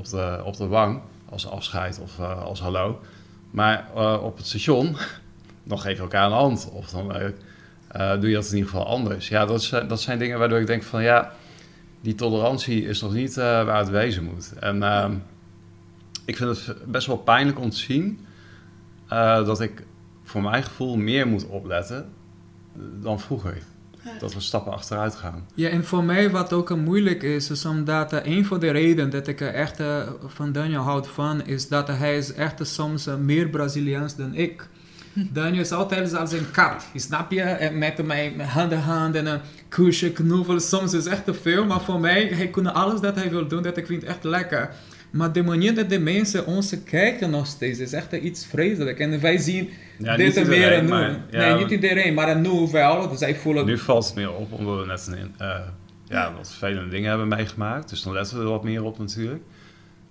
op 0.01 0.09
de, 0.09 0.41
op 0.43 0.57
de 0.57 0.67
wang 0.67 1.01
als 1.29 1.47
afscheid 1.47 1.99
of 1.99 2.19
eh, 2.19 2.43
als 2.43 2.59
hallo. 2.59 3.01
Maar 3.51 3.87
eh, 3.95 4.19
op 4.23 4.37
het 4.37 4.47
station, 4.47 4.95
dan 5.63 5.79
geef 5.79 5.95
je 5.95 6.01
elkaar 6.01 6.25
een 6.25 6.31
hand 6.31 6.69
of 6.71 6.89
dan 6.89 7.11
eh, 7.11 8.19
doe 8.19 8.29
je 8.29 8.35
dat 8.35 8.49
in 8.49 8.55
ieder 8.55 8.69
geval 8.69 8.85
anders. 8.85 9.27
Ja, 9.27 9.45
dat, 9.45 9.83
dat 9.87 10.01
zijn 10.01 10.19
dingen 10.19 10.39
waardoor 10.39 10.59
ik 10.59 10.67
denk 10.67 10.83
van 10.83 11.03
ja, 11.03 11.31
die 12.01 12.15
tolerantie 12.15 12.85
is 12.85 13.01
nog 13.01 13.13
niet 13.13 13.35
waar 13.35 13.77
het 13.77 13.89
wezen 13.89 14.23
moet. 14.23 14.53
En 14.59 14.83
ehm, 14.83 15.15
ik 16.25 16.37
vind 16.37 16.65
het 16.65 16.91
best 16.91 17.07
wel 17.07 17.17
pijnlijk 17.17 17.59
om 17.59 17.69
te 17.69 17.77
zien 17.77 18.25
dat 19.45 19.61
ik 19.61 19.85
voor 20.23 20.41
mijn 20.41 20.63
gevoel 20.63 20.97
meer 20.97 21.27
moet 21.27 21.47
opletten 21.47 22.13
dan 23.01 23.19
vroeger. 23.19 23.57
Dat 24.19 24.33
we 24.33 24.39
stappen 24.39 24.73
achteruit 24.73 25.15
gaan. 25.15 25.45
Ja, 25.53 25.69
en 25.69 25.85
voor 25.85 26.03
mij 26.03 26.29
wat 26.29 26.53
ook 26.53 26.75
moeilijk 26.75 27.23
is, 27.23 27.49
is 27.49 27.65
omdat 27.65 28.13
uh, 28.13 28.19
een 28.23 28.45
van 28.45 28.59
de 28.59 28.71
redenen 28.71 29.09
dat 29.09 29.27
ik 29.27 29.41
uh, 29.41 29.53
echt 29.53 29.79
uh, 29.79 30.01
van 30.25 30.51
Daniel 30.51 30.81
houd 30.81 31.07
van, 31.07 31.45
is 31.45 31.67
dat 31.67 31.87
hij 31.87 32.17
is 32.17 32.33
echt 32.33 32.67
soms 32.67 33.07
meer 33.19 33.49
Braziliaans 33.49 34.15
dan 34.15 34.33
ik. 34.33 34.67
Daniel 35.33 35.61
is 35.61 35.71
altijd 35.71 36.15
als 36.15 36.31
een 36.31 36.51
kat, 36.51 36.85
snap 36.95 37.31
je? 37.31 37.69
Met 37.73 38.05
mijn 38.05 38.41
hand 38.41 38.71
in 38.71 38.77
hand 38.77 39.15
en 39.15 39.25
een 39.25 39.39
kusje, 39.69 40.11
knuffelen. 40.11 40.61
Soms 40.61 40.93
is 40.93 41.05
echt 41.05 41.25
te 41.25 41.33
veel, 41.33 41.65
maar 41.65 41.81
voor 41.81 41.99
mij, 41.99 42.27
hij 42.27 42.47
kan 42.47 42.73
alles 42.73 43.01
dat 43.01 43.15
hij 43.15 43.29
wil 43.29 43.47
doen, 43.47 43.63
dat 43.63 43.77
ik 43.77 43.85
vind 43.85 44.03
echt 44.03 44.23
lekker. 44.23 44.69
Maar 45.11 45.31
de 45.31 45.43
manier 45.43 45.75
dat 45.75 45.89
de 45.89 45.99
mensen 45.99 46.45
ons 46.45 46.75
kijken 46.85 47.29
nog 47.29 47.47
steeds 47.47 47.79
is 47.79 47.93
echt 47.93 48.11
iets 48.11 48.45
vreselijk. 48.45 48.99
En 48.99 49.19
wij 49.19 49.37
zien 49.37 49.69
ja, 49.97 50.15
dit 50.15 50.37
en 50.37 50.47
meer 50.47 50.71
en 50.71 50.83
nu. 50.83 50.89
Maar, 50.89 51.09
ja, 51.31 51.53
nee, 51.53 51.63
niet 51.63 51.71
iedereen, 51.71 52.13
maar 52.13 52.37
nu 52.39 52.67
wel. 52.71 53.09
Dus 53.09 53.19
zij 53.19 53.35
voelen... 53.35 53.65
Nu 53.65 53.77
valt 53.77 54.05
het 54.05 54.15
meer 54.15 54.33
op, 54.33 54.51
omdat 54.51 54.79
we 54.79 54.85
net 54.85 55.07
een, 55.07 55.35
uh, 55.41 55.59
ja, 56.05 56.33
wat 56.37 56.49
vervelende 56.49 56.89
dingen 56.89 57.09
hebben 57.09 57.27
meegemaakt. 57.27 57.89
Dus 57.89 58.01
dan 58.03 58.13
letten 58.13 58.37
we 58.37 58.43
er 58.43 58.49
wat 58.49 58.63
meer 58.63 58.83
op 58.83 58.97
natuurlijk. 58.97 59.43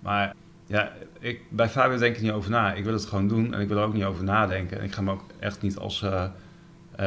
Maar 0.00 0.34
ja, 0.66 0.92
ik, 1.20 1.40
bij 1.48 1.68
Fabio 1.68 1.98
denk 1.98 2.16
ik 2.16 2.22
niet 2.22 2.32
over 2.32 2.50
na. 2.50 2.74
Ik 2.74 2.84
wil 2.84 2.92
het 2.92 3.04
gewoon 3.04 3.28
doen 3.28 3.54
en 3.54 3.60
ik 3.60 3.68
wil 3.68 3.76
er 3.76 3.84
ook 3.84 3.94
niet 3.94 4.04
over 4.04 4.24
nadenken. 4.24 4.78
En 4.78 4.84
ik 4.84 4.92
ga 4.92 5.02
me 5.02 5.10
ook 5.10 5.24
echt 5.38 5.62
niet 5.62 5.78
als... 5.78 6.02
Uh, 6.02 6.24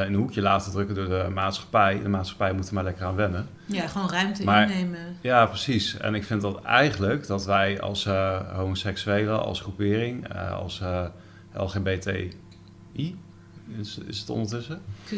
een 0.00 0.14
hoekje 0.14 0.40
laten 0.40 0.72
drukken 0.72 0.94
door 0.94 1.08
de 1.08 1.26
maatschappij. 1.34 2.00
De 2.02 2.08
maatschappij 2.08 2.52
moet 2.52 2.68
er 2.68 2.74
maar 2.74 2.84
lekker 2.84 3.04
aan 3.04 3.14
wennen. 3.14 3.48
Ja, 3.66 3.86
gewoon 3.86 4.10
ruimte 4.10 4.44
maar, 4.44 4.70
innemen. 4.70 5.16
Ja, 5.20 5.46
precies. 5.46 5.96
En 5.96 6.14
ik 6.14 6.24
vind 6.24 6.42
dat 6.42 6.62
eigenlijk 6.62 7.26
dat 7.26 7.44
wij 7.44 7.80
als 7.80 8.06
uh, 8.06 8.36
homoseksuelen, 8.52 9.42
als 9.42 9.60
groepering, 9.60 10.34
uh, 10.34 10.52
als 10.52 10.82
LGBTI, 11.52 13.16
is, 13.78 13.98
is 14.06 14.18
het 14.18 14.30
ondertussen? 14.30 14.80
Q+. 15.06 15.12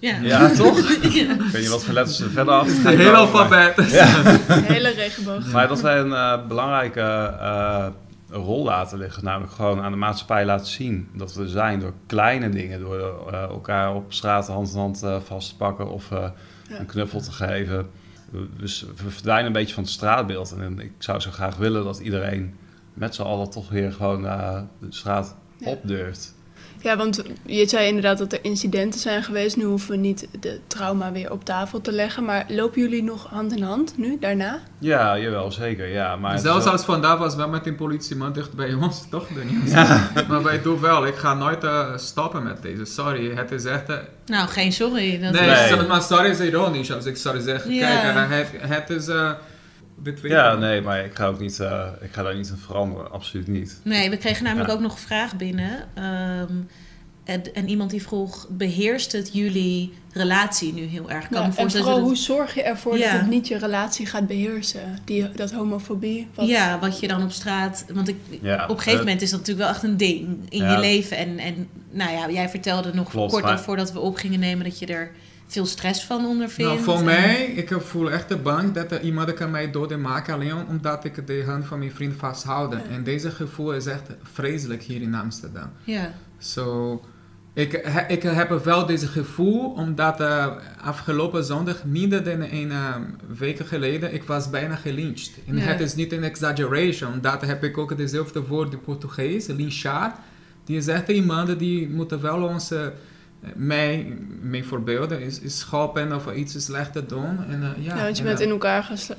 Ja, 0.00 0.16
ja 0.22 0.50
toch? 0.50 0.78
ja. 1.02 1.32
Ik 1.32 1.40
weet 1.40 1.60
niet 1.60 1.68
wat 1.68 1.84
voor 1.84 1.94
letters 1.94 2.20
er 2.20 2.30
verder 2.30 2.54
af. 2.54 2.68
De 2.68 2.88
hele 2.88 3.12
alfabet. 3.12 3.90
Ja. 3.90 4.06
Hele 4.74 4.90
regenboog. 4.90 5.52
Maar 5.52 5.68
dat 5.68 5.80
wij 5.80 5.98
een 5.98 6.48
belangrijke 6.48 7.34
rol 8.30 8.64
laten 8.64 8.98
liggen. 8.98 9.24
Namelijk 9.24 9.52
gewoon 9.52 9.80
aan 9.80 9.90
de 9.90 9.98
maatschappij 9.98 10.44
laten 10.44 10.66
zien 10.66 11.08
dat 11.14 11.34
we 11.34 11.48
zijn 11.48 11.80
door 11.80 11.92
kleine 12.06 12.48
dingen. 12.48 12.80
Door 12.80 12.98
uh, 13.32 13.42
elkaar 13.42 13.94
op 13.94 14.12
straat 14.12 14.46
hand 14.46 14.72
in 14.72 14.78
hand 14.78 15.02
uh, 15.04 15.20
vast 15.20 15.48
te 15.48 15.56
pakken 15.56 15.90
of 15.90 16.10
uh, 16.10 16.28
ja. 16.68 16.78
een 16.78 16.86
knuffel 16.86 17.20
te 17.20 17.32
geven. 17.32 17.90
Dus 18.56 18.82
we 18.96 19.10
verdwijnen 19.10 19.46
een 19.46 19.52
beetje 19.52 19.74
van 19.74 19.82
het 19.82 19.92
straatbeeld. 19.92 20.52
En 20.52 20.78
ik 20.78 20.92
zou 20.98 21.20
zo 21.20 21.30
graag 21.30 21.56
willen 21.56 21.84
dat 21.84 21.98
iedereen 21.98 22.54
met 22.94 23.14
z'n 23.14 23.22
allen 23.22 23.50
toch 23.50 23.68
weer 23.68 23.92
gewoon 23.92 24.22
de 24.22 24.86
straat 24.88 25.36
ja. 25.58 25.70
op 25.70 25.80
durft. 25.84 26.34
Ja, 26.82 26.96
want 26.96 27.22
je 27.46 27.68
zei 27.68 27.86
inderdaad 27.86 28.18
dat 28.18 28.32
er 28.32 28.38
incidenten 28.42 29.00
zijn 29.00 29.22
geweest. 29.22 29.56
Nu 29.56 29.64
hoeven 29.64 29.90
we 29.90 29.96
niet 29.96 30.28
de 30.40 30.60
trauma 30.66 31.12
weer 31.12 31.32
op 31.32 31.44
tafel 31.44 31.80
te 31.80 31.92
leggen. 31.92 32.24
Maar 32.24 32.44
lopen 32.48 32.80
jullie 32.80 33.02
nog 33.02 33.26
hand 33.30 33.56
in 33.56 33.62
hand 33.62 33.98
nu, 33.98 34.16
daarna? 34.20 34.58
Ja, 34.78 35.18
jawel, 35.18 35.52
zeker. 35.52 35.86
Ja, 35.86 36.16
maar 36.16 36.38
Zelfs 36.38 36.66
als 36.66 36.84
vandaag 36.84 37.18
was 37.18 37.34
wel 37.34 37.48
met 37.48 37.66
een 37.66 37.74
politieman 37.74 38.32
dicht 38.32 38.52
bij 38.52 38.72
ons, 38.72 39.04
toch? 39.10 39.26
Ja. 39.64 40.10
maar 40.28 40.42
wij 40.42 40.62
doen 40.62 40.80
wel. 40.80 41.06
Ik 41.06 41.16
ga 41.16 41.34
nooit 41.34 41.64
uh, 41.64 41.96
stoppen 41.96 42.42
met 42.42 42.62
deze. 42.62 42.84
Sorry, 42.84 43.34
het 43.34 43.50
is 43.50 43.64
echt... 43.64 43.90
Uh... 43.90 43.96
Nou, 44.26 44.48
geen 44.48 44.72
sorry. 44.72 45.20
Dat 45.20 45.32
nee, 45.32 45.48
nee. 45.48 45.86
maar 45.86 46.02
sorry 46.02 46.30
is 46.30 46.40
ironisch 46.40 46.92
als 46.92 47.06
ik 47.06 47.16
sorry 47.16 47.40
zeg. 47.40 47.68
Ja. 47.68 48.00
Kijk, 48.00 48.16
uh, 48.16 48.36
het, 48.36 48.88
het 48.88 48.90
is... 48.90 49.08
ja, 50.22 50.54
nee, 50.54 50.80
maar 50.80 51.04
ik 51.04 51.14
ga 51.14 51.26
ook 51.26 51.40
niet, 51.40 51.58
uh, 51.58 51.86
ik 52.00 52.12
ga 52.12 52.22
daar 52.22 52.36
niet 52.36 52.48
in 52.48 52.56
veranderen, 52.56 53.12
absoluut 53.12 53.46
niet. 53.46 53.80
Nee, 53.82 54.10
we 54.10 54.16
kregen 54.16 54.44
namelijk 54.44 54.68
ja. 54.68 54.74
ook 54.74 54.80
nog 54.80 54.92
een 54.92 54.98
vraag 54.98 55.36
binnen. 55.36 55.88
Um, 56.48 56.68
en, 57.24 57.54
en, 57.54 57.68
iemand 57.68 57.90
die 57.90 58.02
vroeg, 58.02 58.46
beheerst 58.48 59.12
het 59.12 59.30
jullie 59.32 59.92
relatie 60.12 60.72
nu 60.72 60.82
heel 60.82 61.10
erg? 61.10 61.28
Kan 61.28 61.40
ja, 61.40 61.56
en 61.56 61.70
vooral, 61.70 61.94
dat... 61.94 62.04
hoe 62.04 62.16
zorg 62.16 62.54
je 62.54 62.62
ervoor 62.62 62.98
ja. 62.98 63.12
dat 63.12 63.20
het 63.20 63.30
niet 63.30 63.48
je 63.48 63.58
relatie 63.58 64.06
gaat 64.06 64.26
beheersen? 64.26 64.98
Die, 65.04 65.30
dat 65.32 65.52
homofobie? 65.52 66.28
Wat... 66.34 66.46
Ja, 66.46 66.78
wat 66.78 67.00
je 67.00 67.08
dan 67.08 67.22
op 67.22 67.32
straat... 67.32 67.84
Want 67.92 68.08
ik, 68.08 68.16
ja, 68.42 68.64
op 68.64 68.70
een 68.70 68.76
gegeven 68.76 68.92
uh, 68.92 68.98
moment 68.98 69.22
is 69.22 69.30
dat 69.30 69.38
natuurlijk 69.38 69.66
wel 69.66 69.76
echt 69.76 69.84
een 69.84 69.96
ding 69.96 70.38
in 70.48 70.70
je 70.70 70.78
leven. 70.78 71.16
En, 71.16 71.38
en 71.38 71.68
nou 71.90 72.12
ja, 72.12 72.30
jij 72.30 72.48
vertelde 72.48 72.94
nog 72.94 73.10
Klopt, 73.10 73.32
kort 73.32 73.44
maar... 73.44 73.60
voordat 73.60 73.92
we 73.92 74.00
op 74.00 74.16
gingen 74.16 74.40
nemen... 74.40 74.64
dat 74.64 74.78
je 74.78 74.86
er 74.86 75.10
veel 75.52 75.66
stress 75.66 76.04
van 76.04 76.24
ondervindt? 76.24 76.72
Nou, 76.72 76.84
voor 76.84 77.04
mij, 77.04 77.44
ik 77.44 77.72
voel 77.78 78.10
echt 78.10 78.28
de 78.28 78.36
bang 78.36 78.72
dat 78.72 78.92
er 78.92 79.00
iemand 79.00 79.34
kan 79.34 79.50
mij 79.50 79.70
dood 79.70 79.96
maken 79.96 80.34
alleen 80.34 80.66
omdat 80.68 81.04
ik 81.04 81.26
de 81.26 81.42
hand 81.46 81.66
van 81.66 81.78
mijn 81.78 81.92
vriend 81.92 82.16
vasthoud. 82.16 82.72
Ja. 82.72 82.82
En 82.90 83.04
deze 83.04 83.30
gevoel 83.30 83.72
is 83.72 83.86
echt 83.86 84.08
vreselijk 84.22 84.82
hier 84.82 85.02
in 85.02 85.14
Amsterdam. 85.14 85.70
Ja. 85.84 86.12
So, 86.38 87.00
ik, 87.52 87.72
ik 88.08 88.22
heb 88.22 88.64
wel 88.64 88.86
deze 88.86 89.06
gevoel 89.06 89.70
omdat 89.70 90.20
uh, 90.20 90.46
afgelopen 90.80 91.44
zondag, 91.44 91.84
minder 91.84 92.24
dan 92.24 92.40
een 92.40 92.70
uh, 92.70 92.94
week 93.38 93.66
geleden, 93.66 94.14
ik 94.14 94.24
was 94.24 94.50
bijna 94.50 94.76
gelyncht. 94.76 95.30
En 95.46 95.56
ja. 95.56 95.62
het 95.62 95.80
is 95.80 95.94
niet 95.94 96.12
een 96.12 96.24
exaggeration, 96.24 97.20
dat 97.20 97.40
heb 97.40 97.64
ik 97.64 97.78
ook 97.78 97.96
dezelfde 97.96 98.46
woord 98.46 98.72
in 98.72 98.80
Portugees, 98.80 99.46
lynchar. 99.46 100.14
Die 100.64 100.76
is 100.76 100.86
echt 100.86 101.08
iemand 101.08 101.58
die 101.58 101.88
moet 101.88 102.20
wel 102.20 102.42
onze 102.42 102.92
mij, 103.54 104.16
mijn 104.40 104.64
voorbeelden 104.64 105.20
is, 105.20 105.40
is 105.40 105.58
schoppen 105.58 106.12
of 106.12 106.32
iets 106.32 106.64
slechter 106.64 107.06
doen. 107.08 107.44
En, 107.48 107.60
uh, 107.60 107.84
ja, 107.86 107.96
ja, 107.96 108.02
want 108.02 108.16
je 108.16 108.22
en, 108.22 108.28
bent 108.28 108.40
in 108.40 108.50
elkaar 108.50 108.82
ge 108.82 109.16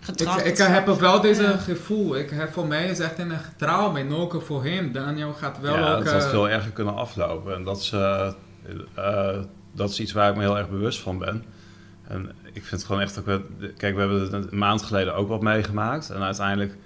getrapt. 0.00 0.40
Ik, 0.40 0.46
ik 0.46 0.58
heb 0.58 0.86
wel 0.86 1.20
deze 1.20 1.42
ja. 1.42 1.56
gevoel. 1.56 2.16
Ik 2.16 2.30
heb, 2.30 2.52
voor 2.52 2.66
mij 2.66 2.88
is 2.88 2.98
echt 2.98 3.18
een 3.18 3.32
trauma 3.56 3.98
en 3.98 4.12
ook 4.12 4.42
voor 4.42 4.64
hem. 4.64 4.92
Daniel 4.92 5.32
gaat 5.32 5.60
wel 5.60 5.76
ja, 5.76 5.94
ook... 5.94 6.04
het 6.04 6.12
had 6.12 6.26
veel 6.26 6.48
erger 6.48 6.70
kunnen 6.70 6.94
aflopen. 6.94 7.54
En 7.54 7.64
dat 7.64 7.80
is, 7.80 7.92
uh, 7.92 8.32
uh, 8.98 9.38
dat 9.72 9.90
is 9.90 10.00
iets 10.00 10.12
waar 10.12 10.30
ik 10.30 10.36
me 10.36 10.42
heel 10.42 10.58
erg 10.58 10.68
bewust 10.68 11.00
van 11.00 11.18
ben. 11.18 11.44
En 12.08 12.30
ik 12.42 12.64
vind 12.64 12.70
het 12.70 12.84
gewoon 12.84 13.00
echt 13.00 13.18
ook... 13.18 13.40
Kijk, 13.76 13.94
we 13.94 14.00
hebben 14.00 14.20
het 14.20 14.32
een 14.32 14.58
maand 14.58 14.82
geleden 14.82 15.14
ook 15.14 15.28
wat 15.28 15.42
meegemaakt. 15.42 16.10
En 16.10 16.22
uiteindelijk... 16.22 16.76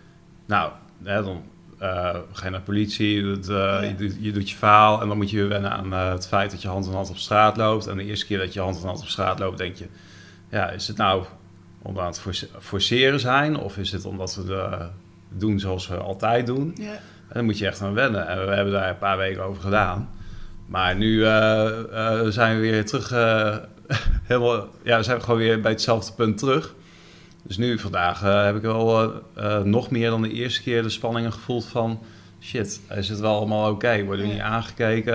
Nou, 0.46 0.72
hè, 1.02 1.22
dan 1.22 1.42
ga 1.78 2.44
je 2.44 2.50
naar 2.50 2.52
de 2.52 2.60
politie, 2.60 3.14
je 3.14 3.22
doet, 3.22 3.46
ja. 3.46 3.80
je, 3.80 3.94
doet, 3.94 4.16
je, 4.20 4.32
doet, 4.32 4.50
je 4.50 4.56
verhaal 4.56 5.00
en 5.02 5.08
dan 5.08 5.16
moet 5.16 5.30
je 5.30 5.36
weer 5.36 5.48
wennen 5.48 5.70
aan 5.70 5.92
uh, 5.92 6.10
het 6.10 6.28
feit 6.28 6.50
dat 6.50 6.62
je 6.62 6.68
hand 6.68 6.86
in 6.86 6.92
hand 6.92 7.10
op 7.10 7.16
straat 7.16 7.56
loopt. 7.56 7.86
En 7.86 7.96
de 7.96 8.04
eerste 8.04 8.26
keer 8.26 8.38
dat 8.38 8.52
je 8.52 8.60
hand 8.60 8.80
in 8.80 8.86
hand 8.86 9.00
op 9.00 9.06
straat 9.06 9.38
loopt, 9.38 9.58
denk 9.58 9.76
je, 9.76 9.86
ja, 10.50 10.70
is 10.70 10.88
het 10.88 10.96
nou 10.96 11.24
omdat 11.82 12.22
het 12.24 12.48
forceren 12.58 13.20
zijn 13.20 13.56
of 13.56 13.76
is 13.76 13.92
het 13.92 14.04
omdat 14.04 14.34
we 14.34 14.44
de, 14.44 14.88
doen 15.28 15.60
zoals 15.60 15.88
we 15.88 15.96
altijd 15.96 16.46
doen? 16.46 16.74
Ja. 16.80 16.92
En 16.92 17.34
dan 17.34 17.44
moet 17.44 17.58
je 17.58 17.66
echt 17.66 17.80
aan 17.80 17.94
wennen. 17.94 18.28
En 18.28 18.46
we 18.46 18.54
hebben 18.54 18.72
daar 18.72 18.88
een 18.88 18.98
paar 18.98 19.16
weken 19.16 19.42
over 19.42 19.62
gedaan. 19.62 20.10
Maar 20.66 20.96
nu 20.96 21.20
zijn 22.28 22.54
we 22.54 22.60
weer 22.60 22.84
terug, 22.84 23.10
helemaal, 24.28 24.68
ja, 24.82 24.96
we 24.96 25.02
zijn 25.02 25.22
gewoon 25.22 25.38
weer 25.38 25.60
bij 25.60 25.70
hetzelfde 25.70 26.12
punt 26.12 26.38
terug. 26.38 26.74
Dus 27.48 27.56
nu 27.56 27.78
vandaag 27.78 28.24
uh, 28.24 28.44
heb 28.44 28.56
ik 28.56 28.62
wel 28.62 29.04
uh, 29.04 29.10
uh, 29.38 29.62
nog 29.62 29.90
meer 29.90 30.10
dan 30.10 30.22
de 30.22 30.32
eerste 30.32 30.62
keer 30.62 30.82
de 30.82 30.88
spanningen 30.88 31.32
gevoeld 31.32 31.64
van... 31.64 32.00
shit, 32.40 32.80
is 32.94 33.08
het 33.08 33.20
wel 33.20 33.36
allemaal 33.36 33.64
oké? 33.64 33.72
Okay? 33.72 34.04
Worden 34.04 34.26
we 34.26 34.32
niet 34.32 34.40
aangekeken? 34.40 35.14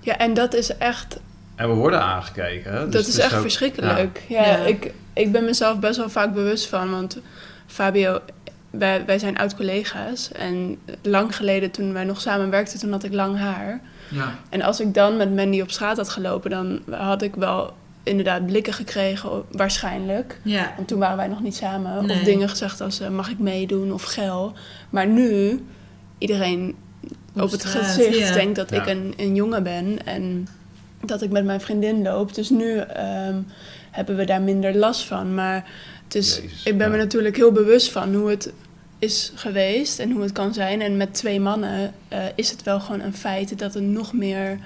ja, 0.00 0.18
en 0.18 0.34
dat 0.34 0.54
is 0.54 0.76
echt... 0.76 1.20
En 1.54 1.68
we 1.68 1.74
worden 1.74 2.00
aangekeken. 2.02 2.90
Dus 2.90 2.92
dat 2.92 3.06
is 3.06 3.18
echt 3.18 3.34
ook, 3.34 3.40
verschrikkelijk. 3.40 4.22
Ja, 4.28 4.42
ja, 4.42 4.56
ja, 4.56 4.64
Ik, 4.64 4.92
ik 5.12 5.32
ben 5.32 5.44
mezelf 5.44 5.78
best 5.78 5.96
wel 5.96 6.10
vaak 6.10 6.34
bewust 6.34 6.66
van. 6.66 6.90
Want 6.90 7.18
Fabio, 7.66 8.20
wij, 8.70 9.04
wij 9.06 9.18
zijn 9.18 9.38
oud-collega's. 9.38 10.32
En 10.32 10.78
lang 11.02 11.36
geleden 11.36 11.70
toen 11.70 11.92
wij 11.92 12.04
nog 12.04 12.20
samen 12.20 12.50
werkten, 12.50 12.78
toen 12.78 12.92
had 12.92 13.04
ik 13.04 13.12
lang 13.12 13.38
haar. 13.38 13.80
Ja. 14.08 14.34
En 14.48 14.62
als 14.62 14.80
ik 14.80 14.94
dan 14.94 15.16
met 15.16 15.34
Mandy 15.34 15.60
op 15.60 15.70
straat 15.70 15.96
had 15.96 16.08
gelopen, 16.08 16.50
dan 16.50 16.82
had 16.90 17.22
ik 17.22 17.34
wel 17.34 17.74
inderdaad 18.04 18.46
blikken 18.46 18.72
gekregen, 18.72 19.42
waarschijnlijk. 19.50 20.40
Ja. 20.42 20.72
Want 20.76 20.88
toen 20.88 20.98
waren 20.98 21.16
wij 21.16 21.28
nog 21.28 21.42
niet 21.42 21.56
samen. 21.56 22.06
Nee. 22.06 22.16
Of 22.16 22.22
dingen 22.22 22.48
gezegd 22.48 22.80
als, 22.80 23.00
uh, 23.00 23.08
mag 23.08 23.30
ik 23.30 23.38
meedoen 23.38 23.92
of 23.92 24.02
gel. 24.02 24.52
Maar 24.90 25.06
nu, 25.06 25.60
iedereen 26.18 26.76
op, 27.34 27.42
op 27.42 27.50
het 27.50 27.60
straat, 27.60 27.84
gezicht 27.84 28.34
denkt 28.34 28.56
dat 28.56 28.70
ja. 28.70 28.80
ik 28.80 28.86
een, 28.86 29.14
een 29.16 29.34
jongen 29.34 29.62
ben. 29.62 30.06
En 30.06 30.48
dat 31.00 31.22
ik 31.22 31.30
met 31.30 31.44
mijn 31.44 31.60
vriendin 31.60 32.02
loop. 32.02 32.34
Dus 32.34 32.50
nu 32.50 32.78
um, 32.78 33.46
hebben 33.90 34.16
we 34.16 34.24
daar 34.24 34.42
minder 34.42 34.76
last 34.76 35.04
van. 35.04 35.34
Maar 35.34 35.64
dus 36.08 36.36
Jezus, 36.36 36.62
ik 36.64 36.78
ben 36.78 36.90
me 36.90 36.96
natuurlijk 36.96 37.36
heel 37.36 37.52
bewust 37.52 37.92
van 37.92 38.14
hoe 38.14 38.30
het 38.30 38.52
is 38.98 39.32
geweest 39.34 39.98
en 39.98 40.10
hoe 40.10 40.22
het 40.22 40.32
kan 40.32 40.54
zijn. 40.54 40.80
En 40.80 40.96
met 40.96 41.14
twee 41.14 41.40
mannen 41.40 41.92
uh, 42.12 42.18
is 42.34 42.50
het 42.50 42.62
wel 42.62 42.80
gewoon 42.80 43.00
een 43.00 43.14
feit 43.14 43.58
dat 43.58 43.74
er 43.74 43.82
nog 43.82 44.12
meer 44.12 44.58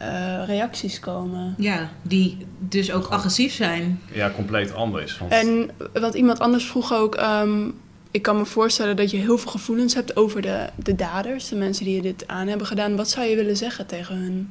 eh, 0.00 0.42
reacties 0.46 1.00
komen. 1.00 1.54
Ja, 1.58 1.90
die 2.02 2.46
dus 2.58 2.92
ook 2.92 3.06
agressief 3.06 3.52
zijn. 3.52 4.00
Ja, 4.12 4.30
compleet 4.30 4.74
anders. 4.74 5.18
Want, 5.18 5.32
En 5.32 5.70
wat 5.92 6.14
iemand 6.14 6.38
anders 6.38 6.64
vroeg 6.64 6.92
ook, 6.92 7.14
ehm, 7.14 7.68
ik 8.10 8.22
kan 8.22 8.36
me 8.36 8.44
voorstellen 8.44 8.96
dat 8.96 9.10
je 9.10 9.16
heel 9.16 9.38
veel 9.38 9.50
gevoelens 9.50 9.94
hebt 9.94 10.16
over 10.16 10.42
de, 10.42 10.68
de 10.76 10.94
daders, 10.94 11.48
de 11.48 11.56
mensen 11.56 11.84
die 11.84 11.94
je 11.94 12.02
dit 12.02 12.26
aan 12.26 12.46
hebben 12.46 12.66
gedaan. 12.66 12.96
Wat 12.96 13.10
zou 13.10 13.26
je 13.26 13.36
willen 13.36 13.56
zeggen 13.56 13.86
tegen 13.86 14.16
hun? 14.16 14.50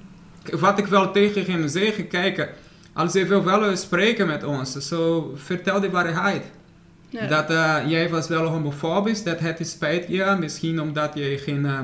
Wat 0.60 0.80
ik 0.80 0.86
wel 0.86 1.12
tegen 1.12 1.46
hem 1.46 1.68
zeg, 1.68 2.08
kijk, 2.08 2.54
als 2.94 3.14
je 3.14 3.26
wil 3.26 3.44
wel 3.44 3.76
spreken 3.76 4.28
met 4.28 4.44
ons, 4.44 4.72
zo 4.72 5.34
vertel 5.36 5.80
de 5.80 5.90
waarheid. 5.90 6.44
Ja. 7.10 7.28
Dat 7.28 7.50
eh, 7.50 7.90
jij 7.90 8.10
was 8.10 8.28
wel 8.28 8.46
homofobisch, 8.46 9.24
dat 9.24 9.40
het 9.40 9.68
spijt 9.68 10.06
je, 10.08 10.36
misschien 10.40 10.82
omdat 10.82 11.12
je 11.14 11.38
geen 11.38 11.66
eh, 11.66 11.80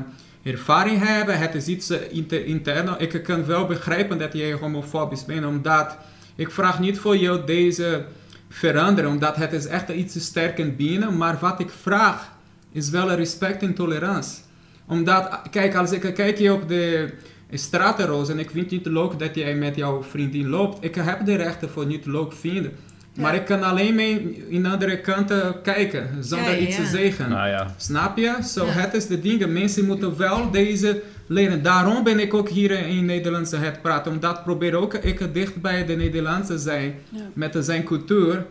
ervaring 0.51 0.99
hebt, 0.99 1.31
het 1.31 1.55
is 1.55 1.67
iets 1.67 1.91
uh, 1.91 1.97
inter 2.09 2.45
intern. 2.45 2.95
Ik 2.97 3.23
kan 3.23 3.45
wel 3.45 3.65
begrijpen 3.65 4.17
dat 4.17 4.33
jij 4.33 4.53
homofobisch 4.53 5.25
bent, 5.25 5.45
omdat 5.45 5.97
ik 6.35 6.51
vraag 6.51 6.79
niet 6.79 6.99
voor 6.99 7.17
jou 7.17 7.45
deze 7.45 8.05
veranderen, 8.49 9.09
omdat 9.09 9.35
het 9.35 9.53
is 9.53 9.65
echt 9.65 9.89
iets 9.89 10.19
sterk 10.19 10.77
binnen, 10.77 11.17
maar 11.17 11.37
wat 11.39 11.59
ik 11.59 11.69
vraag 11.69 12.31
is 12.71 12.89
wel 12.89 13.11
respect 13.11 13.61
en 13.61 13.73
tolerantie. 13.73 14.43
Omdat, 14.87 15.41
kijk, 15.51 15.75
als 15.75 15.91
ik 15.91 16.13
kijk 16.13 16.51
op 16.51 16.67
de 16.67 17.13
stratenroos 17.51 18.29
en 18.29 18.39
ik 18.39 18.49
vind 18.49 18.71
het 18.71 18.71
niet 18.71 18.93
leuk 18.93 19.19
dat 19.19 19.35
jij 19.35 19.55
met 19.55 19.75
jouw 19.75 20.03
vriendin 20.03 20.47
loopt, 20.47 20.83
ik 20.83 20.95
heb 20.95 21.25
de 21.25 21.35
rechten 21.35 21.69
voor 21.69 21.85
niet 21.85 22.05
leuk 22.05 22.33
vinden. 22.33 22.71
Maar 23.15 23.33
Ja. 23.33 23.39
ik 23.39 23.45
kan 23.45 23.63
alleen 23.63 23.95
mee 23.95 24.45
in 24.49 24.65
andere 24.65 25.01
kanten 25.01 25.61
kijken, 25.61 26.09
zonder 26.23 26.49
Ja, 26.49 26.55
ja, 26.55 26.67
iets 26.67 26.75
te 26.75 26.85
zeggen. 26.85 27.29
nou 27.29 27.47
ja, 27.47 27.73
Snap 27.77 28.17
je? 28.17 28.35
Zo, 28.43 28.65
Ja. 28.65 28.71
het 28.71 28.93
is 28.93 29.07
de 29.07 29.19
dingen. 29.19 29.53
Mensen 29.53 29.85
moeten 29.85 30.17
wel 30.17 30.51
deze 30.51 31.01
leren. 31.27 31.63
Daarom 31.63 32.03
ben 32.03 32.19
ik 32.19 32.33
ook 32.33 32.49
hier 32.49 32.71
in 32.71 33.05
Nederlands 33.05 33.51
het 33.51 33.81
praten. 33.81 34.11
Omdat 34.11 34.43
probeer 34.43 34.75
ook 34.75 34.93
ik 34.93 35.33
dicht 35.33 35.61
bij 35.61 35.85
de 35.85 35.95
Nederlandse 35.95 36.57
zijn. 36.57 36.95
Ja. 37.09 37.19
Met 37.33 37.57
zijn 37.59 37.83
cultuur. 37.83 38.45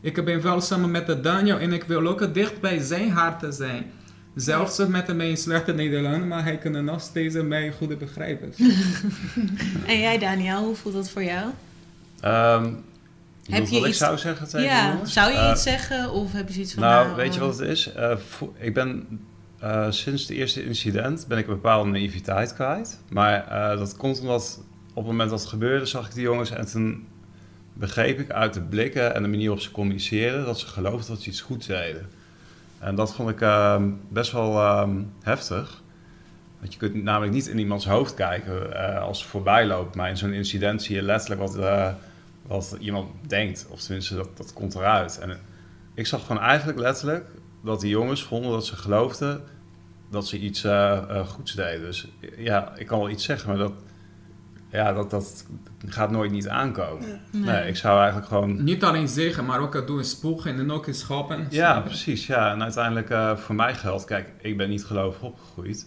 Ik 0.00 0.24
ben 0.24 0.42
wel 0.42 0.60
samen 0.60 0.90
met 0.90 1.06
de 1.06 1.20
Daniel 1.20 1.58
en 1.58 1.72
ik 1.72 1.84
wil 1.84 2.06
ook 2.06 2.34
dicht 2.34 2.60
bij 2.60 2.78
zijn 2.78 3.10
hart 3.10 3.54
zijn. 3.54 3.84
Zelfs 4.34 4.86
met 4.86 5.16
mijn 5.16 5.36
slechte 5.36 5.72
Nederlander, 5.72 6.26
maar 6.26 6.44
hij 6.44 6.58
kan 6.58 6.84
nog 6.84 7.00
steeds 7.00 7.34
mij 7.34 7.72
goed 7.78 7.98
begrijpen. 7.98 8.52
En 9.86 10.00
jij, 10.00 10.18
Daniel, 10.18 10.64
hoe 10.64 10.74
voelt 10.74 10.94
dat 10.94 11.10
voor 11.10 11.24
jou? 11.24 11.50
Ehm 12.20 12.66
Heb 13.48 13.66
je 13.66 13.72
wat 13.74 13.82
ik 13.82 13.88
iets- 13.88 13.98
zou 13.98 14.18
zeggen 14.18 14.48
tegen 14.48 14.66
Ja, 14.66 14.90
jongens? 14.92 15.12
zou 15.12 15.30
je 15.32 15.38
Eh, 15.38 15.50
iets 15.50 15.62
zeggen 15.62 16.10
of 16.10 16.32
heb 16.32 16.46
je 16.48 16.52
zoiets 16.54 16.74
van... 16.74 16.82
Nou, 16.82 17.04
nou, 17.04 17.16
weet 17.16 17.34
je 17.34 17.40
eh, 17.40 17.46
wat 17.46 17.58
het 17.58 17.68
is? 17.68 17.92
Eh, 17.92 18.16
ik 18.58 18.74
ben 18.74 19.20
sinds 19.90 20.22
het 20.22 20.30
eerste 20.30 20.64
incident 20.64 21.24
ben 21.28 21.38
ik 21.38 21.46
een 21.46 21.54
bepaalde 21.54 21.90
naïviteit 21.90 22.54
kwijt. 22.54 23.00
Maar 23.10 23.46
dat 23.76 23.96
komt 23.96 24.20
omdat 24.20 24.60
op 24.88 24.94
het 24.96 25.06
moment 25.06 25.30
dat 25.30 25.40
het 25.40 25.48
gebeurde, 25.48 25.86
zag 25.86 26.06
ik 26.06 26.14
die 26.14 26.22
jongens 26.22 26.50
en 26.50 26.66
toen 26.66 27.06
begreep 27.72 28.18
ik 28.18 28.30
uit 28.30 28.54
de 28.54 28.60
blikken 28.60 29.14
en 29.14 29.22
de 29.22 29.28
manier 29.28 29.46
waarop 29.46 29.64
ze 29.64 29.70
communiceren 29.70 30.44
dat 30.44 30.58
ze 30.58 30.66
geloofden 30.66 31.14
dat 31.14 31.22
ze 31.22 31.28
iets 31.28 31.40
goeds 31.40 31.66
deden. 31.66 32.06
En 32.78 32.94
dat 32.94 33.14
vond 33.14 33.30
ik 33.30 33.40
ehm, 33.40 33.90
best 34.08 34.32
wel 34.32 34.58
ehm, 34.60 34.96
heftig. 35.22 35.82
Want 36.60 36.72
je 36.72 36.78
kunt 36.78 36.94
namelijk 37.02 37.32
niet 37.32 37.46
in 37.46 37.58
iemands 37.58 37.86
hoofd 37.86 38.14
kijken 38.14 39.00
als 39.00 39.18
ze 39.18 39.24
voorbij 39.28 39.66
loopt. 39.66 39.94
Maar 39.94 40.08
in 40.08 40.16
zo'n 40.16 40.32
incident 40.32 40.82
zie 40.82 40.96
je 40.96 41.02
letterlijk 41.02 41.40
wat, 41.40 41.54
wat 42.46 42.76
iemand 42.80 43.08
denkt. 43.26 43.66
Of 43.70 43.80
tenminste, 43.80 44.14
dat, 44.14 44.36
dat 44.36 44.52
komt 44.52 44.74
eruit. 44.74 45.18
En 45.18 45.40
ik 45.94 46.06
zag 46.06 46.26
gewoon 46.26 46.42
eigenlijk 46.42 46.78
letterlijk 46.78 47.26
dat 47.64 47.80
die 47.80 47.90
jongens 47.90 48.22
vonden 48.22 48.50
dat 48.50 48.66
ze 48.66 48.76
geloofden 48.76 49.44
dat 50.10 50.26
ze 50.26 50.38
iets 50.38 50.64
eh, 50.64 50.96
eh, 50.96 51.26
goeds 51.26 51.54
deden. 51.54 51.80
Dus 51.80 52.08
ja, 52.36 52.72
ik 52.76 52.86
kan 52.86 52.98
wel 52.98 53.10
iets 53.10 53.24
zeggen, 53.24 53.48
maar 53.48 53.58
dat, 53.58 53.72
ja, 54.70 54.92
dat, 54.92 55.10
dat 55.10 55.44
gaat 55.86 56.10
nooit 56.10 56.30
niet 56.30 56.48
aankomen. 56.48 57.20
Nee. 57.30 57.68
ik 57.68 57.76
zou 57.76 57.98
eigenlijk 57.98 58.28
gewoon... 58.28 58.64
Niet 58.64 58.84
alleen 58.84 59.08
zeggen, 59.08 59.44
maar 59.44 59.60
ook 59.60 59.86
doen 59.86 60.04
spoegen 60.04 60.58
en 60.58 60.70
ook 60.70 60.86
schoppen. 60.90 61.46
Ja, 61.50 61.80
precies. 61.80 62.26
Ja. 62.26 62.52
En 62.52 62.62
uiteindelijk 62.62 63.10
eh, 63.10 63.36
voor 63.36 63.54
mij 63.54 63.74
geldt, 63.74 64.04
kijk, 64.04 64.32
ik 64.40 64.56
ben 64.56 64.68
niet 64.68 64.84
gelovig 64.84 65.22
opgegroeid. 65.22 65.86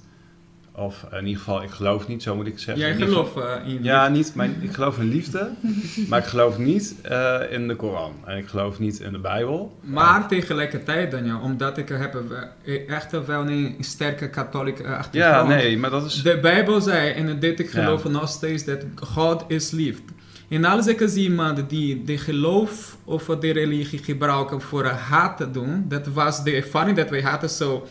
Of 0.76 1.06
in 1.12 1.26
ieder 1.26 1.38
geval, 1.38 1.64
ik 1.64 1.70
geloof 1.70 2.08
niet, 2.08 2.24
zo 2.24 2.36
moet 2.36 2.46
ik 2.48 2.52
het 2.52 2.62
zeggen. 2.62 2.84
Jij 2.84 2.94
In 2.94 3.00
ieder 3.00 3.16
geval- 3.16 3.32
gelooft 3.32 3.66
eh, 3.66 3.74
in 3.74 3.84
Ja, 3.84 4.08
niet, 4.08 4.36
mijn, 4.36 4.56
ik 4.62 4.72
geloof 4.74 4.98
in 4.98 5.10
liefde, 5.10 5.50
maar 6.10 6.20
ik 6.20 6.26
geloof 6.26 6.58
niet 6.58 6.96
eh, 7.02 7.40
in 7.50 7.68
de 7.68 7.76
Koran. 7.76 8.14
En 8.26 8.38
ik 8.38 8.48
geloof 8.48 8.80
niet 8.80 9.00
in 9.00 9.12
de 9.12 9.20
Bijbel. 9.20 9.78
Maar 9.82 10.28
tegelijkertijd, 10.28 11.12
Daniel, 11.12 11.40
omdat 11.40 11.78
ik 11.78 11.90
heb 11.90 12.24
eh, 12.66 12.90
echt 12.90 13.26
wel 13.26 13.48
een 13.50 13.76
sterke 13.80 14.30
katholieke 14.30 14.84
eh, 14.84 14.98
achtergrond. 14.98 15.50
Ja, 15.50 15.56
nee, 15.56 15.78
maar 15.78 15.90
dat 15.90 16.06
is... 16.06 16.22
De 16.22 16.40
Bijbel 16.42 16.82
zei, 16.82 17.12
en 17.12 17.40
dit 17.40 17.60
ik 17.60 17.74
Ja. 17.74 17.84
geloof 17.84 18.04
nog 18.04 18.30
steeds, 18.30 18.66
dat 18.66 18.86
God 18.96 19.44
is 19.48 19.72
liefde. 19.72 20.04
En 20.50 20.66
als 20.66 20.88
ik 20.88 21.02
zie 21.06 21.24
iemand 21.24 21.70
die 21.70 22.04
de 22.04 22.18
geloof 22.18 22.98
of 23.04 23.26
de 23.26 23.52
religie 23.52 24.00
gebruiken 24.00 24.62
voor 24.62 24.86
haat 24.86 25.38
te 25.38 25.52
doen, 25.52 25.86
dat 25.88 26.08
was 26.08 26.44
de 26.44 26.52
ervaring 26.52 26.98
dat 26.98 27.10
wij 27.10 27.22
hadden 27.22 27.50
zo. 27.50 27.88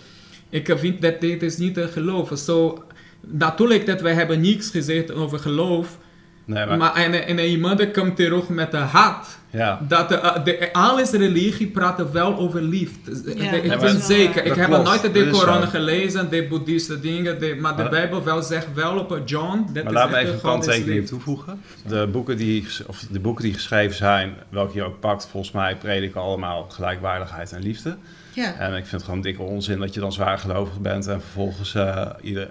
Ik 0.51 0.75
vind 0.77 1.03
dat 1.03 1.21
dit 1.21 1.43
is 1.43 1.57
niet 1.57 1.75
te 1.75 1.89
geloven. 1.89 2.39
Zo, 2.39 2.85
natuurlijk 3.21 3.87
dat 3.87 4.01
wij 4.01 4.15
hebben 4.15 4.41
niets 4.41 4.71
gezegd 4.71 5.13
over 5.13 5.39
geloof, 5.39 5.99
Nee, 6.45 6.67
maar, 6.67 6.77
maar 6.77 6.95
en, 6.95 7.27
en 7.27 7.39
iemand 7.39 7.91
komt 7.91 8.17
terug 8.17 8.49
met 8.49 8.71
de 8.71 8.77
haat. 8.77 9.40
Ja. 9.51 9.81
Dat 9.89 10.09
de, 10.09 10.41
de, 10.45 10.73
alles 10.73 11.11
religie 11.11 11.67
praten 11.67 12.13
wel 12.13 12.39
over 12.39 12.63
liefde. 12.63 13.35
Ja, 13.43 13.51
De- 13.51 13.57
ik 13.63 13.79
ben 13.79 14.01
zeker. 14.01 14.43
Ik 14.43 14.49
Dat 14.49 14.57
heb 14.57 14.67
klopt, 14.67 14.85
nooit 14.85 15.15
de 15.15 15.29
Koran 15.31 15.69
gelezen, 15.69 16.31
de 16.31 16.47
boeddhistische 16.49 17.01
dingen, 17.01 17.41
de, 17.41 17.57
maar 17.61 17.77
de 17.77 17.83
Maar- 17.83 17.91
Bijbel 17.91 18.25
wel 18.25 18.43
zegt 18.43 18.67
wel 18.75 18.99
op 18.99 19.21
John. 19.25 19.65
Dat 19.73 19.75
Maar 19.75 19.93
is 19.93 19.99
laat 19.99 20.11
me 20.11 20.17
even 20.17 20.35
een 20.35 20.41
kanttekening 20.41 21.07
toevoegen. 21.07 21.61
De 21.87 22.09
boeken, 22.13 22.37
die, 22.37 22.67
of 22.87 23.07
de 23.11 23.21
boeken 23.21 23.45
die 23.45 23.55
geschreven 23.55 23.97
zijn, 23.97 24.35
welke 24.49 24.75
je 24.77 24.83
ook 24.85 25.01
pakt, 25.01 25.27
volgens 25.31 25.53
mij 25.53 25.77
prediken 25.77 26.21
allemaal 26.21 26.67
gelijkwaardigheid 26.69 27.53
en 27.53 27.63
liefde. 27.63 27.97
Ja. 28.35 28.55
En 28.59 28.69
ik 28.71 28.81
vind 28.87 28.91
het 28.91 29.03
gewoon 29.03 29.21
dikke 29.21 29.43
onzin 29.43 29.79
dat 29.79 29.95
je 29.95 30.01
dan 30.01 30.13
zwaargelovig 30.13 30.81
bent 30.81 31.07
en 31.07 31.21
vervolgens 31.21 31.75
eh, 31.75 32.07
ieder, 32.23 32.49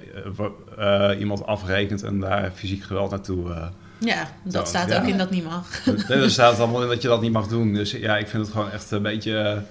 eh, 0.77 1.11
eh, 1.11 1.19
iemand 1.19 1.45
afrekent 1.45 2.03
en 2.03 2.19
daar 2.19 2.51
fysiek 2.55 2.83
geweld 2.83 3.09
naartoe. 3.11 3.69
Ja, 3.99 4.29
dat 4.43 4.67
Zo, 4.67 4.69
staat 4.75 4.89
ja. 4.89 5.01
ook 5.01 5.07
in 5.07 5.17
dat 5.17 5.29
niet 5.29 5.43
mag. 5.43 5.85
Nee, 5.85 6.17
er 6.23 6.29
staat 6.31 6.59
allemaal 6.59 6.81
in 6.83 6.87
dat 6.87 7.01
je 7.01 7.07
dat 7.07 7.21
niet 7.21 7.31
mag 7.31 7.47
doen. 7.47 7.73
Dus 7.73 7.91
ja, 7.91 8.17
ik 8.17 8.27
vind 8.27 8.43
het 8.43 8.51
gewoon 8.51 8.71
echt 8.71 8.91
een 8.91 9.01
beetje, 9.01 9.63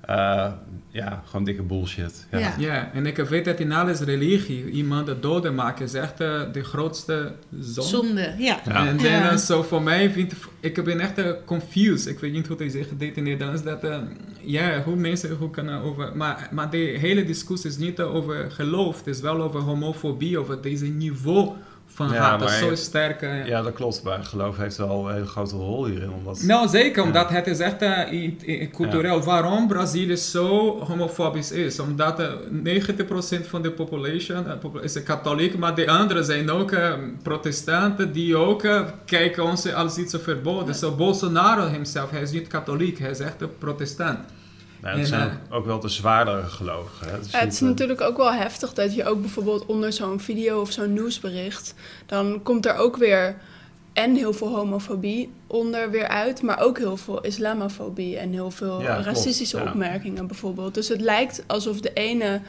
eh, 0.00 0.52
ja, 0.90 1.22
gewoon 1.26 1.44
dikke 1.44 1.62
bullshit. 1.62 2.26
Ja. 2.30 2.38
Ja. 2.38 2.54
Ja, 2.58 2.90
en 2.92 3.06
ik 3.06 3.16
weet 3.16 3.44
dat 3.44 3.60
in 3.60 3.72
alles 3.72 4.00
religie 4.00 4.70
iemand 4.70 5.06
de 5.06 5.20
doden 5.20 5.54
maken 5.54 5.84
is 5.84 5.94
echt 5.94 6.20
eh, 6.20 6.42
de 6.52 6.64
grootste 6.64 7.32
zonde. 7.60 7.88
Zonde, 7.90 8.34
ja. 8.38 8.60
Ja. 8.64 8.86
En 8.86 8.96
dan 8.96 9.06
Ja. 9.06 9.30
eh, 9.30 9.36
zo 9.36 9.62
voor 9.62 9.82
mij 9.82 10.10
vind 10.10 10.32
ik 10.60 10.84
ben 10.84 11.00
echt 11.00 11.44
confused. 11.44 12.06
Ik 12.06 12.18
weet 12.18 12.32
niet 12.32 12.46
hoe 12.46 12.56
hij 12.56 12.68
zegt 12.68 12.98
dit 12.98 13.16
in 13.16 13.22
Nederlands. 13.22 13.62
Dat 13.62 13.84
eh, 13.84 13.98
ja, 14.40 14.82
hoe 14.82 14.96
mensen 14.96 15.36
hoe 15.36 15.50
kunnen 15.50 15.80
over. 15.80 16.16
Maar, 16.16 16.48
maar 16.52 16.70
de 16.70 16.96
hele 17.00 17.24
discussie 17.24 17.70
is 17.70 17.76
niet 17.76 18.00
over 18.00 18.50
geloof. 18.50 18.96
Het 18.98 19.06
is 19.06 19.20
wel 19.20 19.42
over 19.42 19.60
homofobie, 19.60 20.38
over 20.38 20.60
deze 20.60 20.86
niveau 20.86 21.50
van 21.94 22.08
Ja, 22.12 22.14
haat. 22.14 22.40
Dat 22.40 22.50
is 22.50 22.60
maar- 22.60 22.68
zo 22.68 22.74
sterk. 22.74 23.22
eh. 23.22 23.46
Ja, 23.46 23.62
dat 23.62 23.72
klopt. 23.72 24.02
Maar 24.02 24.24
geloof 24.24 24.56
heeft 24.56 24.76
wel 24.76 25.08
een 25.08 25.14
hele 25.14 25.26
grote 25.26 25.56
rol 25.56 25.86
hierin. 25.86 26.12
Omdat... 26.12 26.42
Nou, 26.42 26.68
zeker, 26.68 27.02
omdat 27.02 27.28
het 27.30 27.46
is 27.46 27.58
echt 27.58 27.82
eh, 27.82 28.12
in- 28.12 28.38
in- 28.44 28.70
cultureel. 28.70 29.22
Waarom 29.22 29.68
Brazilië 29.68 30.16
zo 30.16 30.78
homofobisch 30.80 31.50
is? 31.52 31.78
Omdat 31.78 32.20
eh, 32.20 32.26
90% 32.50 33.46
van 33.46 33.62
de 33.62 33.70
population 33.70 34.46
eh, 34.48 34.58
popula- 34.58 34.82
is 34.82 35.02
katholiek, 35.02 35.58
maar 35.58 35.74
de 35.74 35.90
anderen 35.90 36.24
zijn 36.24 36.50
ook 36.50 36.72
eh, 36.72 36.92
protestanten 37.22 38.12
die 38.12 38.36
ook 38.36 38.62
eh, 38.62 38.80
kijken 39.04 39.44
ons 39.44 39.72
als 39.72 39.96
iets 39.96 40.14
verboden. 40.22 40.74
Zo 40.74 40.94
Bolsonaro 40.94 41.68
himself, 41.68 42.10
hij 42.10 42.22
is 42.22 42.30
niet 42.30 42.46
katholiek, 42.46 42.98
hij 42.98 43.10
is 43.10 43.18
echt 43.20 43.40
een 43.40 43.58
protestant. 43.58 44.18
En, 44.84 45.06
zijn 45.06 45.22
ook, 45.30 45.54
ook 45.54 45.66
wel 45.66 45.80
de 45.80 45.88
zwaardere 45.88 46.42
gelovigen. 46.42 47.06
Hè? 47.06 47.12
Het 47.12 47.30
Ja, 47.30 47.38
het 47.38 47.52
is 47.52 47.60
natuurlijk 47.60 48.00
ook 48.00 48.16
wel 48.16 48.32
heftig 48.32 48.72
dat 48.72 48.94
je 48.94 49.04
ook 49.04 49.20
bijvoorbeeld 49.20 49.66
onder 49.66 49.92
zo'n 49.92 50.20
video 50.20 50.60
of 50.60 50.70
zo'n 50.72 50.92
nieuwsbericht, 50.92 51.74
dan 52.06 52.42
komt 52.42 52.66
er 52.66 52.76
ook 52.76 52.96
weer 52.96 53.36
en 53.92 54.14
heel 54.14 54.32
veel 54.32 54.54
homofobie 54.56 55.32
onder 55.46 55.90
weer 55.90 56.08
uit, 56.08 56.42
maar 56.42 56.60
ook 56.60 56.78
heel 56.78 56.96
veel 56.96 57.20
islamofobie 57.20 58.18
en 58.18 58.32
heel 58.32 58.50
veel 58.50 58.80
Ja, 58.82 58.92
klopt, 58.92 59.06
racistische 59.06 59.56
ja. 59.56 59.62
opmerkingen 59.64 60.26
bijvoorbeeld. 60.26 60.74
Dus 60.74 60.88
het 60.88 61.00
lijkt 61.00 61.44
alsof 61.46 61.80
de 61.80 61.92
ene 61.92 62.40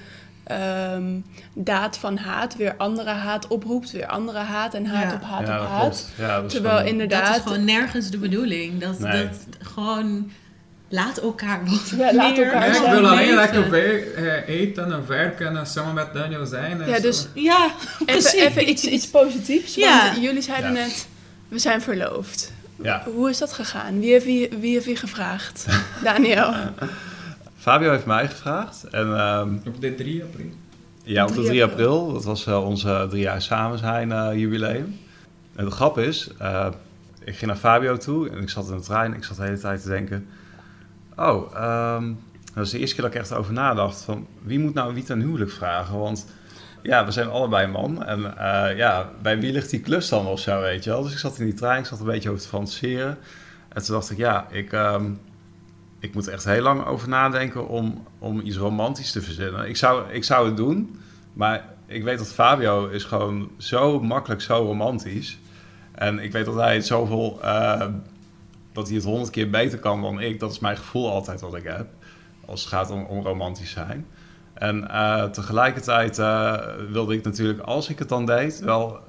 ehm, 0.43 1.19
daad 1.53 1.97
van 1.97 2.17
haat 2.17 2.55
weer 2.55 2.75
andere 2.77 3.09
haat 3.09 3.47
oproept, 3.47 3.91
weer 3.91 4.05
andere 4.07 4.37
haat 4.39 4.73
en 4.73 4.85
haat 4.85 5.09
Ja. 5.11 5.15
op 5.15 5.21
haat 5.23 5.47
ja, 5.47 5.61
op 5.61 5.67
haat. 5.67 5.79
klopt. 5.81 6.09
Ja, 6.17 6.35
dat 6.35 6.45
is 6.45 6.51
Terwijl 6.51 6.75
gewoon- 6.77 6.91
inderdaad... 6.91 7.27
Dat 7.27 7.35
is 7.35 7.41
gewoon 7.41 7.65
nergens 7.65 8.09
de 8.09 8.17
bedoeling. 8.17 8.79
Dat, 8.81 8.99
Nee. 8.99 9.23
dat 9.27 9.37
gewoon... 9.59 10.31
Laat 10.89 11.17
elkaar 11.17 11.59
wat 11.65 11.93
Ja, 11.97 12.13
laat 12.13 12.35
meer 12.35 12.45
elkaar 12.45 12.67
Ja, 12.67 12.75
ik 12.75 12.81
wil 12.99 13.07
alleen 13.09 13.35
leven. 13.35 13.35
lekker 13.69 14.13
eh, 14.13 14.55
eten 14.55 14.91
en 14.91 15.07
werken 15.07 15.57
en 15.57 15.67
samen 15.67 15.93
met 15.93 16.13
Daniel 16.13 16.45
zijn. 16.45 16.81
en 16.81 16.87
Ja, 16.89 16.95
zo. 16.95 17.01
dus 17.01 17.27
Ja, 17.33 17.71
precies. 18.05 18.33
even, 18.33 18.47
even 18.47 18.69
iets, 18.69 18.83
iets 18.83 19.07
positiefs. 19.07 19.75
Ja. 19.75 20.05
Want 20.11 20.23
jullie 20.23 20.41
zeiden 20.41 20.73
Ja. 20.73 20.79
net, 20.79 21.07
we 21.47 21.59
zijn 21.59 21.81
verloofd. 21.81 22.53
Ja. 22.81 23.03
Hoe 23.13 23.29
is 23.29 23.37
dat 23.37 23.53
gegaan? 23.53 23.99
Wie 23.99 24.11
heeft 24.11 24.25
wie, 24.25 24.49
wie, 24.59 24.73
heeft 24.73 24.85
wie 24.85 24.95
gevraagd? 24.95 25.65
Daniel. 26.03 26.53
Fabio 27.59 27.91
heeft 27.91 28.05
mij 28.05 28.27
gevraagd. 28.27 28.83
En 28.91 29.17
ehm, 29.17 29.53
Op 29.67 29.81
de 29.81 29.95
3 29.95 30.23
april. 30.23 30.45
ja, 31.03 31.23
op 31.23 31.29
de 31.29 31.35
3 31.35 31.45
3 31.47 31.63
april. 31.63 32.13
dat 32.13 32.23
was 32.23 32.45
eh, 32.45 32.65
onze 32.65 33.07
drie 33.09 33.21
jaar 33.21 33.41
samen 33.41 33.77
zijn 33.77 34.11
eh, 34.11 34.29
jubileum. 34.33 34.99
En 35.55 35.65
de 35.65 35.71
grap 35.71 35.97
is, 35.97 36.29
eh, 36.39 36.67
ik 37.23 37.35
ging 37.35 37.51
naar 37.51 37.59
Fabio 37.59 37.97
toe 37.97 38.29
en 38.29 38.41
ik 38.41 38.49
zat 38.49 38.69
in 38.69 38.75
de 38.77 38.83
trein. 38.83 39.13
Ik 39.13 39.23
zat 39.23 39.37
de 39.37 39.43
hele 39.43 39.59
tijd 39.59 39.81
te 39.81 39.87
denken, 39.89 40.27
oh, 41.15 41.55
ehm, 41.55 42.13
dat 42.53 42.65
is 42.65 42.71
de 42.71 42.79
eerste 42.79 42.95
keer 42.95 43.03
dat 43.03 43.13
ik 43.13 43.19
echt 43.19 43.33
over 43.33 43.53
nadacht. 43.53 44.01
Van, 44.01 44.27
wie 44.41 44.59
moet 44.59 44.73
nou 44.73 44.93
wie 44.93 45.03
ten 45.03 45.19
huwelijk 45.19 45.51
vragen? 45.51 45.99
Want 45.99 46.27
ja, 46.81 47.05
we 47.05 47.11
zijn 47.11 47.29
allebei 47.29 47.67
man. 47.67 48.05
En 48.05 48.37
eh, 48.37 48.77
ja, 48.77 49.09
bij 49.21 49.39
wie 49.39 49.51
ligt 49.51 49.69
die 49.69 49.79
klus 49.79 50.09
dan 50.09 50.25
of 50.25 50.39
zo, 50.39 50.61
weet 50.61 50.83
je 50.83 50.89
wel? 50.89 51.03
Dus 51.03 51.11
ik 51.11 51.17
zat 51.17 51.39
in 51.39 51.45
die 51.45 51.53
trein, 51.53 51.79
ik 51.79 51.85
zat 51.85 51.99
een 51.99 52.05
beetje 52.05 52.29
over 52.29 52.41
te 52.41 52.47
fantaseren. 52.47 53.17
En 53.69 53.83
toen 53.83 53.95
dacht 53.95 54.11
ik, 54.11 54.17
ja, 54.17 54.47
ik, 54.49 54.71
ehm, 54.71 55.11
ik 55.99 56.13
moet 56.13 56.27
echt 56.27 56.43
heel 56.43 56.61
lang 56.61 56.85
over 56.85 57.09
nadenken 57.09 57.67
om, 57.67 58.03
om 58.19 58.39
iets 58.39 58.57
romantisch 58.57 59.11
te 59.11 59.21
verzinnen. 59.21 59.69
Ik 59.69 59.77
zou, 59.77 60.09
ik 60.11 60.23
zou 60.23 60.45
het 60.45 60.57
doen, 60.57 60.99
maar 61.33 61.65
ik 61.85 62.03
weet 62.03 62.17
dat 62.17 62.33
Fabio 62.33 62.87
is 62.87 63.03
gewoon 63.03 63.49
zo 63.57 63.99
makkelijk, 63.99 64.41
zo 64.41 64.55
romantisch. 64.55 65.39
En 65.91 66.19
ik 66.19 66.31
weet 66.31 66.45
dat 66.45 66.55
hij 66.55 66.73
het 66.75 66.85
zoveel, 66.85 67.39
uh, 67.43 67.85
dat 68.75 68.87
hij 68.87 68.95
het 68.95 69.05
honderd 69.05 69.29
keer 69.29 69.49
beter 69.49 69.79
kan 69.79 70.01
dan 70.01 70.21
ik. 70.21 70.39
Dat 70.39 70.51
is 70.51 70.59
mijn 70.59 70.77
gevoel 70.77 71.11
altijd 71.11 71.41
wat 71.41 71.55
ik 71.55 71.63
heb, 71.63 71.87
als 72.45 72.59
het 72.59 72.69
gaat 72.69 72.91
om, 72.91 73.03
om 73.03 73.23
romantisch 73.23 73.71
zijn. 73.71 74.05
En 74.53 74.87
uh, 74.91 75.23
tegelijkertijd 75.23 76.19
uh, 76.19 76.59
wilde 76.89 77.13
ik 77.13 77.23
natuurlijk, 77.23 77.59
als 77.59 77.89
ik 77.89 77.99
het 77.99 78.09
dan 78.09 78.25
deed, 78.25 78.59
wel 78.59 78.99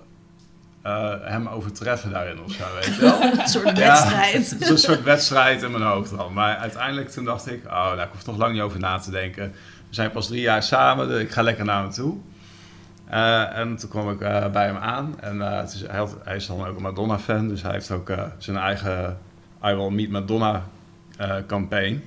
uh, 0.87 1.13
hem 1.21 1.49
overtreffen 1.49 2.11
daarin 2.11 2.43
of 2.43 2.53
zo, 2.53 2.65
weet 2.75 2.95
je 2.95 3.01
wel. 3.01 3.23
een 3.41 3.49
soort 3.49 3.79
wedstrijd. 3.79 4.57
Ja, 4.59 4.71
een 4.71 4.79
soort 4.79 5.03
wedstrijd 5.03 5.63
in 5.63 5.71
mijn 5.71 5.83
hoofd 5.83 6.17
dan. 6.17 6.33
Maar 6.33 6.57
uiteindelijk 6.57 7.09
toen 7.09 7.25
dacht 7.25 7.51
ik, 7.51 7.65
oh, 7.65 7.73
nou, 7.73 8.01
ik 8.01 8.09
hoef 8.13 8.27
nog 8.27 8.37
lang 8.37 8.53
niet 8.53 8.63
over 8.63 8.81
na 8.81 8.99
te 8.99 9.11
denken. 9.11 9.53
We 9.89 9.95
zijn 9.95 10.11
pas 10.11 10.27
drie 10.27 10.41
jaar 10.41 10.63
samen, 10.63 11.09
dus 11.09 11.21
ik 11.21 11.31
ga 11.31 11.43
lekker 11.43 11.65
naar 11.65 11.83
hem 11.83 11.91
toe. 11.91 12.17
Uh, 13.11 13.57
en 13.57 13.77
toen 13.77 13.91
kwam 13.91 14.11
ik 14.11 14.21
uh, 14.21 14.47
bij 14.47 14.67
hem 14.67 14.77
aan. 14.77 15.21
En 15.21 15.37
uh, 15.37 15.63
is, 15.65 15.85
hij, 15.87 15.99
had, 15.99 16.17
hij, 16.25 16.37
is 16.37 16.47
dan 16.47 16.67
ook 16.67 16.77
een 16.77 16.83
Madonna-fan, 16.83 17.49
dus 17.49 17.63
hij 17.63 17.73
heeft 17.73 17.91
ook 17.91 18.13
zijn 18.39 18.57
eigen 18.57 19.19
I 19.71 19.75
Will 19.75 19.91
Meet 19.91 20.11
Madonna 20.11 20.69
campaign. 21.47 22.03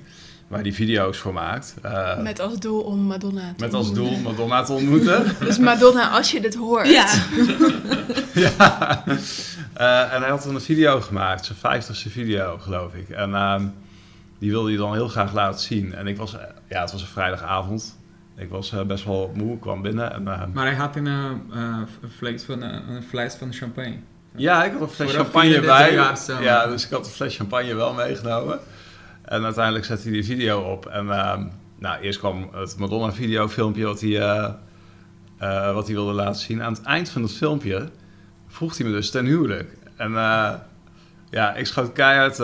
Waar 0.48 0.60
hij 0.60 0.72
video's 0.72 1.18
voor 1.18 1.32
maakt. 1.32 1.74
met 2.22 2.40
als 2.40 2.58
doel 2.58 2.80
om 2.80 3.00
Madonna 3.00 3.54
te 3.56 3.64
Met 3.64 3.74
als 3.74 3.92
doel 3.92 4.16
Madonna 4.18 4.62
te 4.62 4.72
ontmoeten. 4.72 5.24
dus 5.46 5.58
Madonna, 5.58 6.10
als 6.10 6.30
je 6.30 6.40
dit 6.40 6.54
hoort. 6.54 6.88
Ja. 6.88 7.06
ja. 8.44 9.04
en 10.12 10.20
hij 10.20 10.30
had 10.30 10.44
een 10.44 10.60
video 10.60 11.00
gemaakt, 11.00 11.44
zijn 11.44 11.58
vijftigste 11.58 12.10
video, 12.10 12.58
geloof 12.58 12.94
ik. 12.94 13.08
En 13.08 13.34
ehm, 13.34 13.66
die 14.38 14.50
wilde 14.50 14.68
hij 14.68 14.78
dan 14.78 14.92
heel 14.92 15.08
graag 15.08 15.32
laten 15.32 15.60
zien. 15.60 15.94
En 15.94 16.06
ik 16.06 16.16
was, 16.16 16.36
ja, 16.68 16.80
het 16.80 16.92
was 16.92 17.00
een 17.00 17.06
vrijdagavond. 17.06 17.98
Ik 18.36 18.48
was 18.48 18.72
uh, 18.72 18.82
best 18.82 19.04
wel 19.04 19.32
moe, 19.34 19.58
kwam 19.58 19.82
binnen. 19.82 20.12
En, 20.12 20.22
uh, 20.22 20.42
maar 20.52 20.66
hij 20.66 20.74
had 20.74 20.96
een, 20.96 21.06
uh, 21.06 21.30
een, 21.50 21.86
fles 22.16 22.42
van, 22.42 22.62
een 22.62 23.02
fles 23.02 23.34
van 23.34 23.52
champagne. 23.52 23.96
Ja, 24.36 24.64
ik 24.64 24.72
had 24.72 24.80
een 24.80 24.88
fles 24.88 25.14
champagne 25.14 25.60
bij. 25.60 25.92
Ja, 26.40 26.66
dus 26.66 26.84
ik 26.84 26.90
had 26.90 27.06
een 27.06 27.12
fles 27.12 27.36
champagne 27.36 27.74
wel 27.74 27.92
meegenomen. 27.92 28.58
En 29.24 29.44
uiteindelijk 29.44 29.84
zette 29.84 30.02
hij 30.02 30.12
die 30.12 30.24
video 30.24 30.60
op. 30.60 30.86
En 30.86 31.06
nou, 31.78 32.00
eerst 32.00 32.18
kwam 32.18 32.48
het 32.52 32.76
Madonna-video 32.78 33.48
filmpje 33.48 33.84
wat 33.84 34.00
hij, 34.00 34.54
wat 35.72 35.86
hij 35.86 35.94
wilde 35.94 36.12
laten 36.12 36.40
zien. 36.40 36.62
Aan 36.62 36.72
het 36.72 36.82
eind 36.82 37.08
van 37.08 37.22
het 37.22 37.32
filmpje 37.32 37.88
vroeg 38.48 38.76
hij 38.76 38.86
me 38.86 38.92
dus 38.92 39.10
ten 39.10 39.24
huwelijk. 39.24 39.76
En 39.96 40.12
ja, 41.30 41.54
ik 41.54 41.66
schoot 41.66 41.92
keihard 41.92 42.38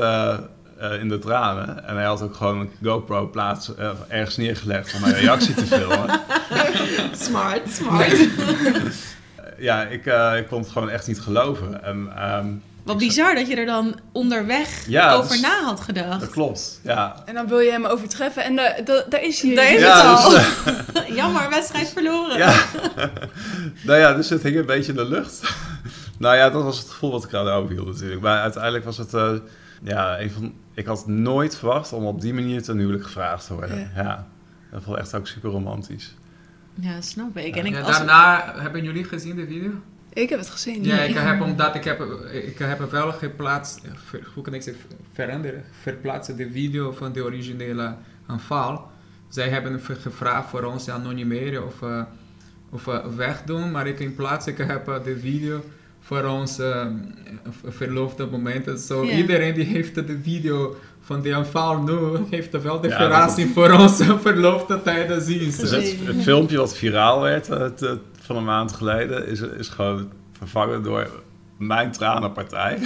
uh, 0.81 1.01
in 1.01 1.09
de 1.09 1.19
tranen. 1.19 1.87
En 1.87 1.95
hij 1.95 2.05
had 2.05 2.23
ook 2.23 2.35
gewoon 2.35 2.61
een 2.61 2.71
GoPro 2.83 3.29
plaats 3.29 3.73
uh, 3.79 3.91
ergens 4.09 4.37
neergelegd 4.37 4.95
om 4.95 5.01
mijn 5.01 5.15
reactie 5.15 5.55
te 5.55 5.67
filmen. 5.67 6.21
smart, 7.27 7.71
smart. 7.71 8.17
ja, 9.59 9.83
ik, 9.83 10.07
uh, 10.07 10.37
ik 10.37 10.47
kon 10.47 10.61
het 10.61 10.69
gewoon 10.69 10.91
echt 10.91 11.07
niet 11.07 11.21
geloven. 11.21 11.83
En, 11.83 12.29
um, 12.37 12.63
Wat 12.85 12.99
bizar 12.99 13.35
dat 13.35 13.49
je 13.49 13.57
er 13.57 13.67
dan 13.67 13.99
onderweg 14.13 14.87
ja, 14.89 15.15
over 15.15 15.31
dus, 15.31 15.41
na 15.41 15.63
had 15.63 15.81
gedacht. 15.81 16.21
Dat 16.21 16.31
klopt, 16.31 16.81
ja. 16.83 17.23
En 17.25 17.35
dan 17.35 17.49
wil 17.49 17.59
je 17.59 17.71
hem 17.71 17.85
overtreffen 17.85 18.45
en 18.45 18.57
da, 18.57 18.81
da, 18.85 19.05
daar 19.09 19.23
is 19.23 19.41
hij. 19.41 19.55
Daar 19.55 19.73
is 19.73 19.81
ja, 19.81 19.97
het 19.97 20.25
al. 20.25 20.31
Dus, 20.31 21.15
Jammer, 21.19 21.51
wedstrijd 21.51 21.89
verloren. 21.89 22.39
Ja. 22.39 22.65
nou 23.87 23.99
ja, 23.99 24.15
dus 24.15 24.29
het 24.29 24.43
hing 24.43 24.57
een 24.57 24.67
beetje 24.67 24.93
in 24.93 24.99
de 24.99 25.09
lucht. 25.09 25.55
nou 26.19 26.37
ja, 26.37 26.51
dat 26.51 26.63
was 26.63 26.79
het 26.79 26.89
gevoel 26.89 27.11
wat 27.11 27.25
ik 27.25 27.35
aan 27.35 27.49
overhield 27.49 27.87
natuurlijk. 27.87 28.21
Maar 28.21 28.41
uiteindelijk 28.41 28.85
was 28.85 28.99
het... 28.99 29.11
ja, 29.83 30.21
een 30.21 30.31
van, 30.31 30.55
ik 30.75 30.87
had 30.87 31.07
nooit 31.07 31.57
verwacht 31.57 31.93
om 31.93 32.07
op 32.07 32.21
die 32.21 32.35
manier 32.35 32.63
ten 32.63 32.79
huwelijk 32.79 33.05
gevraagd 33.05 33.47
te 33.47 33.55
worden. 33.55 33.91
Ja. 33.95 34.03
ja. 34.03 34.27
Dat 34.71 34.83
vond 34.83 34.99
echt 34.99 35.15
ook 35.15 35.27
super 35.27 35.51
romantisch. 35.51 36.15
Ja, 36.81 37.01
snap 37.01 37.37
ik. 37.37 37.57
En 37.57 37.67
ik 37.67 37.73
ja, 37.73 37.83
daarna 37.83 38.55
hebben 38.57 38.85
jullie 38.85 39.05
gezien 39.05 39.37
de 39.37 39.47
video? 39.47 39.71
Ik 40.13 40.29
heb 40.29 40.39
het 40.39 40.49
gezien. 40.49 40.85
Ja, 40.85 40.99
ik 40.99 41.15
heb 41.15 41.41
omdat 41.41 41.75
ik 41.75 41.85
heb, 41.85 42.01
ik 42.33 42.59
heb 42.59 42.91
wel 42.91 43.13
geplaatst, 43.13 43.81
hoe 44.35 44.43
kan 44.43 44.55
ik 44.55 44.63
zeggen, 44.63 44.85
veranderen, 45.13 45.65
verplaatsen 45.81 46.37
de 46.37 46.51
video 46.51 46.93
van 46.93 47.13
de 47.13 47.25
originele 47.25 47.95
aanval. 48.27 48.91
Zij 49.29 49.49
hebben 49.49 49.81
gevraagd 49.81 50.49
voor 50.49 50.63
ons 50.63 50.89
anonimeren 50.89 51.67
of, 51.67 51.81
uh, 51.81 52.03
of 52.71 52.87
uh, 52.87 53.07
wegdoen, 53.07 53.71
maar 53.71 53.87
ik 53.87 54.01
in 54.01 54.15
plaats, 54.15 54.47
ik 54.47 54.59
heb 54.59 54.89
uh, 54.89 55.05
de 55.05 55.19
video 55.19 55.65
voor 56.07 56.25
ons 56.25 56.59
uh, 56.59 56.87
verloofde 57.65 58.27
momenten. 58.27 58.79
Zo 58.79 59.05
yeah. 59.05 59.19
iedereen 59.19 59.55
die 59.55 59.65
heeft 59.65 59.95
de 59.95 60.19
video 60.23 60.77
van 61.01 61.23
de 61.23 61.35
aanval 61.35 61.83
nu, 61.83 62.27
heeft 62.31 62.63
wel 62.63 62.81
de 62.81 62.89
ja, 62.89 62.97
verrassing 62.97 63.51
voor 63.55 63.71
ons 63.71 64.03
verloofde 64.29 64.83
tijden 64.83 65.23
zien. 65.23 65.45
Dus 65.45 65.71
het, 65.71 65.97
het, 66.05 66.23
filmpje 66.23 66.57
wat 66.57 66.77
viraal 66.77 67.21
werd 67.21 67.47
het, 67.47 67.81
het, 67.81 68.01
van 68.21 68.37
een 68.37 68.45
maand 68.45 68.73
geleden, 68.73 69.29
is, 69.29 69.41
is 69.41 69.69
gewoon 69.69 70.09
vervangen 70.39 70.83
door 70.83 71.09
mijn 71.57 71.91
tranenpartij. 71.91 72.79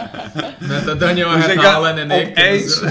Met 0.68 0.84
de 0.84 0.96
Daniel 0.98 1.30
dus 1.34 1.46
herhalen 1.46 1.98
en 1.98 2.10
ik. 2.10 2.28
Opeens, 2.28 2.82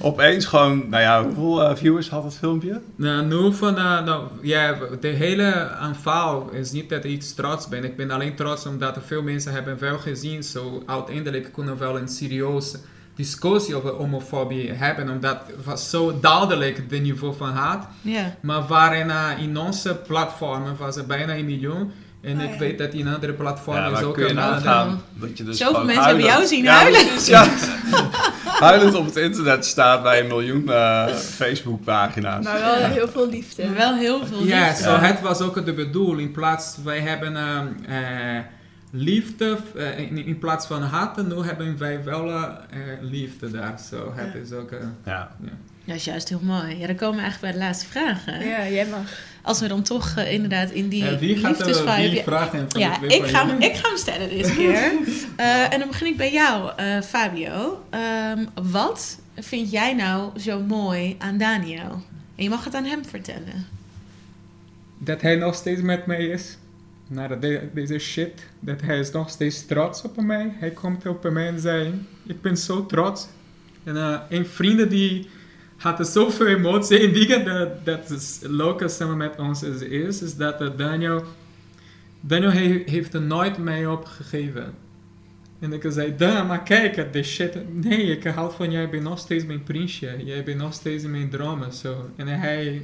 opeens 0.00 0.44
gewoon, 0.44 0.88
nou 0.88 1.02
ja, 1.02 1.24
hoeveel 1.24 1.70
uh, 1.70 1.76
viewers 1.76 2.10
had 2.10 2.24
het 2.24 2.36
filmpje? 2.36 2.80
Nou, 2.96 3.24
nu 3.24 3.52
van, 3.52 3.74
uh, 3.74 4.04
nou, 4.04 4.24
ja, 4.42 4.76
de 5.00 5.08
hele 5.08 5.70
aanval 5.70 6.50
is 6.52 6.72
niet 6.72 6.88
dat 6.88 7.04
ik 7.04 7.22
trots 7.22 7.68
ben. 7.68 7.84
Ik 7.84 7.96
ben 7.96 8.10
alleen 8.10 8.34
trots 8.34 8.66
omdat 8.66 8.96
er 8.96 9.02
veel 9.02 9.22
mensen 9.22 9.52
hebben 9.52 9.78
wel 9.78 9.98
gezien. 9.98 10.42
Zo 10.42 10.82
uiteindelijk 10.86 11.52
kunnen 11.52 11.78
we 11.78 11.84
wel 11.84 11.98
een 11.98 12.08
serieuze 12.08 12.78
discussie 13.14 13.74
over 13.74 13.90
homofobie 13.90 14.72
hebben. 14.72 15.08
Omdat 15.08 15.38
het 15.46 15.64
was 15.64 15.90
zo 15.90 16.18
duidelijk 16.20 16.76
het 16.76 17.02
niveau 17.02 17.34
van 17.36 17.50
haat. 17.50 17.88
Yeah. 18.00 18.26
Maar 18.40 18.66
waarin 18.66 19.06
uh, 19.06 19.30
in 19.38 19.58
onze 19.58 19.94
platformen 20.06 20.76
was 20.76 20.96
er 20.96 21.06
bijna 21.06 21.36
een 21.36 21.44
miljoen. 21.44 21.92
En 22.20 22.40
ik 22.40 22.58
weet 22.58 22.78
dat 22.78 22.92
in 22.92 23.08
andere 23.08 23.32
platformen 23.32 23.90
ja, 23.90 23.98
is 23.98 24.02
ook 24.02 24.14
kun 24.14 24.26
je 24.26 24.32
nagaan 24.32 25.02
dat 25.14 25.38
je 25.38 25.44
dus 25.44 25.58
Zoveel 25.58 25.84
mensen 25.84 26.04
hebben 26.04 26.24
jou 26.24 26.46
zien 26.46 26.66
huilen. 26.66 27.06
Ja, 27.24 27.44
huilend 28.58 28.94
op 28.94 29.04
het 29.04 29.16
internet 29.16 29.64
staat 29.64 30.02
bij 30.02 30.20
een 30.20 30.26
miljoen 30.26 30.62
uh, 30.62 31.06
Facebook 31.08 31.84
pagina's. 31.84 32.44
Maar 32.44 32.60
wel 32.60 32.74
heel 32.74 33.08
veel 33.08 33.28
liefde. 33.28 33.72
Wel 33.72 33.94
heel 33.94 34.26
veel 34.26 34.38
liefde. 34.38 34.54
Ja, 34.54 34.74
so 34.74 34.96
het 34.96 35.20
was 35.20 35.40
ook 35.40 35.64
de 35.64 35.74
bedoeling. 35.74 36.28
In 36.28 36.34
plaats, 36.34 36.76
wij 36.84 37.00
hebben 37.00 37.32
uh, 37.32 37.60
uh, 37.88 38.38
liefde, 38.90 39.58
in, 39.96 40.26
in, 40.26 40.38
plaats 40.38 40.66
van 40.66 40.82
haten, 40.82 41.28
nu 41.28 41.42
hebben 41.42 41.78
wij 41.78 42.04
wel 42.04 42.48
liefde 43.00 43.50
daar. 43.50 43.78
So 43.90 44.12
het 44.14 44.34
is 44.34 44.52
ook... 44.52 44.70
ja. 45.04 45.30
ja. 45.40 45.50
Dat 45.88 45.96
is 45.96 46.04
juist 46.04 46.28
heel 46.28 46.40
mooi. 46.42 46.78
Ja, 46.78 46.86
dan 46.86 46.96
komen 46.96 47.16
we 47.16 47.22
eigenlijk 47.22 47.40
bij 47.40 47.52
de 47.52 47.66
laatste 47.66 47.86
vragen. 47.86 48.46
Ja, 48.46 48.68
jij 48.68 48.86
mag. 48.86 49.20
Als 49.42 49.60
we 49.60 49.68
dan 49.68 49.82
toch 49.82 50.14
uh, 50.18 50.32
inderdaad 50.32 50.70
in 50.70 50.88
die 50.88 51.02
uh, 51.02 51.18
wie 51.18 51.36
gaat 51.36 51.56
liefdesvibe... 51.56 52.10
Wie 52.10 52.22
vragen 52.22 52.66
ja, 52.68 53.02
ik 53.02 53.24
ga, 53.24 53.46
hem, 53.46 53.60
ik 53.60 53.74
ga 53.74 53.88
hem 53.88 53.96
stellen 53.96 54.28
deze 54.28 54.54
keer. 54.54 54.72
uh, 54.72 55.72
en 55.72 55.78
dan 55.78 55.88
begin 55.88 56.06
ik 56.06 56.16
bij 56.16 56.32
jou, 56.32 56.72
Fabio. 57.02 57.84
Um, 58.34 58.48
wat 58.70 59.18
vind 59.36 59.70
jij 59.70 59.94
nou 59.94 60.38
zo 60.38 60.60
mooi 60.60 61.16
aan 61.18 61.38
Daniel? 61.38 62.02
En 62.36 62.42
je 62.42 62.48
mag 62.48 62.64
het 62.64 62.74
aan 62.74 62.84
hem 62.84 63.04
vertellen. 63.04 63.66
Dat 64.98 65.20
hij 65.20 65.36
nog 65.36 65.54
steeds 65.54 65.80
met 65.80 66.06
mij 66.06 66.26
is. 66.26 66.56
Na 67.06 67.28
de, 67.28 67.68
deze 67.74 67.98
shit. 67.98 68.46
Dat 68.60 68.80
hij 68.80 68.98
is 68.98 69.10
nog 69.10 69.30
steeds 69.30 69.66
trots 69.66 70.02
op 70.02 70.16
mij. 70.16 70.52
Hij 70.58 70.70
komt 70.70 71.06
op 71.06 71.30
mij 71.30 71.46
en 71.46 71.60
zei... 71.60 72.06
Ik 72.26 72.40
ben 72.42 72.56
zo 72.56 72.86
trots. 72.86 73.26
En 73.84 74.22
een 74.28 74.46
vrienden 74.46 74.88
die 74.88 75.28
had 75.78 76.08
zoveel 76.08 76.46
emotie. 76.46 76.98
En 76.98 77.12
dingen 77.12 77.44
dat, 77.44 77.84
dat 77.84 78.10
is 78.10 78.40
samen 78.96 79.16
met 79.16 79.38
ons 79.38 79.62
is, 79.62 79.80
is, 79.80 80.22
is 80.22 80.36
dat 80.36 80.60
uh, 80.60 80.68
Daniel, 80.76 81.24
Daniel 82.20 82.50
he, 82.50 82.82
heeft 82.86 83.14
er 83.14 83.22
nooit 83.22 83.58
mij 83.58 83.86
opgegeven. 83.86 84.74
En 85.58 85.72
ik 85.72 85.84
zei, 85.88 86.16
Dan, 86.16 86.46
maar 86.46 86.62
kijk, 86.62 87.12
de 87.12 87.22
shit. 87.22 87.82
Nee, 87.84 88.16
ik 88.16 88.24
hou 88.24 88.52
van 88.52 88.70
jij, 88.70 88.90
bent 88.90 89.02
nog 89.02 89.18
steeds 89.18 89.44
mijn 89.44 89.62
prinsje. 89.62 90.24
Jij 90.24 90.44
bent 90.44 90.58
nog 90.58 90.72
steeds 90.72 91.04
mijn 91.04 91.30
dromen. 91.30 91.72
So. 91.72 92.10
En 92.16 92.26
hij, 92.26 92.82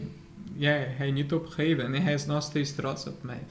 ja, 0.56 0.76
hij 0.78 1.10
niet 1.10 1.32
opgegeven. 1.32 1.84
En 1.84 2.02
hij 2.02 2.14
is 2.14 2.26
nog 2.26 2.42
steeds 2.42 2.74
trots 2.74 3.06
op 3.06 3.22
mij. 3.22 3.42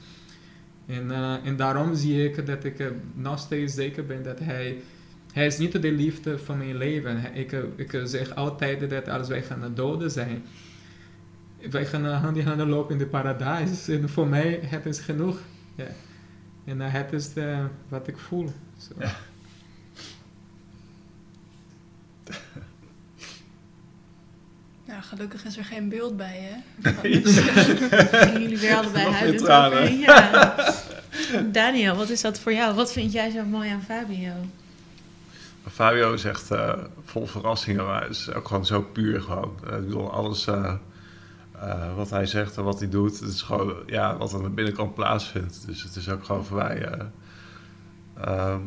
En, 0.86 1.10
en 1.44 1.56
daarom 1.56 1.94
zie 1.94 2.24
ik 2.24 2.46
dat 2.46 2.64
ik 2.64 2.92
nog 3.14 3.38
steeds 3.38 3.74
zeker 3.74 4.06
ben 4.06 4.22
dat 4.22 4.38
hij 4.38 4.76
hij 5.34 5.46
is 5.46 5.58
niet 5.58 5.82
de 5.82 5.92
liefde 5.92 6.38
van 6.38 6.58
mijn 6.58 6.76
leven. 6.76 7.34
Ik, 7.34 7.52
ik 7.76 8.00
zeg 8.04 8.34
altijd 8.34 8.90
dat 8.90 9.08
als 9.08 9.28
wij 9.28 9.42
gaan 9.42 9.72
doden 9.74 10.10
zijn, 10.10 10.44
wij 11.70 11.86
gaan 11.86 12.04
hand 12.04 12.36
in 12.36 12.46
hand 12.46 12.60
lopen 12.60 12.92
in 12.92 12.98
de 12.98 13.06
paradijs. 13.06 13.88
En 13.88 14.08
voor 14.08 14.26
mij 14.26 14.60
het 14.62 14.86
is 14.86 14.98
genoeg. 14.98 15.38
Ja. 15.74 15.86
En 16.64 16.80
uh, 16.80 16.92
het 16.92 17.12
is 17.12 17.32
de, 17.32 17.66
wat 17.88 18.08
ik 18.08 18.18
voel. 18.18 18.52
So. 18.78 18.94
Ja. 18.98 19.16
Nou, 24.86 25.02
gelukkig 25.02 25.44
is 25.44 25.56
er 25.56 25.64
geen 25.64 25.88
beeld 25.88 26.16
bij, 26.16 26.38
hè? 26.40 26.90
Gingen 27.00 28.40
jullie 28.42 28.58
weer 28.58 28.74
allebei 28.74 29.10
huilend 29.10 29.48
over? 29.48 29.92
Ja. 29.92 30.54
Daniel, 31.52 31.96
wat 31.96 32.10
is 32.10 32.20
dat 32.20 32.38
voor 32.38 32.52
jou? 32.52 32.74
Wat 32.74 32.92
vind 32.92 33.12
jij 33.12 33.30
zo 33.30 33.44
mooi 33.44 33.70
aan 33.70 33.82
Fabio? 33.82 34.32
Fabio 35.74 36.12
is 36.12 36.24
echt 36.24 36.50
vol 37.04 37.26
verrassingen, 37.26 37.84
maar 37.84 38.08
is 38.08 38.32
ook 38.32 38.48
gewoon 38.48 38.66
zo 38.66 38.82
puur 38.82 39.20
gewoon. 39.20 39.58
Eh, 39.66 39.76
ik 39.76 39.84
bedoel, 39.84 40.12
alles 40.12 40.46
eh, 40.46 40.74
eh, 41.52 41.96
wat 41.96 42.10
hij 42.10 42.26
zegt 42.26 42.56
en 42.56 42.64
wat 42.64 42.78
hij 42.78 42.88
doet, 42.88 43.20
het 43.20 43.28
is 43.28 43.42
gewoon 43.42 43.74
ja, 43.86 44.16
wat 44.16 44.34
aan 44.34 44.42
de 44.42 44.48
binnenkant 44.48 44.94
plaatsvindt. 44.94 45.66
Dus 45.66 45.82
het 45.82 45.96
is 45.96 46.08
ook 46.08 46.24
gewoon 46.24 46.44
voor 46.44 46.56
mij, 46.56 46.82
eh, 46.84 47.06
ehm, 48.14 48.60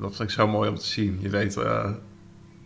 dat 0.00 0.16
vind 0.16 0.28
ik 0.28 0.34
zo 0.34 0.46
mooi 0.48 0.70
om 0.70 0.76
te 0.76 0.86
zien. 0.86 1.18
Je 1.20 1.28
weet 1.28 1.58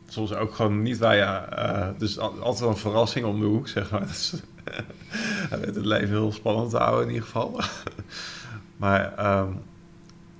soms 0.09 0.34
ook 0.34 0.54
gewoon 0.54 0.82
niet 0.82 0.98
waar 0.98 1.94
dus 1.98 2.18
al- 2.18 2.40
altijd 2.40 2.61
wel 2.61 2.68
een 2.68 2.76
verrassing 2.76 3.26
om 3.26 3.40
de 3.40 3.46
hoek, 3.46 3.68
zeg 3.68 3.90
maar. 3.90 4.06
Dus, 4.12 4.34
hij 5.50 5.59
weet 5.59 5.74
het 5.74 5.84
leven 5.84 6.09
heel 6.09 6.32
spannend 6.32 6.70
te 6.70 6.76
houden 6.76 7.02
in 7.06 7.14
ieder 7.14 7.24
geval. 7.24 7.61
maar 8.76 9.14
ehm, 9.14 9.52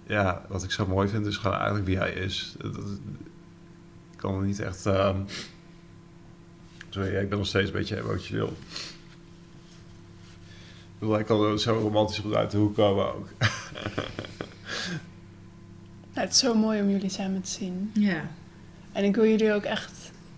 ja, 0.09 0.43
wat 0.49 0.63
ik 0.63 0.71
zo 0.71 0.87
mooi 0.87 1.09
vind 1.09 1.27
is 1.27 1.37
gewoon 1.37 1.57
eigenlijk 1.57 1.87
wie 1.87 1.99
hij 1.99 2.13
is. 2.13 2.55
Dat- 2.59 2.77
ik 4.13 4.19
kan 4.25 4.35
er 4.41 4.47
niet 4.47 4.61
echt. 4.61 4.87
ehm, 4.87 5.17
sorry, 6.89 7.13
ja, 7.13 7.21
ik 7.21 7.29
ben 7.29 7.39
nog 7.39 7.47
steeds 7.47 7.67
een 7.67 7.73
beetje 7.77 7.97
emotioneel. 7.99 8.49
Ik 8.49 8.55
bedoel, 10.99 11.15
hij 11.15 11.25
kan 11.25 11.43
er 11.45 11.61
zo 11.61 11.79
romantisch 11.79 12.19
goed 12.19 12.35
uit 12.35 12.51
de 12.51 12.57
hoek 12.57 12.75
komen 12.75 13.15
ook. 13.15 13.29
Nou, 16.15 16.27
het 16.31 16.37
is 16.37 16.43
zo 16.43 16.55
mooi 16.55 16.81
om 16.81 16.91
jullie 16.91 17.11
samen 17.11 17.43
te 17.43 17.51
zien. 17.51 17.91
Ja. 17.95 18.23
En 18.93 19.05
ik 19.05 19.15
wil 19.15 19.25
jullie 19.27 19.53
ook 19.53 19.63
echt... 19.63 19.93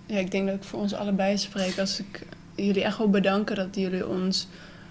Ja, 0.06 0.18
ik 0.18 0.30
denk 0.30 0.46
dat 0.46 0.56
ik 0.56 0.64
voor 0.64 0.80
ons 0.80 0.94
allebei 0.94 1.38
spreek 1.38 1.78
als 1.78 2.00
ik 2.00 2.26
jullie 2.54 2.84
echt 2.84 2.98
wil 2.98 3.10
bedanken 3.10 3.56
dat 3.56 3.76
jullie 3.76 4.06
ons 4.06 4.48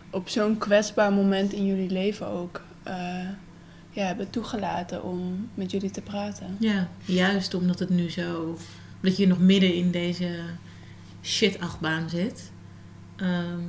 op 0.09 0.29
zo'n 0.29 0.57
kwetsbaar 0.57 1.13
moment 1.13 1.53
in 1.53 1.65
jullie 1.65 1.89
leven 1.89 2.27
ook 2.27 2.61
eh, 2.83 3.27
ja, 3.99 4.05
hebben 4.05 4.29
toegelaten 4.29 5.03
om 5.03 5.49
met 5.53 5.71
jullie 5.71 5.91
te 5.91 6.01
praten. 6.01 6.55
ja, 6.59 6.87
juist 7.05 7.53
omdat 7.53 7.79
het 7.79 7.89
nu 7.89 8.09
zo... 8.09 8.57
Dat 9.01 9.17
je 9.17 9.27
nog 9.27 9.39
midden 9.39 9.73
in 9.73 9.91
deze 9.91 10.39
shit-achtbaan 11.23 12.09
zit. 12.09 12.51
Ehm, 13.15 13.59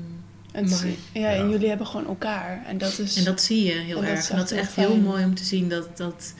En, 0.53 0.65
het 0.65 0.87
ja, 1.13 1.21
Ja. 1.21 1.33
en 1.33 1.51
jullie 1.51 1.69
hebben 1.69 1.87
gewoon 1.87 2.07
elkaar. 2.07 2.65
En 2.67 2.79
dat 2.79 2.99
is... 2.99 3.17
en 3.17 3.25
dat 3.25 3.41
zie 3.41 3.65
je 3.65 3.73
heel 3.73 3.97
En 3.97 4.03
dat 4.03 4.11
erg. 4.11 4.19
is 4.19 4.31
en 4.31 4.37
dat 4.37 4.51
is 4.51 4.59
echt 4.59 4.75
heel 4.75 4.97
mooi 4.97 5.25
om 5.25 5.35
te 5.35 5.45
zien 5.45 5.69
dat... 5.69 5.97
dat 5.97 6.35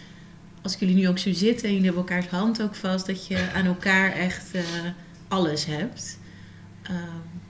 als 0.63 0.77
jullie 0.79 0.95
nu 0.95 1.09
ook 1.09 1.19
zo 1.19 1.33
zitten 1.33 1.65
en 1.69 1.75
jullie 1.75 1.87
hebben 1.91 2.07
elkaars 2.09 2.27
hand 2.29 2.63
ook 2.63 2.75
vast... 2.75 3.07
dat 3.07 3.27
je 3.27 3.51
aan 3.55 3.67
elkaar 3.67 4.13
echt 4.13 4.55
eh, 4.55 4.63
alles 5.29 5.65
hebt. 5.65 6.19
Ehm, 6.83 6.97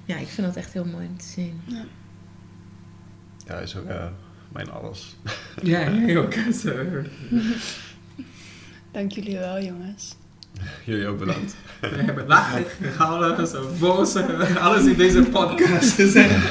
ja, 0.04 0.16
ik 0.16 0.28
vind 0.28 0.46
dat 0.46 0.56
echt 0.56 0.72
heel 0.72 0.84
mooi 0.84 1.06
om 1.06 1.18
te 1.18 1.26
zien. 1.26 1.60
Ja, 1.66 1.84
hij 3.54 3.62
is 3.62 3.76
ook 3.76 3.86
eh, 3.88 4.06
mijn 4.52 4.70
alles. 4.70 5.16
Ja, 5.62 5.90
jij 5.90 6.18
ook. 6.18 6.32
Zo. 6.62 6.72
Dank 8.92 9.12
jullie 9.12 9.38
wel, 9.38 9.62
jongens. 9.62 10.16
Jullie 10.84 11.06
ook 11.06 11.18
bedankt. 11.18 11.54
We 11.80 11.86
hebben 11.88 12.26
lachen, 12.26 12.64
gehouden, 12.80 13.46
zo 13.46 13.70
boos. 13.78 14.16
Alles 14.58 14.84
in 14.84 14.96
deze 14.96 15.22
podcast. 15.22 15.96
zijn, 16.12 16.42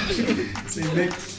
zijn 0.69 0.95
niks. 0.95 1.37